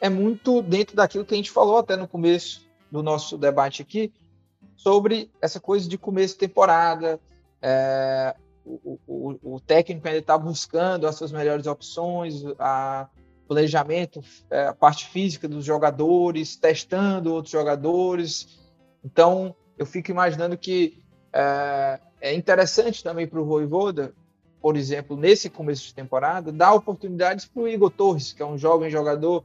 É 0.00 0.08
muito 0.08 0.62
dentro 0.62 0.94
daquilo 0.94 1.24
que 1.24 1.34
a 1.34 1.36
gente 1.36 1.50
falou 1.50 1.78
até 1.78 1.96
no 1.96 2.06
começo 2.06 2.64
do 2.92 3.02
nosso 3.02 3.36
debate 3.36 3.82
aqui 3.82 4.12
sobre 4.76 5.28
essa 5.42 5.58
coisa 5.58 5.88
de 5.88 5.98
começo 5.98 6.34
de 6.34 6.38
temporada. 6.38 7.18
É, 7.60 8.36
o, 8.64 9.00
o, 9.04 9.56
o, 9.56 9.60
técnico 9.60 10.06
ainda 10.06 10.20
está 10.20 10.38
buscando 10.38 11.08
as 11.08 11.16
suas 11.16 11.32
melhores 11.32 11.66
opções, 11.66 12.44
a, 12.56 13.08
planejamento, 13.46 14.22
é, 14.50 14.66
a 14.66 14.74
parte 14.74 15.06
física 15.06 15.48
dos 15.48 15.64
jogadores, 15.64 16.56
testando 16.56 17.32
outros 17.32 17.52
jogadores. 17.52 18.58
Então, 19.04 19.54
eu 19.78 19.86
fico 19.86 20.10
imaginando 20.10 20.56
que 20.56 21.02
é, 21.32 22.00
é 22.20 22.34
interessante 22.34 23.02
também 23.02 23.26
para 23.26 23.40
o 23.40 23.44
Voivoda 23.44 24.12
por 24.66 24.76
exemplo, 24.76 25.16
nesse 25.16 25.48
começo 25.48 25.84
de 25.86 25.94
temporada, 25.94 26.50
dar 26.50 26.72
oportunidades 26.72 27.44
para 27.44 27.62
o 27.62 27.68
Igor 27.68 27.88
Torres, 27.88 28.32
que 28.32 28.42
é 28.42 28.44
um 28.44 28.58
jovem 28.58 28.90
jogador 28.90 29.44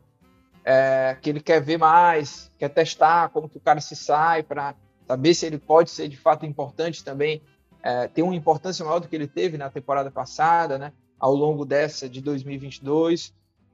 é, 0.65 1.15
que 1.21 1.29
ele 1.29 1.39
quer 1.39 1.61
ver 1.61 1.77
mais, 1.77 2.51
quer 2.57 2.69
testar 2.69 3.29
como 3.29 3.47
que 3.47 3.57
o 3.57 3.61
cara 3.61 3.79
se 3.79 3.95
sai 3.95 4.41
para 4.41 4.73
saber 5.07 5.35
se 5.35 5.45
ele 5.45 5.59
pode 5.59 5.91
ser 5.91 6.07
de 6.07 6.17
fato 6.17 6.43
importante 6.43 7.03
também, 7.03 7.39
é, 7.83 8.07
ter 8.07 8.23
uma 8.23 8.35
importância 8.35 8.83
maior 8.83 8.97
do 8.97 9.07
que 9.07 9.15
ele 9.15 9.27
teve 9.27 9.59
na 9.59 9.69
temporada 9.69 10.09
passada, 10.09 10.79
né, 10.79 10.91
ao 11.19 11.35
longo 11.35 11.65
dessa 11.65 12.09
de 12.09 12.19
2022, 12.19 13.31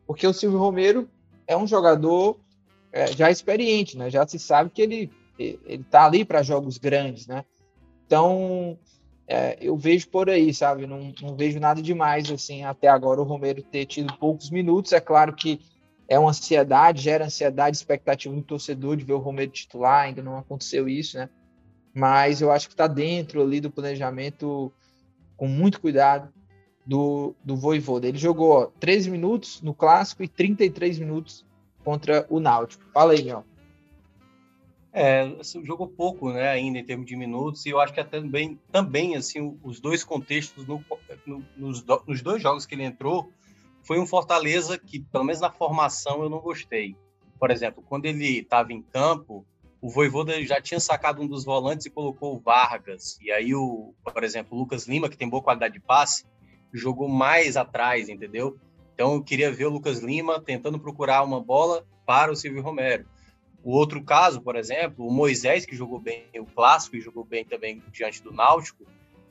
porque 0.08 0.26
o 0.26 0.34
Silvio 0.34 0.58
Romero 0.58 1.08
é 1.46 1.56
um 1.56 1.68
jogador 1.68 2.40
é, 2.92 3.08
já 3.08 3.30
experiente, 3.30 3.98
né, 3.98 4.10
já 4.10 4.26
se 4.26 4.40
sabe 4.40 4.70
que 4.70 4.82
ele 4.82 5.12
ele 5.38 5.84
está 5.84 6.06
ali 6.06 6.26
para 6.26 6.42
jogos 6.42 6.80
grandes, 6.80 7.28
né, 7.28 7.46
então 8.06 8.80
é, 9.28 9.56
eu 9.62 9.78
vejo 9.78 10.10
por 10.10 10.30
aí, 10.30 10.52
sabe, 10.52 10.88
não, 10.88 11.14
não 11.22 11.36
vejo 11.36 11.60
nada 11.60 11.80
demais 11.80 12.32
assim 12.32 12.64
até 12.64 12.88
agora 12.88 13.22
o 13.22 13.26
Romero 13.26 13.62
ter 13.62 13.86
tido 13.86 14.18
poucos 14.18 14.50
minutos, 14.50 14.94
é 14.94 15.00
claro 15.00 15.36
que 15.36 15.60
é 16.08 16.18
uma 16.18 16.30
ansiedade, 16.30 17.02
gera 17.02 17.26
ansiedade, 17.26 17.76
expectativa 17.76 18.34
no 18.34 18.42
torcedor 18.42 18.96
de 18.96 19.04
ver 19.04 19.14
o 19.14 19.20
Romero 19.20 19.52
titular, 19.52 20.06
ainda 20.06 20.24
não 20.24 20.38
aconteceu 20.38 20.88
isso, 20.88 21.18
né? 21.18 21.30
Mas 21.94 22.42
eu 22.42 22.52
acho 22.52 22.68
que 22.68 22.74
está 22.74 22.88
dentro 22.88 23.42
ali 23.42 23.60
do 23.60 23.72
planejamento, 23.72 24.72
com 25.36 25.48
muito 25.48 25.82
cuidado, 25.82 26.32
do, 26.88 27.36
do 27.44 27.56
Voivoda. 27.58 28.08
Ele 28.08 28.18
jogou 28.18 28.52
ó, 28.52 28.66
13 28.80 29.12
minutos 29.12 29.62
no 29.62 29.74
Clássico 29.74 30.24
e 30.24 30.28
33 30.28 31.00
minutos 31.00 31.46
contra 31.84 32.26
o 32.30 32.40
Náutico. 32.40 32.84
Fala 32.94 33.12
aí, 33.12 33.24
meu. 33.24 33.44
É, 34.94 35.24
assim, 35.40 35.64
jogou 35.66 35.88
pouco, 35.88 36.32
né, 36.32 36.48
ainda 36.48 36.80
em 36.80 36.84
termos 36.84 37.06
de 37.06 37.16
minutos, 37.16 37.66
e 37.66 37.70
eu 37.70 37.80
acho 37.80 37.94
que 37.94 38.00
até 38.00 38.20
também, 38.20 38.60
também 38.72 39.16
assim, 39.16 39.56
os 39.62 39.80
dois 39.80 40.04
contextos, 40.04 40.66
no, 40.66 40.84
no, 41.26 41.46
nos, 41.56 41.84
do, 41.84 42.02
nos 42.08 42.22
dois 42.22 42.42
jogos 42.42 42.66
que 42.66 42.74
ele 42.74 42.84
entrou, 42.84 43.30
foi 43.84 44.00
um 44.00 44.08
Fortaleza 44.08 44.78
que, 44.78 45.00
pelo 45.00 45.26
menos 45.26 45.42
na 45.42 45.52
formação, 45.52 46.24
eu 46.24 46.30
não 46.30 46.40
gostei. 46.40 46.96
Por 47.38 47.52
exemplo, 47.52 47.84
quando 47.88 48.06
ele 48.06 48.40
estava 48.40 48.74
em 48.74 48.82
campo, 48.82 49.46
o 49.80 49.90
Voivoda 49.90 50.42
já 50.44 50.60
tinha 50.60 50.80
sacado 50.80 51.22
um 51.22 51.28
dos 51.28 51.46
volantes 51.46 51.86
e 51.86 51.92
colocou 51.92 52.36
o 52.36 52.40
Vargas. 52.40 53.20
E 53.22 53.32
aí, 53.32 53.54
o, 53.54 53.94
por 54.04 54.24
exemplo, 54.24 54.58
o 54.58 54.60
Lucas 54.60 54.88
Lima, 54.88 55.10
que 55.10 55.18
tem 55.18 55.30
boa 55.30 55.44
qualidade 55.44 55.76
de 55.76 55.80
passe, 55.80 56.26
jogou 56.78 57.08
mais 57.08 57.58
atrás, 57.58 58.10
entendeu? 58.10 58.58
Então, 58.94 59.16
eu 59.16 59.24
queria 59.24 59.52
ver 59.52 59.66
o 59.66 59.70
Lucas 59.70 60.00
Lima 60.00 60.42
tentando 60.42 60.80
procurar 60.80 61.24
uma 61.24 61.42
bola 61.42 61.86
para 62.06 62.32
o 62.32 62.36
Silvio 62.36 62.62
Romero. 62.62 63.06
O 63.64 63.72
outro 63.72 64.04
caso, 64.04 64.42
por 64.42 64.56
exemplo, 64.56 65.06
o 65.06 65.12
Moisés, 65.12 65.66
que 65.66 65.76
jogou 65.76 66.00
bem 66.00 66.26
o 66.36 66.46
clássico 66.46 66.96
e 66.96 67.02
jogou 67.02 67.24
bem 67.24 67.44
também 67.44 67.82
diante 67.92 68.24
do 68.24 68.32
Náutico, 68.32 68.86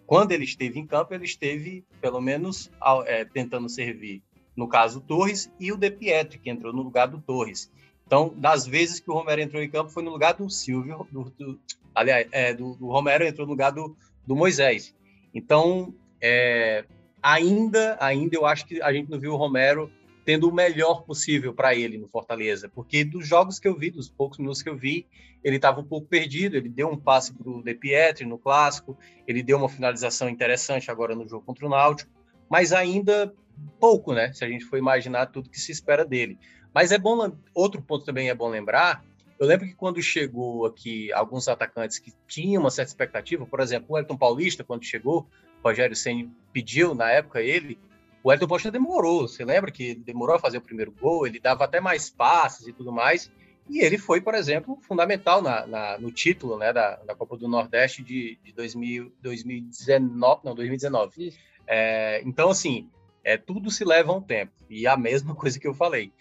quando 0.07 0.33
ele 0.33 0.45
esteve 0.45 0.79
em 0.79 0.87
campo, 0.87 1.15
ele 1.15 1.25
esteve, 1.25 1.85
pelo 2.01 2.21
menos, 2.21 2.71
é, 3.07 3.25
tentando 3.25 3.69
servir 3.69 4.23
no 4.57 4.67
caso 4.67 5.01
Torres, 5.01 5.53
e 5.61 5.71
o 5.71 5.77
De 5.77 5.91
Pietri, 5.91 6.39
que 6.39 6.49
entrou 6.49 6.73
no 6.73 6.83
lugar 6.83 7.07
do 7.07 7.21
Torres. 7.21 7.71
Então, 8.07 8.33
das 8.37 8.67
vezes 8.67 8.99
que 8.99 9.11
o 9.11 9.15
Romero 9.15 9.41
entrou 9.41 9.63
em 9.63 9.69
campo, 9.69 9.91
foi 9.91 10.03
no 10.03 10.11
lugar 10.11 10.35
do 10.35 10.49
Silvio, 10.49 11.07
do, 11.13 11.25
do 11.31 11.61
aliás, 11.95 12.27
é, 12.33 12.55
do, 12.55 12.75
do, 12.77 12.87
Romero 12.87 13.27
entrou 13.27 13.47
no 13.47 13.53
lugar 13.53 13.73
do, 13.73 13.95
do 14.27 14.35
Moisés. 14.35 14.95
Então, 15.35 15.93
é, 16.21 16.85
ainda, 17.27 17.97
ainda 17.99 18.37
eu 18.37 18.47
acho 18.47 18.65
que 18.65 18.81
a 18.81 18.93
gente 18.93 19.11
não 19.11 19.19
viu 19.19 19.33
o 19.33 19.37
Romero 19.37 19.91
tendo 20.25 20.49
o 20.49 20.55
melhor 20.55 21.03
possível 21.03 21.53
para 21.53 21.75
ele 21.75 21.99
no 21.99 22.07
Fortaleza, 22.07 22.69
porque 22.73 23.05
dos 23.05 23.27
jogos 23.27 23.59
que 23.59 23.67
eu 23.67 23.77
vi, 23.77 23.91
dos 23.91 24.09
poucos 24.09 24.39
minutos 24.39 24.63
que 24.63 24.69
eu 24.69 24.77
vi, 24.77 25.07
ele 25.43 25.57
estava 25.57 25.81
um 25.81 25.85
pouco 25.85 26.07
perdido, 26.07 26.57
ele 26.57 26.69
deu 26.69 26.89
um 26.89 26.97
passe 26.97 27.33
para 27.33 27.51
o 27.51 27.63
De 27.63 27.75
Pietri 27.75 28.25
no 28.25 28.39
Clássico, 28.39 28.97
ele 29.27 29.43
deu 29.43 29.59
uma 29.59 29.69
finalização 29.69 30.29
interessante 30.29 30.89
agora 30.89 31.17
no 31.17 31.29
jogo 31.29 31.45
contra 31.45 31.67
o 31.67 31.69
Náutico, 31.69 32.11
mas 32.49 32.73
ainda 32.73 33.35
pouco, 33.81 34.13
né? 34.13 34.33
Se 34.33 34.45
a 34.45 34.49
gente 34.49 34.65
for 34.65 34.77
imaginar 34.77 35.27
tudo 35.27 35.51
que 35.51 35.61
se 35.61 35.73
espera 35.73 36.05
dele. 36.05 36.39
Mas 36.73 36.93
é 36.93 36.99
bom, 36.99 37.33
outro 37.53 37.83
ponto 37.83 38.05
também 38.05 38.29
é 38.29 38.35
bom 38.35 38.49
lembrar. 38.49 39.05
Eu 39.39 39.47
lembro 39.47 39.67
que 39.67 39.75
quando 39.75 40.01
chegou 40.01 40.65
aqui 40.65 41.13
alguns 41.13 41.49
atacantes 41.49 41.99
que 41.99 42.13
tinham 42.29 42.63
uma 42.63 42.71
certa 42.71 42.91
expectativa, 42.91 43.45
por 43.45 43.61
exemplo, 43.61 43.87
o 43.91 43.99
Elton 43.99 44.17
Paulista, 44.17 44.63
quando 44.65 44.85
chegou, 44.85 45.29
Rogério 45.67 45.97
Senni 45.97 46.31
pediu 46.53 46.95
na 46.95 47.11
época 47.11 47.41
ele, 47.43 47.79
o 48.23 48.33
Elton 48.33 48.47
Paulista 48.47 48.71
demorou. 48.71 49.29
Você 49.29 49.45
lembra 49.45 49.71
que 49.71 49.95
demorou 49.95 50.37
a 50.37 50.39
fazer 50.39 50.59
o 50.59 50.63
primeiro 50.63 50.93
gol, 50.93 51.27
ele 51.27 51.39
dava 51.39 51.65
até 51.65 51.81
mais 51.81 52.11
passes 52.11 52.67
e 52.67 52.73
tudo 52.73 52.93
mais. 52.93 53.31
E 53.69 53.81
ele 53.81 53.99
foi, 53.99 54.21
por 54.21 54.35
exemplo, 54.35 54.79
fundamental 54.83 55.43
na, 55.43 55.67
na, 55.67 55.99
no 55.99 56.13
título 56.13 56.57
né, 56.57 56.73
da, 56.73 56.97
da 56.97 57.15
Copa 57.15 57.37
do 57.37 57.49
Nordeste 57.49 58.03
de, 58.03 58.39
de 58.43 58.53
2000, 58.53 59.13
2019, 59.21 60.41
não, 60.45 60.55
2019. 60.55 61.33
É, 61.67 62.23
então, 62.25 62.51
assim, 62.51 62.89
é, 63.25 63.37
tudo 63.37 63.71
se 63.71 63.85
leva 63.85 64.13
um 64.13 64.21
tempo. 64.21 64.53
E 64.71 64.87
a 64.87 64.97
mesma 64.97 65.35
coisa 65.37 65.59
que 65.59 65.67
eu 65.67 65.75
falei. 65.75 66.13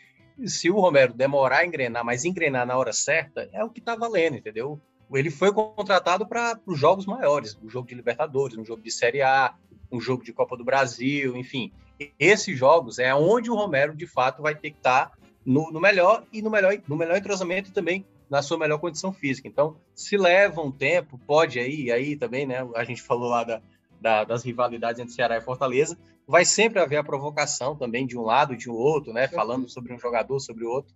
Se 0.44 0.70
o 0.70 0.80
Romero 0.80 1.14
demorar 1.14 1.60
a 1.60 1.66
engrenar, 1.66 2.04
mas 2.04 2.26
engrenar 2.26 2.66
na 2.66 2.78
hora 2.78 2.92
certa, 2.92 3.50
é 3.54 3.64
o 3.64 3.70
que 3.70 3.80
está 3.80 3.96
valendo, 3.96 4.38
entendeu? 4.38 4.82
Ele 5.14 5.30
foi 5.30 5.54
contratado 5.54 6.26
para 6.26 6.60
os 6.66 6.80
jogos 6.80 7.06
maiores, 7.06 7.58
o 7.64 7.70
jogo 7.70 7.88
de 7.88 7.96
Libertadores, 7.96 8.58
um 8.58 8.66
jogo 8.66 8.82
de 8.82 8.92
Série 8.92 9.22
A, 9.22 9.54
um 9.92 10.00
jogo 10.00 10.24
de 10.24 10.34
Copa 10.34 10.58
do 10.58 10.64
Brasil, 10.64 11.36
enfim. 11.38 11.72
Esses 12.20 12.58
jogos 12.58 13.00
é 13.00 13.14
onde 13.14 13.50
o 13.50 13.56
Romero, 13.56 13.96
de 13.96 14.08
fato, 14.08 14.42
vai 14.42 14.56
ter 14.56 14.72
que 14.72 14.78
estar 14.78 15.10
tá 15.10 15.18
no, 15.46 15.72
no, 15.72 15.80
melhor 15.80 16.24
e 16.34 16.42
no 16.42 16.50
melhor, 16.50 16.76
no 16.88 16.96
melhor 16.96 17.18
entrosamento 17.18 17.72
também 17.72 18.06
na 18.30 18.42
sua 18.42 18.58
melhor 18.58 18.80
condição 18.80 19.14
física. 19.14 19.48
Então, 19.48 19.78
se 19.94 20.18
leva 20.18 20.62
um 20.62 20.72
tempo, 20.72 21.20
pode 21.26 21.60
aí, 21.60 21.92
aí 21.92 22.16
também, 22.16 22.46
né? 22.46 22.68
A 22.76 22.84
gente 22.84 23.02
falou 23.02 23.30
lá 23.30 23.44
da, 23.44 23.62
da, 24.02 24.24
das 24.24 24.44
rivalidades 24.44 25.00
entre 25.00 25.14
Ceará 25.14 25.38
e 25.38 25.42
Fortaleza, 25.42 25.98
vai 26.28 26.44
sempre 26.44 26.80
haver 26.80 26.98
a 26.98 27.04
provocação 27.04 27.76
também 27.76 28.06
de 28.06 28.18
um 28.18 28.24
lado 28.24 28.54
e 28.54 28.58
de 28.58 28.70
um 28.70 28.74
outro, 28.74 29.14
né? 29.14 29.28
Falando 29.28 29.70
sobre 29.70 29.94
um 29.94 30.00
jogador, 30.00 30.40
sobre 30.40 30.66
o 30.66 30.70
outro. 30.70 30.94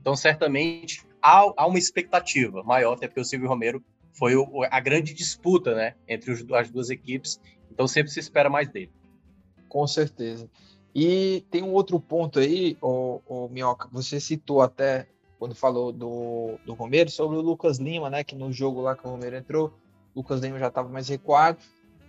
Então, 0.00 0.16
certamente, 0.16 1.06
há, 1.22 1.52
há 1.56 1.66
uma 1.66 1.78
expectativa 1.78 2.62
maior, 2.62 2.94
até 2.94 3.06
porque 3.06 3.20
o 3.20 3.24
Silvio 3.24 3.48
Romero 3.48 3.82
foi 4.12 4.34
o, 4.36 4.48
a 4.70 4.80
grande 4.80 5.14
disputa, 5.14 5.74
né? 5.74 5.94
Entre 6.08 6.30
os, 6.30 6.44
as 6.52 6.70
duas 6.70 6.90
equipes. 6.90 7.40
Então, 7.70 7.86
sempre 7.86 8.10
se 8.10 8.20
espera 8.20 8.48
mais 8.48 8.68
dele. 8.68 8.90
Com 9.68 9.86
certeza. 9.86 10.48
E 10.94 11.44
tem 11.50 11.62
um 11.62 11.72
outro 11.72 12.00
ponto 12.00 12.40
aí, 12.40 12.76
o, 12.80 13.20
o 13.26 13.48
Minhoca, 13.48 13.88
você 13.92 14.18
citou 14.18 14.60
até 14.60 15.06
quando 15.40 15.54
falou 15.54 15.90
do, 15.90 16.58
do 16.66 16.74
Romero, 16.74 17.10
sobre 17.10 17.38
o 17.38 17.40
Lucas 17.40 17.78
Lima, 17.78 18.10
né? 18.10 18.22
Que 18.22 18.36
no 18.36 18.52
jogo 18.52 18.82
lá 18.82 18.94
que 18.94 19.06
o 19.06 19.10
Romero 19.10 19.36
entrou, 19.36 19.72
o 20.14 20.18
Lucas 20.18 20.40
Lima 20.40 20.58
já 20.58 20.68
estava 20.68 20.90
mais 20.90 21.08
recuado. 21.08 21.58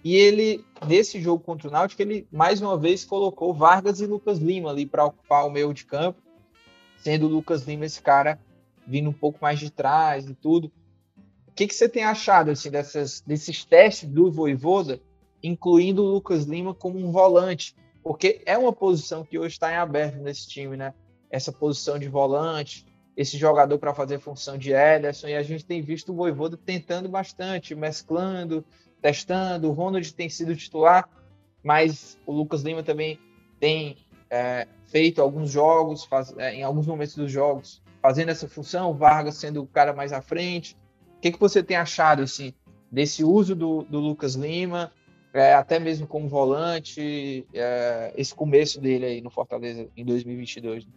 E 0.03 0.15
ele, 0.15 0.65
nesse 0.85 1.21
jogo 1.21 1.41
contra 1.41 1.69
o 1.69 1.71
Náutico, 1.71 2.01
ele 2.01 2.27
mais 2.29 2.61
uma 2.61 2.77
vez 2.77 3.05
colocou 3.05 3.53
Vargas 3.53 4.01
e 4.01 4.05
Lucas 4.05 4.39
Lima 4.39 4.69
ali 4.69 4.85
para 4.85 5.05
ocupar 5.05 5.47
o 5.47 5.49
meio 5.49 5.73
de 5.73 5.85
campo, 5.85 6.21
sendo 7.01 7.25
o 7.27 7.29
Lucas 7.29 7.63
Lima 7.63 7.85
esse 7.85 8.01
cara 8.01 8.39
vindo 8.87 9.09
um 9.09 9.13
pouco 9.13 9.39
mais 9.41 9.59
de 9.59 9.69
trás 9.69 10.27
e 10.27 10.33
tudo. 10.33 10.71
O 11.47 11.51
que, 11.53 11.67
que 11.67 11.75
você 11.75 11.89
tem 11.89 12.03
achado 12.03 12.51
assim, 12.51 12.69
dessas, 12.69 13.21
desses 13.21 13.65
testes 13.65 14.09
do 14.09 14.31
Voivoda, 14.31 15.01
incluindo 15.43 16.03
o 16.03 16.07
Lucas 16.07 16.45
Lima 16.45 16.73
como 16.73 16.97
um 16.97 17.11
volante? 17.11 17.75
Porque 18.03 18.41
é 18.45 18.57
uma 18.57 18.73
posição 18.73 19.23
que 19.23 19.37
hoje 19.37 19.55
está 19.55 19.71
em 19.71 19.75
aberto 19.75 20.17
nesse 20.17 20.47
time, 20.47 20.75
né? 20.75 20.93
Essa 21.29 21.51
posição 21.51 21.99
de 21.99 22.09
volante, 22.09 22.85
esse 23.15 23.37
jogador 23.37 23.77
para 23.77 23.93
fazer 23.93 24.19
função 24.19 24.57
de 24.57 24.73
Ederson, 24.73 25.27
e 25.27 25.35
a 25.35 25.43
gente 25.43 25.65
tem 25.65 25.81
visto 25.81 26.11
o 26.11 26.15
Voivoda 26.15 26.57
tentando 26.57 27.07
bastante, 27.09 27.75
mesclando, 27.75 28.65
testando. 29.01 29.69
O 29.69 29.73
Ronald 29.73 30.13
tem 30.13 30.29
sido 30.29 30.55
titular, 30.55 31.07
mas 31.63 32.17
o 32.25 32.31
Lucas 32.31 32.61
Lima 32.61 32.81
também 32.81 33.19
tem 33.59 33.97
é, 34.31 34.65
feito 34.87 35.21
alguns 35.21 35.51
jogos, 35.51 36.05
faz, 36.05 36.33
é, 36.37 36.55
em 36.55 36.63
alguns 36.63 36.87
momentos 36.87 37.15
dos 37.15 37.29
jogos, 37.29 37.83
fazendo 38.01 38.29
essa 38.29 38.47
função. 38.47 38.93
Vargas 38.93 39.35
sendo 39.35 39.61
o 39.61 39.67
cara 39.67 39.93
mais 39.93 40.13
à 40.13 40.21
frente. 40.21 40.77
O 41.17 41.19
que, 41.19 41.31
que 41.31 41.39
você 41.39 41.61
tem 41.61 41.75
achado 41.75 42.23
assim 42.23 42.53
desse 42.89 43.23
uso 43.23 43.53
do, 43.53 43.83
do 43.83 43.99
Lucas 43.99 44.35
Lima, 44.35 44.91
é, 45.33 45.53
até 45.53 45.79
mesmo 45.79 46.07
como 46.07 46.27
volante, 46.27 47.45
é, 47.53 48.13
esse 48.17 48.33
começo 48.33 48.81
dele 48.81 49.05
aí 49.05 49.21
no 49.21 49.29
Fortaleza 49.29 49.87
em 49.95 50.03
2022? 50.03 50.87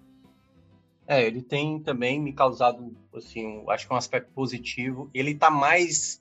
É, 1.07 1.23
ele 1.23 1.43
tem 1.43 1.79
também 1.81 2.19
me 2.19 2.33
causado, 2.33 2.97
assim, 3.15 3.63
acho 3.69 3.87
que 3.87 3.93
um 3.93 3.97
aspecto 3.97 4.33
positivo. 4.33 5.11
Ele 5.13 5.33
está 5.33 5.51
mais 5.51 6.21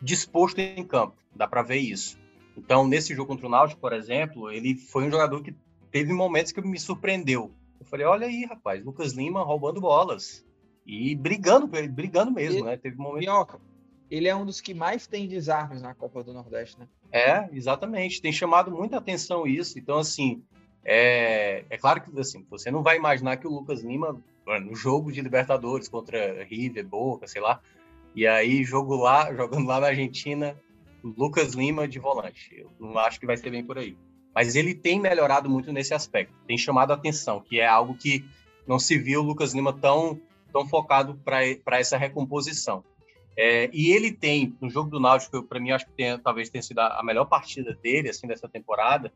disposto 0.00 0.58
em 0.58 0.84
campo, 0.84 1.14
dá 1.34 1.46
para 1.46 1.62
ver 1.62 1.78
isso. 1.78 2.18
Então, 2.56 2.86
nesse 2.86 3.14
jogo 3.14 3.28
contra 3.28 3.46
o 3.46 3.50
Náutico, 3.50 3.80
por 3.80 3.92
exemplo, 3.92 4.50
ele 4.50 4.74
foi 4.74 5.06
um 5.06 5.10
jogador 5.10 5.42
que 5.42 5.54
teve 5.92 6.12
momentos 6.12 6.50
que 6.50 6.60
me 6.60 6.80
surpreendeu. 6.80 7.52
Eu 7.78 7.86
falei, 7.86 8.06
olha 8.06 8.26
aí, 8.26 8.44
rapaz, 8.44 8.84
Lucas 8.84 9.12
Lima 9.12 9.44
roubando 9.44 9.80
bolas 9.80 10.44
e 10.86 11.14
brigando, 11.14 11.66
brigando 11.66 12.32
mesmo, 12.32 12.60
ele, 12.60 12.66
né? 12.66 12.76
Teve 12.76 12.96
momentos. 12.96 13.20
Minhoca, 13.20 13.60
ele 14.10 14.26
é 14.26 14.34
um 14.34 14.44
dos 14.44 14.60
que 14.60 14.74
mais 14.74 15.06
tem 15.06 15.28
desarmes 15.28 15.82
na 15.82 15.94
Copa 15.94 16.24
do 16.24 16.32
Nordeste, 16.32 16.80
né? 16.80 16.88
É, 17.12 17.48
exatamente. 17.52 18.22
Tem 18.22 18.32
chamado 18.32 18.70
muita 18.70 18.96
atenção 18.96 19.46
isso. 19.46 19.78
Então, 19.78 19.98
assim, 19.98 20.42
é, 20.84 21.64
é 21.68 21.78
claro 21.78 22.00
que 22.00 22.18
assim, 22.18 22.44
você 22.50 22.70
não 22.70 22.82
vai 22.82 22.96
imaginar 22.96 23.36
que 23.36 23.46
o 23.46 23.50
Lucas 23.50 23.82
Lima, 23.82 24.20
no 24.64 24.74
jogo 24.74 25.12
de 25.12 25.20
Libertadores 25.20 25.88
contra 25.88 26.42
River, 26.44 26.86
Boca, 26.86 27.26
sei 27.26 27.40
lá, 27.40 27.60
e 28.14 28.26
aí, 28.26 28.64
jogo 28.64 28.96
lá, 28.96 29.32
jogando 29.34 29.66
lá 29.66 29.80
na 29.80 29.88
Argentina, 29.88 30.56
Lucas 31.02 31.54
Lima 31.54 31.86
de 31.88 31.98
volante. 31.98 32.54
Eu 32.56 32.70
não 32.78 32.98
acho 32.98 33.18
que 33.18 33.26
vai 33.26 33.36
ser 33.36 33.50
bem 33.50 33.64
por 33.64 33.78
aí. 33.78 33.96
Mas 34.34 34.56
ele 34.56 34.74
tem 34.74 35.00
melhorado 35.00 35.48
muito 35.48 35.72
nesse 35.72 35.94
aspecto, 35.94 36.34
tem 36.46 36.56
chamado 36.56 36.92
a 36.92 36.94
atenção, 36.94 37.40
que 37.40 37.60
é 37.60 37.66
algo 37.66 37.94
que 37.94 38.24
não 38.66 38.78
se 38.78 38.98
viu 38.98 39.20
o 39.20 39.24
Lucas 39.24 39.54
Lima 39.54 39.72
tão, 39.72 40.20
tão 40.52 40.66
focado 40.66 41.20
para 41.24 41.78
essa 41.78 41.96
recomposição. 41.96 42.84
É, 43.36 43.70
e 43.72 43.90
ele 43.90 44.12
tem, 44.12 44.56
no 44.60 44.68
jogo 44.68 44.90
do 44.90 45.00
Náutico, 45.00 45.42
para 45.42 45.58
mim, 45.58 45.70
acho 45.70 45.86
que 45.86 45.92
tem, 45.92 46.18
talvez 46.18 46.50
tenha 46.50 46.62
sido 46.62 46.80
a 46.80 47.02
melhor 47.02 47.24
partida 47.24 47.74
dele, 47.82 48.10
assim, 48.10 48.26
dessa 48.26 48.48
temporada, 48.48 49.12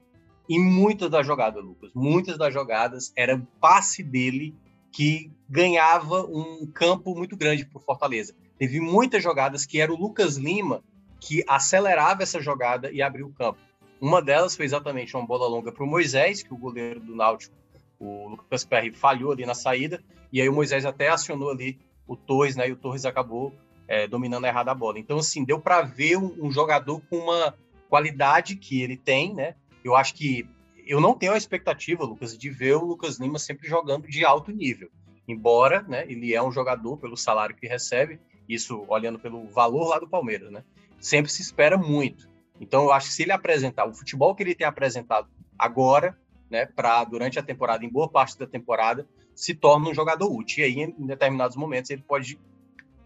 e 0.49 0.59
muitas 0.59 1.11
das 1.11 1.27
jogadas, 1.27 1.63
Lucas, 1.63 1.91
muitas 1.95 2.39
das 2.39 2.53
jogadas 2.55 3.13
era 3.17 3.41
passe 3.61 4.03
dele 4.03 4.55
que 4.93 5.31
ganhava 5.49 6.23
um 6.23 6.67
campo 6.73 7.15
muito 7.15 7.37
grande 7.37 7.67
para 7.67 7.79
o 7.79 7.83
Fortaleza. 7.83 8.35
Teve 8.59 8.81
muitas 8.81 9.23
jogadas 9.23 9.67
que 9.67 9.81
era 9.81 9.93
o 9.93 9.97
Lucas 9.97 10.37
Lima 10.37 10.83
que 11.21 11.45
acelerava 11.47 12.23
essa 12.23 12.41
jogada 12.41 12.91
e 12.91 13.03
abriu 13.03 13.27
o 13.27 13.33
campo. 13.33 13.59
Uma 14.01 14.21
delas 14.21 14.57
foi 14.57 14.65
exatamente 14.65 15.17
uma 15.17 15.27
bola 15.27 15.49
longa 15.49 15.73
para 15.73 15.85
o 15.85 15.87
Moisés, 15.87 16.43
que 16.43 16.53
o 16.53 16.57
goleiro 16.57 17.01
do 17.01 17.15
Náutico, 17.15 17.55
o 17.99 18.29
Lucas 18.29 18.65
Perry, 18.65 18.93
falhou 18.93 19.33
ali 19.33 19.47
na 19.47 19.55
saída, 19.55 20.03
e 20.33 20.41
aí 20.41 20.49
o 20.49 20.53
Moisés 20.53 20.85
até 20.85 21.09
acionou 21.09 21.51
ali 21.51 21.79
o 22.07 22.17
Torres, 22.17 22.57
né? 22.57 22.69
E 22.69 22.73
o 22.73 22.77
Torres 22.77 23.05
acabou 23.05 23.53
é, 23.89 24.07
dominando 24.07 24.47
errado 24.47 24.69
a 24.69 24.75
bola. 24.75 24.99
Então, 24.99 25.19
assim, 25.19 25.45
deu 25.45 25.61
para 25.61 25.83
ver 25.83 26.17
um, 26.19 26.51
jogador 26.51 27.01
com 27.09 27.17
uma 27.17 27.55
qualidade 27.89 28.57
que 28.57 28.83
ele 28.83 28.97
tem, 28.97 29.35
né? 29.35 29.55
Eu 29.85 29.97
acho 29.97 30.15
que 30.15 30.47
eu 30.87 31.01
não 31.01 31.15
tenho 31.15 31.33
a 31.33 31.37
expectativa, 31.37 32.05
Lucas, 32.05 32.37
de 32.37 32.51
ver 32.51 32.77
o 32.77 32.85
Lucas 32.85 33.19
Lima 33.19 33.39
sempre 33.39 33.69
jogando 33.69 34.07
de 34.07 34.25
alto 34.25 34.53
nível. 34.53 34.91
Embora, 35.27 35.83
né, 35.83 36.05
ele 36.09 36.35
é 36.35 36.43
um 36.43 36.53
jogador 36.53 36.97
pelo 36.99 37.17
salário 37.17 37.57
que 37.57 37.67
recebe, 37.67 38.21
isso 38.49 38.85
olhando 38.89 39.19
pelo 39.19 39.49
valor 39.49 39.89
lá 39.89 39.99
do 39.99 40.09
Palmeiras, 40.09 40.53
né? 40.53 40.63
Sempre 41.01 41.33
se 41.33 41.43
espera 41.43 41.77
muito. 41.77 42.29
Então, 42.61 42.85
eu 42.85 42.93
acho 42.93 43.09
que 43.09 43.15
se 43.15 43.23
ele 43.23 43.33
apresentar 43.33 43.87
o 43.87 43.95
futebol 43.95 44.35
que 44.35 44.43
ele 44.43 44.55
tem 44.55 44.67
apresentado 44.67 45.29
agora, 45.59 46.19
né, 46.51 46.67
para 46.67 47.05
durante 47.05 47.39
a 47.39 47.43
temporada, 47.43 47.85
em 47.85 47.89
boa 47.89 48.09
parte 48.09 48.39
da 48.39 48.47
temporada, 48.47 49.07
se 49.35 49.55
torna 49.55 49.91
um 49.91 49.95
jogador 49.95 50.33
útil. 50.33 50.65
E 50.65 50.67
aí, 50.67 50.95
em 50.99 51.07
determinados 51.07 51.57
momentos, 51.57 51.91
ele 51.91 52.03
pode 52.03 52.39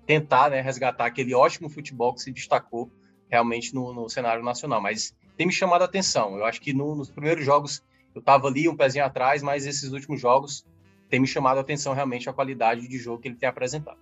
tentar 0.07 0.51
né, 0.51 0.61
resgatar 0.61 1.07
aquele 1.07 1.35
ótimo 1.35 1.69
futebol 1.69 2.15
que 2.15 2.21
se 2.21 2.33
destacou 2.33 2.91
realmente 3.29 3.75
no, 3.75 3.93
no 3.93 4.09
cenário 4.09 4.43
nacional. 4.43 4.81
Mas 4.81 5.15
tem 5.37 5.47
me 5.47 5.53
chamado 5.53 5.83
a 5.83 5.85
atenção. 5.85 6.37
Eu 6.37 6.45
acho 6.45 6.61
que 6.61 6.73
no, 6.73 6.95
nos 6.95 7.11
primeiros 7.11 7.45
jogos 7.45 7.83
eu 8.15 8.21
estava 8.21 8.49
ali 8.49 8.69
um 8.69 8.77
pezinho 8.77 9.05
atrás, 9.05 9.43
mas 9.43 9.67
esses 9.67 9.93
últimos 9.93 10.21
jogos 10.21 10.67
tem 11.09 11.21
me 11.21 11.27
chamado 11.27 11.59
a 11.59 11.61
atenção 11.61 11.93
realmente 11.93 12.29
a 12.29 12.33
qualidade 12.33 12.87
de 12.87 12.99
jogo 12.99 13.21
que 13.21 13.29
ele 13.29 13.37
tem 13.37 13.49
apresentado. 13.49 13.99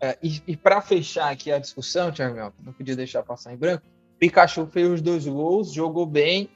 É, 0.00 0.16
e, 0.22 0.40
e 0.46 0.56
para 0.56 0.80
fechar 0.80 1.30
aqui 1.30 1.50
a 1.50 1.58
discussão, 1.58 2.12
Thiago, 2.12 2.54
não 2.62 2.72
podia 2.72 2.94
deixar 2.94 3.22
passar 3.22 3.52
em 3.52 3.56
branco. 3.56 3.84
Pikachu 4.18 4.66
fez 4.66 4.88
os 4.88 5.00
dois 5.00 5.26
gols, 5.26 5.72
jogou 5.72 6.04
bem, 6.04 6.50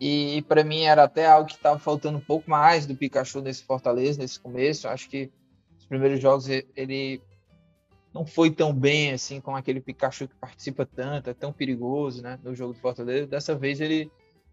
e 0.00 0.42
para 0.48 0.64
mim 0.64 0.82
era 0.82 1.04
até 1.04 1.26
algo 1.26 1.48
que 1.48 1.54
estava 1.54 1.78
faltando 1.78 2.18
um 2.18 2.20
pouco 2.22 2.50
mais 2.50 2.86
do 2.86 2.96
Pikachu 2.96 3.40
nesse 3.40 3.64
Fortaleza, 3.64 4.20
nesse 4.20 4.38
começo. 4.38 4.88
Acho 4.88 5.08
que 5.08 5.30
os 5.78 5.86
primeiros 5.86 6.20
jogos 6.20 6.48
ele 6.48 7.20
não 8.12 8.26
foi 8.26 8.50
tão 8.50 8.72
bem 8.72 9.12
assim 9.12 9.40
com 9.40 9.54
aquele 9.54 9.80
Pikachu 9.80 10.28
que 10.28 10.34
participa 10.34 10.84
tanto, 10.84 11.30
é 11.30 11.34
tão 11.34 11.52
perigoso, 11.52 12.22
né, 12.22 12.38
no 12.42 12.54
jogo 12.54 12.72
do 12.72 12.80
Fortaleza. 12.80 13.26
Dessa 13.26 13.54
vez 13.54 13.80
ele 13.80 14.10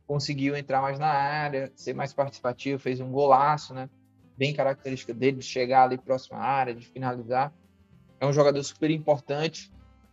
conseguiu 0.07 0.55
entrar 0.55 0.81
mais 0.81 0.97
na 0.97 1.07
área, 1.07 1.71
ser 1.75 1.93
mais 1.93 2.13
participativo, 2.13 2.79
fez 2.79 2.99
um 2.99 3.11
golaço, 3.11 3.73
né? 3.73 3.89
Bem 4.37 4.53
característica 4.53 5.13
dele 5.13 5.37
de 5.37 5.45
chegar 5.45 5.83
ali 5.83 5.97
próximo 5.97 6.37
à 6.37 6.41
área, 6.41 6.73
de 6.73 6.85
finalizar. 6.85 7.53
É 8.19 8.25
um 8.25 8.33
jogador 8.33 8.63
super 8.63 8.89
importante 8.89 9.71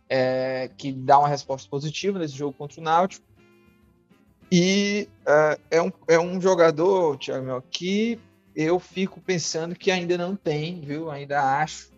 é, 0.09 0.69
que 0.77 0.91
dá 0.91 1.19
uma 1.19 1.27
resposta 1.27 1.69
positiva 1.69 2.19
nesse 2.19 2.35
jogo 2.35 2.53
contra 2.53 2.79
o 2.79 2.83
Náutico. 2.83 3.25
E 4.51 5.07
é, 5.25 5.59
é 5.71 5.81
um, 5.81 5.91
é 6.07 6.19
um 6.19 6.39
jogador, 6.39 7.17
Thiago, 7.17 7.61
que 7.69 8.19
eu 8.55 8.79
fico 8.79 9.19
pensando 9.19 9.75
que 9.75 9.91
ainda 9.91 10.17
não 10.17 10.35
tem, 10.35 10.79
viu? 10.79 11.11
Ainda 11.11 11.59
acho 11.59 11.91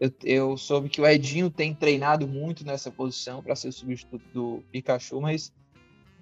eu, 0.00 0.10
eu 0.24 0.56
soube 0.56 0.88
que 0.88 1.00
o 1.00 1.06
Edinho 1.06 1.50
tem 1.50 1.74
treinado 1.74 2.26
muito 2.26 2.64
nessa 2.64 2.90
posição 2.90 3.42
para 3.42 3.54
ser 3.54 3.68
o 3.68 3.72
substituto 3.72 4.24
do 4.32 4.64
Pikachu, 4.72 5.20
mas 5.20 5.52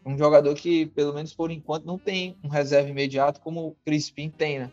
um 0.04 0.18
jogador 0.18 0.52
que, 0.56 0.86
pelo 0.86 1.14
menos 1.14 1.32
por 1.32 1.52
enquanto, 1.52 1.84
não 1.84 1.96
tem 1.96 2.36
um 2.42 2.48
reserva 2.48 2.90
imediato 2.90 3.40
como 3.40 3.68
o 3.68 3.76
Crispim 3.84 4.28
tem, 4.30 4.58
né? 4.58 4.72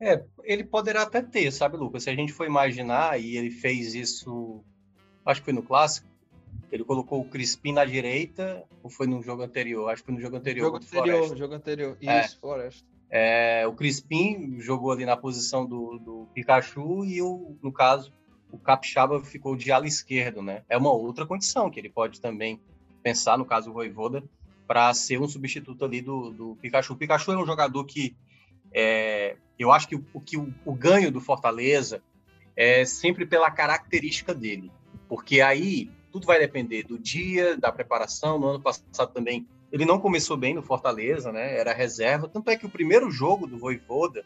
É, 0.00 0.24
ele 0.44 0.64
poderá 0.64 1.02
até 1.02 1.22
ter, 1.22 1.50
sabe, 1.50 1.76
Lucas? 1.76 2.04
Se 2.04 2.10
a 2.10 2.14
gente 2.14 2.32
for 2.32 2.46
imaginar, 2.46 3.20
e 3.20 3.36
ele 3.36 3.50
fez 3.50 3.94
isso, 3.94 4.64
acho 5.26 5.40
que 5.40 5.44
foi 5.44 5.54
no 5.54 5.62
clássico, 5.62 6.06
ele 6.70 6.84
colocou 6.84 7.20
o 7.20 7.24
Crispim 7.28 7.72
na 7.72 7.84
direita, 7.84 8.64
ou 8.82 8.90
foi 8.90 9.06
no 9.06 9.22
jogo 9.22 9.42
anterior? 9.42 9.88
Acho 9.90 10.02
que 10.02 10.06
foi 10.06 10.14
no 10.14 10.20
jogo 10.20 10.36
anterior. 10.36 10.66
Jogo 10.66 10.76
anterior, 10.76 11.36
jogo 11.36 11.54
anterior. 11.54 11.96
É. 12.00 12.24
Isso, 12.24 12.36
é. 12.36 12.40
Floresta. 12.40 12.96
É, 13.08 13.66
o 13.66 13.72
Crispim 13.72 14.58
jogou 14.60 14.90
ali 14.90 15.04
na 15.04 15.16
posição 15.16 15.64
do, 15.64 15.98
do 15.98 16.28
Pikachu 16.34 17.04
e, 17.04 17.22
o, 17.22 17.56
no 17.62 17.72
caso, 17.72 18.12
o 18.50 18.58
Capixaba 18.58 19.22
ficou 19.22 19.54
de 19.54 19.70
ala 19.70 19.86
esquerdo, 19.86 20.42
né? 20.42 20.62
É 20.68 20.76
uma 20.76 20.92
outra 20.92 21.24
condição 21.24 21.70
que 21.70 21.78
ele 21.78 21.88
pode 21.88 22.20
também 22.20 22.60
pensar, 23.02 23.38
no 23.38 23.44
caso 23.44 23.70
o 23.70 23.72
Voivoda, 23.72 24.24
para 24.66 24.92
ser 24.92 25.20
um 25.20 25.28
substituto 25.28 25.84
ali 25.84 26.00
do, 26.00 26.30
do 26.30 26.56
Pikachu. 26.56 26.94
O 26.94 26.96
Pikachu 26.96 27.32
é 27.32 27.36
um 27.36 27.46
jogador 27.46 27.84
que 27.84 28.16
é, 28.72 29.36
eu 29.58 29.70
acho 29.70 29.86
que 29.88 29.94
o, 29.94 30.20
que 30.20 30.36
o, 30.36 30.52
o 30.64 30.74
ganho 30.74 31.10
do 31.10 31.20
Fortaleza 31.20 32.02
é 32.56 32.84
sempre 32.84 33.24
pela 33.24 33.50
característica 33.50 34.34
dele, 34.34 34.72
porque 35.08 35.40
aí 35.40 35.90
tudo 36.12 36.26
vai 36.26 36.38
depender 36.38 36.82
do 36.82 36.98
dia, 36.98 37.56
da 37.56 37.70
preparação. 37.70 38.38
No 38.38 38.48
ano 38.48 38.60
passado 38.60 39.12
também 39.12 39.46
ele 39.70 39.84
não 39.84 39.98
começou 39.98 40.36
bem 40.36 40.54
no 40.54 40.62
Fortaleza, 40.62 41.32
né? 41.32 41.58
Era 41.58 41.72
reserva. 41.72 42.28
Tanto 42.28 42.50
é 42.50 42.56
que 42.56 42.66
o 42.66 42.70
primeiro 42.70 43.10
jogo 43.10 43.46
do 43.46 43.58
Voivoda 43.58 44.24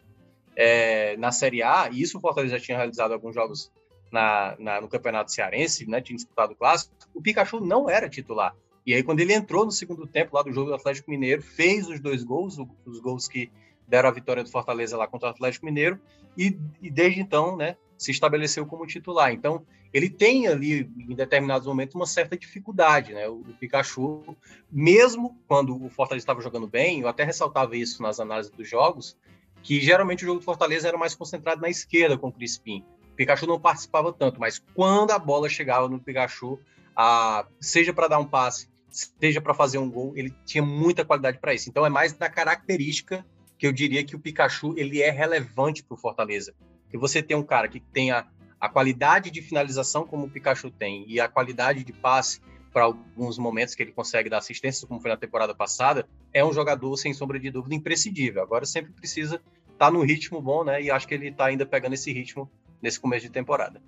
é, 0.55 1.17
na 1.17 1.31
Série 1.31 1.63
A, 1.63 1.89
e 1.91 2.01
isso 2.01 2.17
o 2.17 2.21
Fortaleza 2.21 2.57
já 2.57 2.63
tinha 2.63 2.77
realizado 2.77 3.13
alguns 3.13 3.33
jogos 3.33 3.71
na, 4.11 4.55
na, 4.59 4.81
no 4.81 4.87
Campeonato 4.87 5.31
Cearense, 5.31 5.89
né? 5.89 6.01
Tinha 6.01 6.15
disputado 6.15 6.53
o 6.53 6.55
Clássico. 6.55 6.93
O 7.13 7.21
Pikachu 7.21 7.59
não 7.59 7.89
era 7.89 8.09
titular. 8.09 8.55
E 8.85 8.93
aí, 8.93 9.03
quando 9.03 9.19
ele 9.19 9.33
entrou 9.33 9.65
no 9.65 9.71
segundo 9.71 10.07
tempo 10.07 10.35
lá 10.35 10.41
do 10.41 10.51
jogo 10.51 10.69
do 10.69 10.75
Atlético 10.75 11.11
Mineiro, 11.11 11.41
fez 11.41 11.87
os 11.87 11.99
dois 11.99 12.23
gols, 12.23 12.57
os 12.85 12.99
gols 12.99 13.27
que 13.27 13.51
deram 13.87 14.09
a 14.09 14.11
vitória 14.11 14.43
do 14.43 14.49
Fortaleza 14.49 14.97
lá 14.97 15.07
contra 15.07 15.27
o 15.27 15.31
Atlético 15.31 15.65
Mineiro, 15.65 15.99
e, 16.37 16.57
e 16.81 16.89
desde 16.89 17.19
então, 17.19 17.57
né, 17.57 17.75
se 18.01 18.09
estabeleceu 18.09 18.65
como 18.65 18.87
titular. 18.87 19.31
Então, 19.31 19.63
ele 19.93 20.09
tem 20.09 20.47
ali, 20.47 20.91
em 21.07 21.13
determinados 21.13 21.67
momentos, 21.67 21.93
uma 21.93 22.07
certa 22.07 22.35
dificuldade, 22.35 23.13
né? 23.13 23.27
O, 23.27 23.43
Pikachu, 23.59 24.35
mesmo 24.71 25.39
quando 25.47 25.85
o 25.85 25.87
Fortaleza 25.87 26.23
estava 26.23 26.41
jogando 26.41 26.67
bem, 26.67 27.01
eu 27.01 27.07
até 27.07 27.23
ressaltava 27.23 27.77
isso 27.77 28.01
nas 28.01 28.19
análises 28.19 28.51
dos 28.51 28.67
jogos, 28.67 29.15
que 29.61 29.79
geralmente 29.79 30.23
o 30.23 30.25
jogo 30.25 30.39
do 30.39 30.43
Fortaleza 30.43 30.87
era 30.87 30.97
mais 30.97 31.13
concentrado 31.13 31.61
na 31.61 31.69
esquerda 31.69 32.17
com 32.17 32.29
o 32.29 32.31
Crispim. 32.31 32.83
O 33.13 33.15
Pikachu 33.15 33.45
não 33.45 33.59
participava 33.59 34.11
tanto, 34.11 34.39
mas 34.39 34.57
quando 34.73 35.11
a 35.11 35.19
bola 35.19 35.47
chegava 35.47 35.87
no 35.87 35.99
Pikachu, 35.99 36.59
a, 36.95 37.45
seja 37.59 37.93
para 37.93 38.07
dar 38.07 38.17
um 38.17 38.25
passe, 38.25 38.67
seja 38.89 39.39
para 39.39 39.53
fazer 39.53 39.77
um 39.77 39.91
gol, 39.91 40.13
ele 40.15 40.33
tinha 40.43 40.63
muita 40.63 41.05
qualidade 41.05 41.37
para 41.37 41.53
isso. 41.53 41.69
Então 41.69 41.85
é 41.85 41.89
mais 41.89 42.13
da 42.13 42.27
característica 42.27 43.23
que 43.59 43.67
eu 43.67 43.71
diria 43.71 44.03
que 44.03 44.15
o 44.15 44.19
Pikachu 44.19 44.73
ele 44.75 45.03
é 45.03 45.11
relevante 45.11 45.83
para 45.83 45.93
o 45.93 45.97
Fortaleza 45.97 46.51
que 46.91 46.97
você 46.97 47.23
tem 47.23 47.35
um 47.35 47.43
cara 47.43 47.67
que 47.67 47.79
tenha 47.79 48.27
a 48.59 48.69
qualidade 48.69 49.31
de 49.31 49.41
finalização 49.41 50.05
como 50.05 50.27
o 50.27 50.29
Pikachu 50.29 50.69
tem 50.69 51.03
e 51.07 51.19
a 51.19 51.27
qualidade 51.27 51.83
de 51.83 51.93
passe 51.93 52.39
para 52.71 52.83
alguns 52.83 53.37
momentos 53.37 53.73
que 53.73 53.81
ele 53.81 53.91
consegue 53.91 54.29
dar 54.29 54.37
assistência, 54.37 54.87
como 54.87 54.99
foi 55.01 55.09
na 55.09 55.17
temporada 55.17 55.53
passada, 55.53 56.07
é 56.33 56.45
um 56.45 56.53
jogador, 56.53 56.95
sem 56.95 57.13
sombra 57.13 57.39
de 57.39 57.49
dúvida, 57.49 57.75
imprescindível. 57.75 58.41
Agora 58.41 58.65
sempre 58.65 58.93
precisa 58.93 59.35
estar 59.73 59.87
tá 59.87 59.91
no 59.91 60.01
ritmo 60.01 60.41
bom, 60.41 60.63
né? 60.63 60.81
E 60.81 60.91
acho 60.91 61.07
que 61.07 61.13
ele 61.13 61.29
está 61.29 61.45
ainda 61.45 61.65
pegando 61.65 61.93
esse 61.93 62.13
ritmo 62.13 62.49
nesse 62.81 62.99
começo 62.99 63.25
de 63.25 63.31
temporada. 63.31 63.81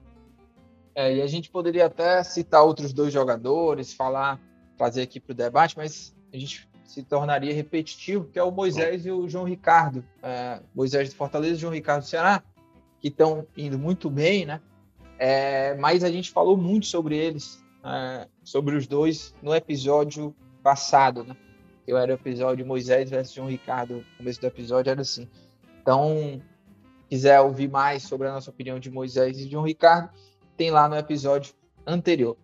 É, 0.95 1.15
e 1.15 1.21
a 1.21 1.27
gente 1.27 1.49
poderia 1.49 1.85
até 1.85 2.23
citar 2.23 2.63
outros 2.63 2.91
dois 2.91 3.13
jogadores, 3.13 3.93
falar, 3.93 4.39
fazer 4.77 5.03
aqui 5.03 5.19
para 5.19 5.31
o 5.31 5.35
debate, 5.35 5.77
mas 5.77 6.13
a 6.33 6.37
gente 6.37 6.67
se 6.83 7.01
tornaria 7.03 7.53
repetitivo, 7.53 8.25
que 8.25 8.37
é 8.37 8.43
o 8.43 8.51
Moisés 8.51 9.05
e 9.05 9.11
o 9.11 9.29
João 9.29 9.45
Ricardo. 9.45 10.03
É, 10.21 10.59
Moisés 10.75 11.09
de 11.09 11.15
Fortaleza 11.15 11.55
e 11.55 11.59
João 11.59 11.73
Ricardo 11.73 12.01
do 12.01 12.07
Ceará 12.07 12.43
que 13.03 13.09
estão 13.09 13.45
indo 13.57 13.77
muito 13.77 14.09
bem, 14.09 14.45
né? 14.45 14.61
É, 15.19 15.75
mas 15.75 16.05
a 16.05 16.09
gente 16.09 16.31
falou 16.31 16.55
muito 16.55 16.85
sobre 16.85 17.17
eles, 17.17 17.61
é, 17.83 18.29
sobre 18.45 18.77
os 18.77 18.87
dois, 18.87 19.35
no 19.43 19.53
episódio 19.53 20.33
passado, 20.63 21.25
né? 21.25 21.35
Eu 21.85 21.97
era 21.97 22.13
o 22.13 22.15
episódio 22.15 22.65
Moisés 22.65 23.09
versus 23.09 23.35
João 23.35 23.49
Ricardo, 23.49 23.97
o 23.97 24.17
começo 24.17 24.39
do 24.39 24.47
episódio 24.47 24.89
era 24.89 25.01
assim. 25.01 25.27
Então, 25.81 26.41
quiser 27.09 27.41
ouvir 27.41 27.69
mais 27.69 28.03
sobre 28.03 28.29
a 28.29 28.31
nossa 28.31 28.49
opinião 28.49 28.79
de 28.79 28.89
Moisés 28.89 29.37
e 29.37 29.49
João 29.49 29.65
Ricardo, 29.65 30.09
tem 30.55 30.71
lá 30.71 30.87
no 30.87 30.95
episódio 30.95 31.53
anterior. 31.85 32.37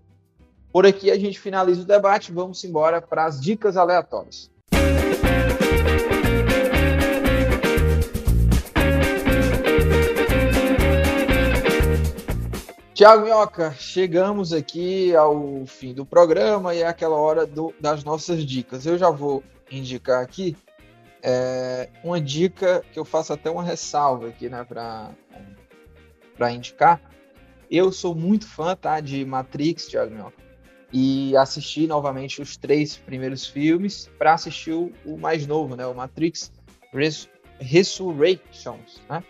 Por 0.73 0.85
aqui 0.85 1.09
a 1.09 1.17
gente 1.17 1.39
finaliza 1.39 1.83
o 1.83 1.85
debate, 1.85 2.33
vamos 2.33 2.61
embora 2.65 3.01
para 3.01 3.23
as 3.23 3.39
dicas 3.39 3.77
aleatórias. 3.77 4.51
Tiago 12.99 13.23
Minhoca, 13.23 13.73
chegamos 13.79 14.51
aqui 14.51 15.15
ao 15.15 15.65
fim 15.65 15.93
do 15.93 16.05
programa 16.05 16.75
e 16.75 16.81
é 16.81 16.85
aquela 16.85 17.15
hora 17.15 17.45
do, 17.45 17.73
das 17.79 18.03
nossas 18.03 18.45
dicas. 18.45 18.85
Eu 18.85 18.97
já 18.97 19.09
vou 19.09 19.41
indicar 19.71 20.21
aqui 20.21 20.53
é, 21.23 21.87
uma 22.03 22.19
dica 22.19 22.83
que 22.91 22.99
eu 22.99 23.05
faço 23.05 23.31
até 23.31 23.49
uma 23.49 23.63
ressalva 23.63 24.27
aqui, 24.27 24.49
né, 24.49 24.65
para 24.65 26.51
indicar. 26.51 26.99
Eu 27.71 27.89
sou 27.89 28.13
muito 28.13 28.45
fã, 28.45 28.75
tá, 28.75 28.99
de 28.99 29.23
Matrix, 29.23 29.87
Tiago 29.87 30.11
Minhoca, 30.13 30.43
e 30.91 31.37
assisti 31.37 31.87
novamente 31.87 32.41
os 32.41 32.57
três 32.57 32.97
primeiros 32.97 33.47
filmes 33.47 34.11
para 34.17 34.33
assistir 34.33 34.73
o, 34.73 34.91
o, 35.05 35.17
mais 35.17 35.47
novo, 35.47 35.73
né, 35.77 35.87
o 35.87 35.95
Matrix 35.95 36.51
Res 36.91 37.29
Resurrections, 37.61 39.01
né, 39.09 39.23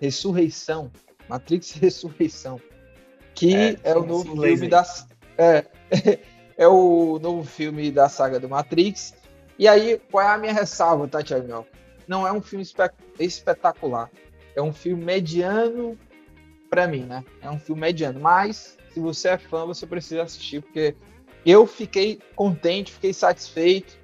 Ressurreição, 0.00 0.90
Matrix 1.28 1.70
Ressurreição, 1.78 2.60
que 3.34 3.54
é, 3.54 3.76
é 3.84 3.94
o 3.96 4.04
novo 4.04 4.36
filme 4.40 4.68
da 4.68 4.84
é, 5.38 5.64
é 6.56 6.68
o 6.68 7.18
novo 7.20 7.44
filme 7.44 7.90
da 7.90 8.08
saga 8.08 8.38
do 8.38 8.48
Matrix 8.48 9.14
e 9.58 9.68
aí, 9.68 10.00
qual 10.10 10.26
é 10.26 10.28
a 10.28 10.38
minha 10.38 10.52
ressalva, 10.52 11.06
tá, 11.06 11.22
Thiago? 11.22 11.66
Não 12.08 12.26
é 12.26 12.32
um 12.32 12.42
filme 12.42 12.66
espetacular. 13.18 14.10
É 14.56 14.62
um 14.62 14.72
filme 14.72 15.04
mediano 15.04 15.96
para 16.68 16.88
mim, 16.88 17.04
né? 17.04 17.24
É 17.40 17.50
um 17.50 17.58
filme 17.60 17.80
mediano. 17.80 18.18
Mas, 18.18 18.76
se 18.92 18.98
você 18.98 19.28
é 19.28 19.38
fã, 19.38 19.64
você 19.64 19.86
precisa 19.86 20.22
assistir, 20.22 20.62
porque 20.62 20.96
eu 21.44 21.66
fiquei 21.66 22.18
contente, 22.34 22.92
fiquei 22.92 23.12
satisfeito, 23.12 23.96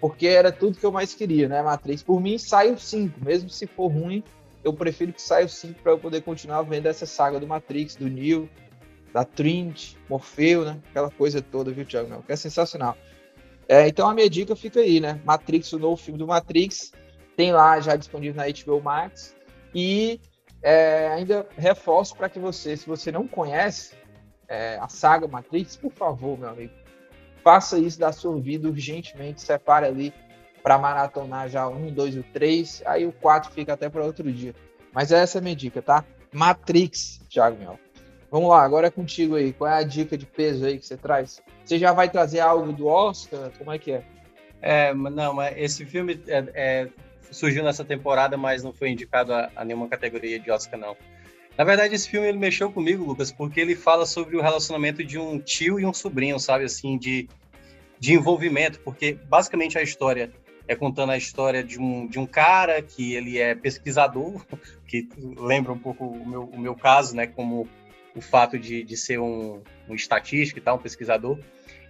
porque 0.00 0.26
era 0.26 0.52
tudo 0.52 0.78
que 0.78 0.84
eu 0.84 0.92
mais 0.92 1.14
queria, 1.14 1.48
né, 1.48 1.62
Matrix? 1.62 2.02
Por 2.02 2.20
mim, 2.20 2.36
sai 2.36 2.70
o 2.70 2.78
5. 2.78 3.24
Mesmo 3.24 3.48
se 3.48 3.66
for 3.66 3.88
ruim, 3.88 4.22
eu 4.62 4.72
prefiro 4.72 5.12
que 5.12 5.22
saia 5.22 5.46
o 5.46 5.48
5 5.48 5.80
para 5.82 5.92
eu 5.92 5.98
poder 5.98 6.22
continuar 6.22 6.62
vendo 6.62 6.86
essa 6.86 7.06
saga 7.06 7.40
do 7.40 7.46
Matrix, 7.46 7.96
do 7.96 8.08
Neo, 8.08 8.48
da 9.12 9.24
Trinity, 9.24 9.96
Morfeu, 10.08 10.64
né? 10.64 10.80
Aquela 10.90 11.10
coisa 11.10 11.40
toda, 11.40 11.70
viu, 11.70 11.84
Thiago? 11.84 12.22
Que 12.22 12.32
é 12.32 12.36
sensacional. 12.36 12.96
É, 13.68 13.86
então 13.86 14.08
a 14.08 14.14
minha 14.14 14.28
dica 14.30 14.56
fica 14.56 14.80
aí, 14.80 15.00
né? 15.00 15.20
Matrix, 15.24 15.72
o 15.72 15.78
novo 15.78 15.96
filme 15.96 16.18
do 16.18 16.26
Matrix, 16.26 16.92
tem 17.36 17.52
lá 17.52 17.78
já 17.80 17.96
disponível 17.96 18.34
na 18.34 18.50
HBO 18.50 18.82
Max. 18.82 19.36
E 19.74 20.20
é, 20.62 21.08
ainda 21.08 21.46
reforço 21.56 22.16
para 22.16 22.28
que 22.28 22.38
você, 22.38 22.76
se 22.76 22.86
você 22.86 23.12
não 23.12 23.28
conhece 23.28 23.94
é, 24.48 24.78
a 24.80 24.88
saga 24.88 25.28
Matrix, 25.28 25.76
por 25.76 25.92
favor, 25.92 26.38
meu 26.38 26.48
amigo, 26.48 26.72
faça 27.44 27.78
isso 27.78 27.98
da 27.98 28.10
sua 28.10 28.40
vida 28.40 28.68
urgentemente, 28.68 29.42
separe 29.42 29.86
ali 29.86 30.14
para 30.62 30.78
maratonar 30.78 31.48
já 31.48 31.68
um, 31.68 31.92
dois 31.92 32.14
e 32.16 32.22
três, 32.22 32.82
aí 32.84 33.06
o 33.06 33.12
quatro 33.12 33.50
fica 33.52 33.74
até 33.74 33.88
para 33.88 34.04
outro 34.04 34.30
dia. 34.32 34.54
Mas 34.92 35.12
essa 35.12 35.38
é 35.38 35.40
a 35.40 35.42
minha 35.42 35.54
dica, 35.54 35.80
tá? 35.80 36.04
Matrix, 36.32 37.20
Thiago 37.28 37.58
Mel. 37.58 37.78
Vamos 38.30 38.50
lá, 38.50 38.62
agora 38.62 38.88
é 38.88 38.90
contigo 38.90 39.36
aí. 39.36 39.52
Qual 39.52 39.70
é 39.70 39.74
a 39.74 39.82
dica 39.82 40.16
de 40.16 40.26
peso 40.26 40.64
aí 40.66 40.78
que 40.78 40.86
você 40.86 40.96
traz? 40.96 41.42
Você 41.64 41.78
já 41.78 41.92
vai 41.92 42.10
trazer 42.10 42.40
algo 42.40 42.72
do 42.72 42.86
Oscar? 42.86 43.50
Como 43.56 43.72
é 43.72 43.78
que 43.78 43.92
é? 43.92 44.02
É, 44.60 44.92
não, 44.92 45.34
mas 45.34 45.54
esse 45.56 45.84
filme 45.86 46.20
é, 46.26 46.44
é, 46.54 46.88
surgiu 47.30 47.64
nessa 47.64 47.84
temporada, 47.84 48.36
mas 48.36 48.62
não 48.62 48.72
foi 48.72 48.90
indicado 48.90 49.32
a, 49.32 49.50
a, 49.56 49.64
nenhuma 49.64 49.88
categoria 49.88 50.38
de 50.38 50.50
Oscar, 50.50 50.78
não. 50.78 50.96
Na 51.56 51.64
verdade, 51.64 51.94
esse 51.94 52.08
filme 52.08 52.28
ele 52.28 52.38
mexeu 52.38 52.70
comigo, 52.70 53.04
Lucas, 53.04 53.32
porque 53.32 53.60
ele 53.60 53.74
fala 53.74 54.04
sobre 54.04 54.36
o 54.36 54.42
relacionamento 54.42 55.02
de 55.02 55.18
um 55.18 55.40
tio 55.40 55.80
e 55.80 55.86
um 55.86 55.92
sobrinho, 55.92 56.38
sabe, 56.38 56.64
assim, 56.64 56.98
de, 56.98 57.28
de 57.98 58.12
envolvimento, 58.12 58.78
porque 58.80 59.14
basicamente 59.28 59.78
a 59.78 59.82
história 59.82 60.30
é 60.68 60.76
contando 60.76 61.12
a 61.12 61.16
história 61.16 61.64
de 61.64 61.80
um, 61.80 62.06
de 62.06 62.18
um 62.18 62.26
cara 62.26 62.82
que 62.82 63.14
ele 63.14 63.38
é 63.38 63.54
pesquisador, 63.54 64.44
que 64.86 65.08
lembra 65.36 65.72
um 65.72 65.78
pouco 65.78 66.04
o 66.04 66.28
meu, 66.28 66.44
o 66.44 66.58
meu 66.58 66.74
caso, 66.74 67.16
né, 67.16 67.26
como 67.26 67.66
o 68.14 68.20
fato 68.20 68.58
de, 68.58 68.82
de 68.82 68.96
ser 68.96 69.18
um, 69.18 69.62
um 69.88 69.94
estatístico 69.94 70.58
e 70.58 70.62
tal, 70.62 70.76
um 70.76 70.80
pesquisador. 70.80 71.38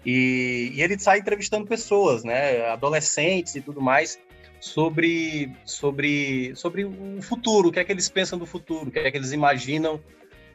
E, 0.04 0.72
e, 0.74 0.82
ele 0.82 0.98
sai 0.98 1.18
entrevistando 1.18 1.66
pessoas, 1.66 2.24
né, 2.24 2.66
adolescentes 2.68 3.54
e 3.54 3.60
tudo 3.60 3.80
mais, 3.80 4.18
sobre, 4.60 5.52
sobre, 5.64 6.54
sobre 6.54 6.84
o 6.84 7.20
futuro, 7.22 7.68
o 7.68 7.72
que 7.72 7.80
é 7.80 7.84
que 7.84 7.92
eles 7.92 8.08
pensam 8.08 8.38
do 8.38 8.46
futuro, 8.46 8.88
o 8.88 8.92
que 8.92 8.98
é 8.98 9.10
que 9.10 9.16
eles 9.16 9.32
imaginam, 9.32 10.00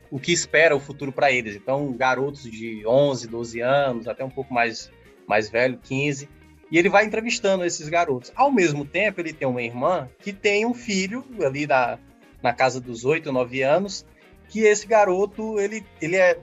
o 0.09 0.19
que 0.19 0.31
espera 0.31 0.75
o 0.75 0.79
futuro 0.79 1.11
para 1.11 1.31
eles. 1.31 1.55
Então, 1.55 1.91
garotos 1.93 2.43
de 2.43 2.85
11, 2.85 3.27
12 3.27 3.59
anos, 3.61 4.07
até 4.07 4.23
um 4.23 4.29
pouco 4.29 4.53
mais, 4.53 4.91
mais 5.27 5.49
velho, 5.49 5.79
15, 5.81 6.29
e 6.71 6.77
ele 6.77 6.89
vai 6.89 7.05
entrevistando 7.05 7.63
esses 7.63 7.87
garotos. 7.87 8.31
Ao 8.35 8.51
mesmo 8.51 8.85
tempo, 8.85 9.21
ele 9.21 9.33
tem 9.33 9.47
uma 9.47 9.61
irmã 9.61 10.09
que 10.19 10.33
tem 10.33 10.65
um 10.65 10.73
filho 10.73 11.23
ali 11.45 11.67
da, 11.67 11.99
na 12.41 12.51
casa 12.51 12.81
dos 12.81 13.05
8, 13.05 13.31
9 13.31 13.61
anos, 13.61 14.05
que 14.49 14.61
esse 14.61 14.87
garoto, 14.87 15.59
ele, 15.59 15.85
ele 16.01 16.15
é. 16.15 16.39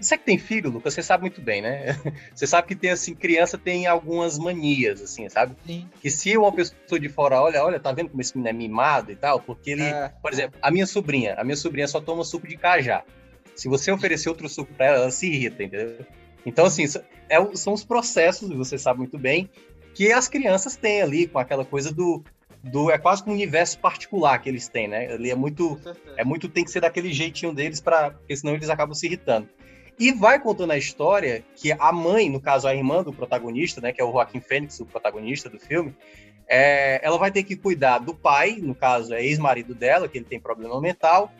Você 0.00 0.16
que 0.16 0.24
tem 0.24 0.38
filho, 0.38 0.70
Lucas, 0.70 0.94
você 0.94 1.02
sabe 1.02 1.22
muito 1.22 1.40
bem, 1.40 1.60
né? 1.60 1.98
Você 2.32 2.46
sabe 2.46 2.68
que 2.68 2.76
tem 2.76 2.90
assim, 2.90 3.16
criança 3.16 3.58
tem 3.58 3.84
algumas 3.84 4.38
manias, 4.38 5.02
assim, 5.02 5.28
sabe? 5.28 5.56
Sim. 5.66 5.88
Que 6.00 6.08
se 6.08 6.36
uma 6.36 6.52
pessoa 6.52 7.00
de 7.00 7.08
fora 7.08 7.42
olha, 7.42 7.64
olha, 7.64 7.80
tá 7.80 7.90
vendo 7.90 8.10
como 8.10 8.20
esse 8.20 8.36
menino 8.36 8.48
é 8.48 8.52
mimado 8.52 9.10
e 9.10 9.16
tal, 9.16 9.40
porque 9.40 9.72
ele, 9.72 9.82
é. 9.82 10.12
por 10.22 10.32
exemplo, 10.32 10.56
a 10.62 10.70
minha 10.70 10.86
sobrinha, 10.86 11.34
a 11.34 11.42
minha 11.42 11.56
sobrinha 11.56 11.88
só 11.88 12.00
toma 12.00 12.22
suco 12.22 12.46
de 12.46 12.56
cajá. 12.56 13.02
Se 13.56 13.68
você 13.68 13.90
oferecer 13.90 14.28
outro 14.28 14.48
suco 14.48 14.72
para 14.72 14.86
ela, 14.86 14.96
ela 14.98 15.10
se 15.10 15.26
irrita, 15.26 15.64
entendeu? 15.64 16.06
Então, 16.46 16.66
assim, 16.66 16.84
é, 17.28 17.56
são 17.56 17.72
os 17.72 17.84
processos, 17.84 18.48
você 18.50 18.78
sabe 18.78 19.00
muito 19.00 19.18
bem, 19.18 19.50
que 19.94 20.12
as 20.12 20.28
crianças 20.28 20.76
têm 20.76 21.02
ali, 21.02 21.26
com 21.26 21.40
aquela 21.40 21.64
coisa 21.64 21.92
do, 21.92 22.22
do 22.62 22.90
é 22.90 22.98
quase 22.98 23.22
um 23.26 23.32
universo 23.32 23.78
particular 23.78 24.38
que 24.38 24.48
eles 24.48 24.68
têm, 24.68 24.88
né? 24.88 25.12
Ele 25.14 25.30
é 25.30 25.34
muito 25.34 25.78
é 26.16 26.24
muito 26.24 26.48
tem 26.48 26.64
que 26.64 26.70
ser 26.70 26.80
daquele 26.80 27.12
jeitinho 27.12 27.54
deles 27.54 27.80
para 27.80 28.10
porque 28.10 28.36
senão 28.36 28.54
eles 28.54 28.68
acabam 28.68 28.94
se 28.94 29.06
irritando. 29.06 29.48
E 29.98 30.12
vai 30.12 30.38
contando 30.38 30.70
a 30.70 30.78
história 30.78 31.44
que 31.56 31.72
a 31.72 31.92
mãe, 31.92 32.30
no 32.30 32.40
caso 32.40 32.68
a 32.68 32.74
irmã 32.74 33.02
do 33.02 33.12
protagonista, 33.12 33.80
né, 33.80 33.92
que 33.92 34.00
é 34.00 34.04
o 34.04 34.12
Joaquim 34.12 34.40
Fênix, 34.40 34.78
o 34.78 34.86
protagonista 34.86 35.50
do 35.50 35.58
filme, 35.58 35.92
é, 36.48 37.00
ela 37.04 37.18
vai 37.18 37.32
ter 37.32 37.42
que 37.42 37.56
cuidar 37.56 37.98
do 37.98 38.14
pai, 38.14 38.58
no 38.62 38.76
caso 38.76 39.12
é 39.12 39.24
ex-marido 39.24 39.74
dela, 39.74 40.08
que 40.08 40.16
ele 40.16 40.24
tem 40.24 40.38
problema 40.38 40.80
mental, 40.80 41.32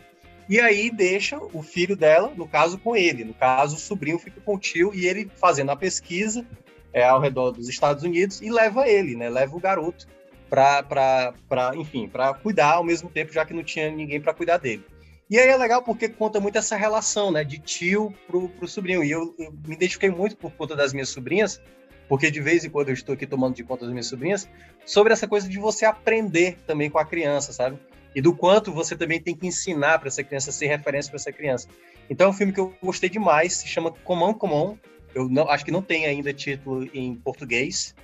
e 0.49 0.59
aí 0.59 0.91
deixa 0.91 1.39
o 1.39 1.62
filho 1.62 1.95
dela, 1.95 2.33
no 2.35 2.49
caso, 2.49 2.79
com 2.79 2.97
ele. 2.97 3.23
No 3.23 3.35
caso, 3.35 3.77
o 3.77 3.79
sobrinho 3.79 4.19
fica 4.19 4.41
com 4.41 4.55
o 4.55 4.59
tio 4.59 4.93
e 4.95 5.07
ele 5.07 5.31
fazendo 5.37 5.71
a 5.71 5.77
pesquisa 5.77 6.45
é, 6.93 7.05
ao 7.05 7.21
redor 7.21 7.51
dos 7.51 7.69
Estados 7.69 8.03
Unidos 8.03 8.41
e 8.41 8.51
leva 8.51 8.89
ele, 8.89 9.14
né? 9.14 9.29
Leva 9.29 9.55
o 9.55 9.61
garoto 9.61 10.09
para, 10.49 11.34
enfim, 11.76 12.09
para 12.09 12.34
cuidar 12.34 12.74
ao 12.74 12.84
mesmo 12.84 13.11
tempo, 13.11 13.32
já 13.32 13.44
que 13.44 13.55
não 13.55 13.62
tinha 13.62 13.90
ninguém 13.90 14.20
para 14.20 14.34
cuidar 14.34 14.59
dele. 14.59 14.84
E 15.30 15.38
aí 15.38 15.49
é 15.49 15.57
legal 15.57 15.82
porque 15.82 16.09
conta 16.09 16.40
muito 16.40 16.57
essa 16.57 16.74
relação, 16.74 17.30
né, 17.30 17.44
de 17.44 17.59
tio 17.59 18.14
pro, 18.26 18.49
pro 18.49 18.66
sobrinho. 18.66 19.05
E 19.05 19.11
eu, 19.11 19.34
eu 19.38 19.53
me 19.66 19.74
identifiquei 19.74 20.11
muito 20.11 20.36
por 20.36 20.51
conta 20.53 20.74
das 20.74 20.94
minhas 20.94 21.11
sobrinhas, 21.11 21.61
porque 22.09 22.30
de 22.30 22.40
vez 22.40 22.64
em 22.64 22.70
quando 22.70 22.88
eu 22.88 22.94
estou 22.94 23.12
aqui 23.12 23.26
tomando 23.26 23.55
de 23.55 23.62
conta 23.62 23.84
das 23.84 23.92
minhas 23.92 24.07
sobrinhas, 24.07 24.49
sobre 24.86 25.12
essa 25.12 25.28
coisa 25.28 25.46
de 25.46 25.59
você 25.59 25.84
aprender 25.84 26.57
também 26.66 26.88
com 26.88 26.99
a 26.99 27.05
criança, 27.05 27.53
sabe? 27.53 27.78
E 28.14 28.22
do 28.22 28.34
quanto 28.34 28.72
você 28.72 28.96
também 28.96 29.20
tem 29.20 29.36
que 29.36 29.46
ensinar 29.46 29.99
para 29.99 30.09
essa 30.09 30.24
criança, 30.24 30.51
ser 30.51 30.66
referência 30.68 31.11
para 31.11 31.18
essa 31.18 31.30
criança. 31.30 31.68
Então 32.09 32.28
é 32.28 32.30
um 32.30 32.32
filme 32.32 32.53
que 32.53 32.61
eu 32.61 32.74
gostei 32.82 33.11
demais, 33.11 33.53
se 33.53 33.68
chama 33.68 33.92
Comão 33.92 34.32
Comão. 34.32 34.78
Eu 35.14 35.28
não, 35.28 35.49
acho 35.51 35.62
que 35.62 35.70
não 35.70 35.82
tem 35.82 36.07
ainda 36.07 36.32
título 36.32 36.88
em 36.94 37.14
português, 37.16 37.94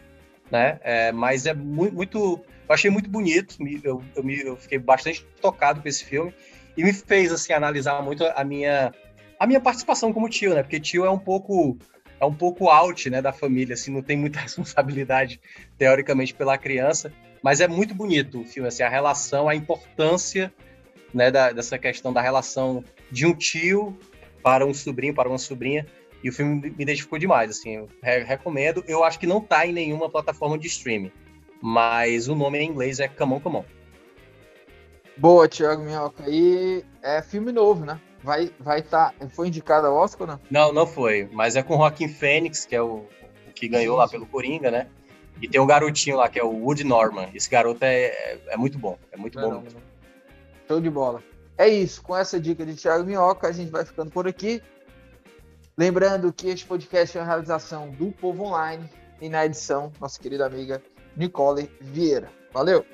né? 0.55 0.78
É, 0.84 1.11
mas 1.11 1.46
é 1.46 1.52
muito, 1.52 1.92
muito, 1.96 2.40
eu 2.68 2.72
achei 2.72 2.88
muito 2.88 3.11
bonito, 3.11 3.57
eu, 3.82 4.00
eu, 4.14 4.30
eu 4.30 4.57
fiquei 4.57 4.78
bastante 4.78 5.26
tocado 5.40 5.82
com 5.82 5.88
esse 5.88 6.05
filme 6.05 6.32
e 6.76 6.84
me 6.84 6.92
fez 6.92 7.32
assim 7.32 7.52
analisar 7.52 8.00
muito 8.02 8.24
a 8.24 8.44
minha 8.44 8.94
a 9.36 9.48
minha 9.48 9.59
participação 9.59 10.12
como 10.12 10.28
tio, 10.28 10.55
né? 10.55 10.62
Porque 10.62 10.78
tio 10.78 11.05
é 11.05 11.11
um 11.11 11.18
pouco 11.18 11.76
é 12.20 12.24
um 12.24 12.32
pouco 12.32 12.68
out, 12.68 13.11
né, 13.11 13.20
da 13.20 13.32
família, 13.32 13.74
assim, 13.74 13.90
não 13.90 14.00
tem 14.00 14.16
muita 14.16 14.38
responsabilidade 14.46 15.40
teoricamente 15.76 16.32
pela 16.32 16.57
criança, 16.57 17.12
mas 17.42 17.61
é 17.61 17.66
muito 17.66 17.92
bonito 17.92 18.40
o 18.40 18.44
filme, 18.44 18.68
assim, 18.68 18.84
a 18.84 18.88
relação, 18.88 19.48
a 19.48 19.57
importância, 19.57 20.55
né, 21.12 21.32
da, 21.32 21.50
dessa 21.50 21.76
questão 21.76 22.12
da 22.12 22.20
relação 22.20 22.84
de 23.11 23.26
um 23.26 23.34
tio 23.34 23.98
para 24.40 24.64
um 24.64 24.72
sobrinho, 24.72 25.12
para 25.12 25.28
uma 25.28 25.36
sobrinha, 25.36 25.84
e 26.25 26.31
o 26.31 26.33
filme 26.33 26.55
me 26.55 26.83
identificou 26.83 27.18
demais, 27.18 27.51
assim, 27.51 27.72
eu 27.77 27.89
recomendo. 28.03 28.83
Eu 28.89 29.05
acho 29.05 29.18
que 29.18 29.27
não 29.27 29.43
tá 29.43 29.66
em 29.66 29.72
nenhuma 29.75 30.09
plataforma 30.09 30.59
de 30.59 30.66
streaming, 30.68 31.12
mas 31.61 32.29
o 32.29 32.35
nome 32.35 32.59
em 32.59 32.66
inglês 32.66 32.99
é 32.99 33.07
Camão 33.07 33.39
Camão. 33.39 33.62
Boa, 35.18 35.47
Thiago 35.47 35.83
Minhoca. 35.83 36.25
E 36.27 36.83
é 37.03 37.20
filme 37.20 37.53
novo, 37.53 37.85
né? 37.85 38.01
Vai 38.22 38.51
vai 38.59 38.81
tá, 38.81 39.12
foi 39.35 39.49
indicado 39.49 39.87
ao 39.87 39.97
Oscar, 39.97 40.27
não? 40.27 40.41
Não, 40.51 40.72
não 40.72 40.87
foi, 40.87 41.29
mas 41.31 41.57
é 41.57 41.62
com 41.62 41.77
Joaquim 41.77 42.09
Fênix, 42.09 42.64
que 42.64 42.75
é 42.75 42.81
o, 42.81 43.07
o 43.47 43.53
que 43.55 43.68
ganhou 43.68 43.97
sim, 43.97 44.01
lá 44.01 44.09
pelo 44.09 44.27
Coringa, 44.27 44.70
né? 44.70 44.89
E 45.43 45.47
tem 45.47 45.61
um 45.61 45.66
garotinho 45.66 46.16
lá 46.16 46.31
que 46.31 46.39
é 46.39 46.43
o 46.43 46.49
Wood 46.49 46.85
Norman. 46.85 47.29
Esse 47.35 47.51
garoto 47.51 47.85
é, 47.85 48.05
é, 48.05 48.41
é 48.49 48.57
muito 48.57 48.79
bom, 48.79 48.99
é 49.12 49.16
muito 49.18 49.39
não, 49.39 49.51
bom. 49.51 49.62
Não, 49.62 49.83
Show 50.66 50.81
de 50.81 50.89
bola. 50.89 51.22
É 51.59 51.68
isso, 51.68 52.03
com 52.03 52.16
essa 52.16 52.41
dica 52.41 52.64
de 52.64 52.75
Thiago 52.75 53.05
Minhoca, 53.05 53.47
a 53.47 53.53
gente 53.53 53.70
vai 53.70 53.85
ficando 53.85 54.11
por 54.11 54.27
aqui. 54.27 54.62
Lembrando 55.77 56.33
que 56.33 56.49
este 56.49 56.64
podcast 56.66 57.18
é 57.18 57.20
uma 57.20 57.27
realização 57.27 57.91
do 57.91 58.12
Povo 58.12 58.45
Online 58.45 58.89
e 59.20 59.29
na 59.29 59.45
edição, 59.45 59.91
nossa 60.01 60.20
querida 60.20 60.47
amiga 60.47 60.81
Nicole 61.16 61.68
Vieira. 61.81 62.31
Valeu! 62.53 62.87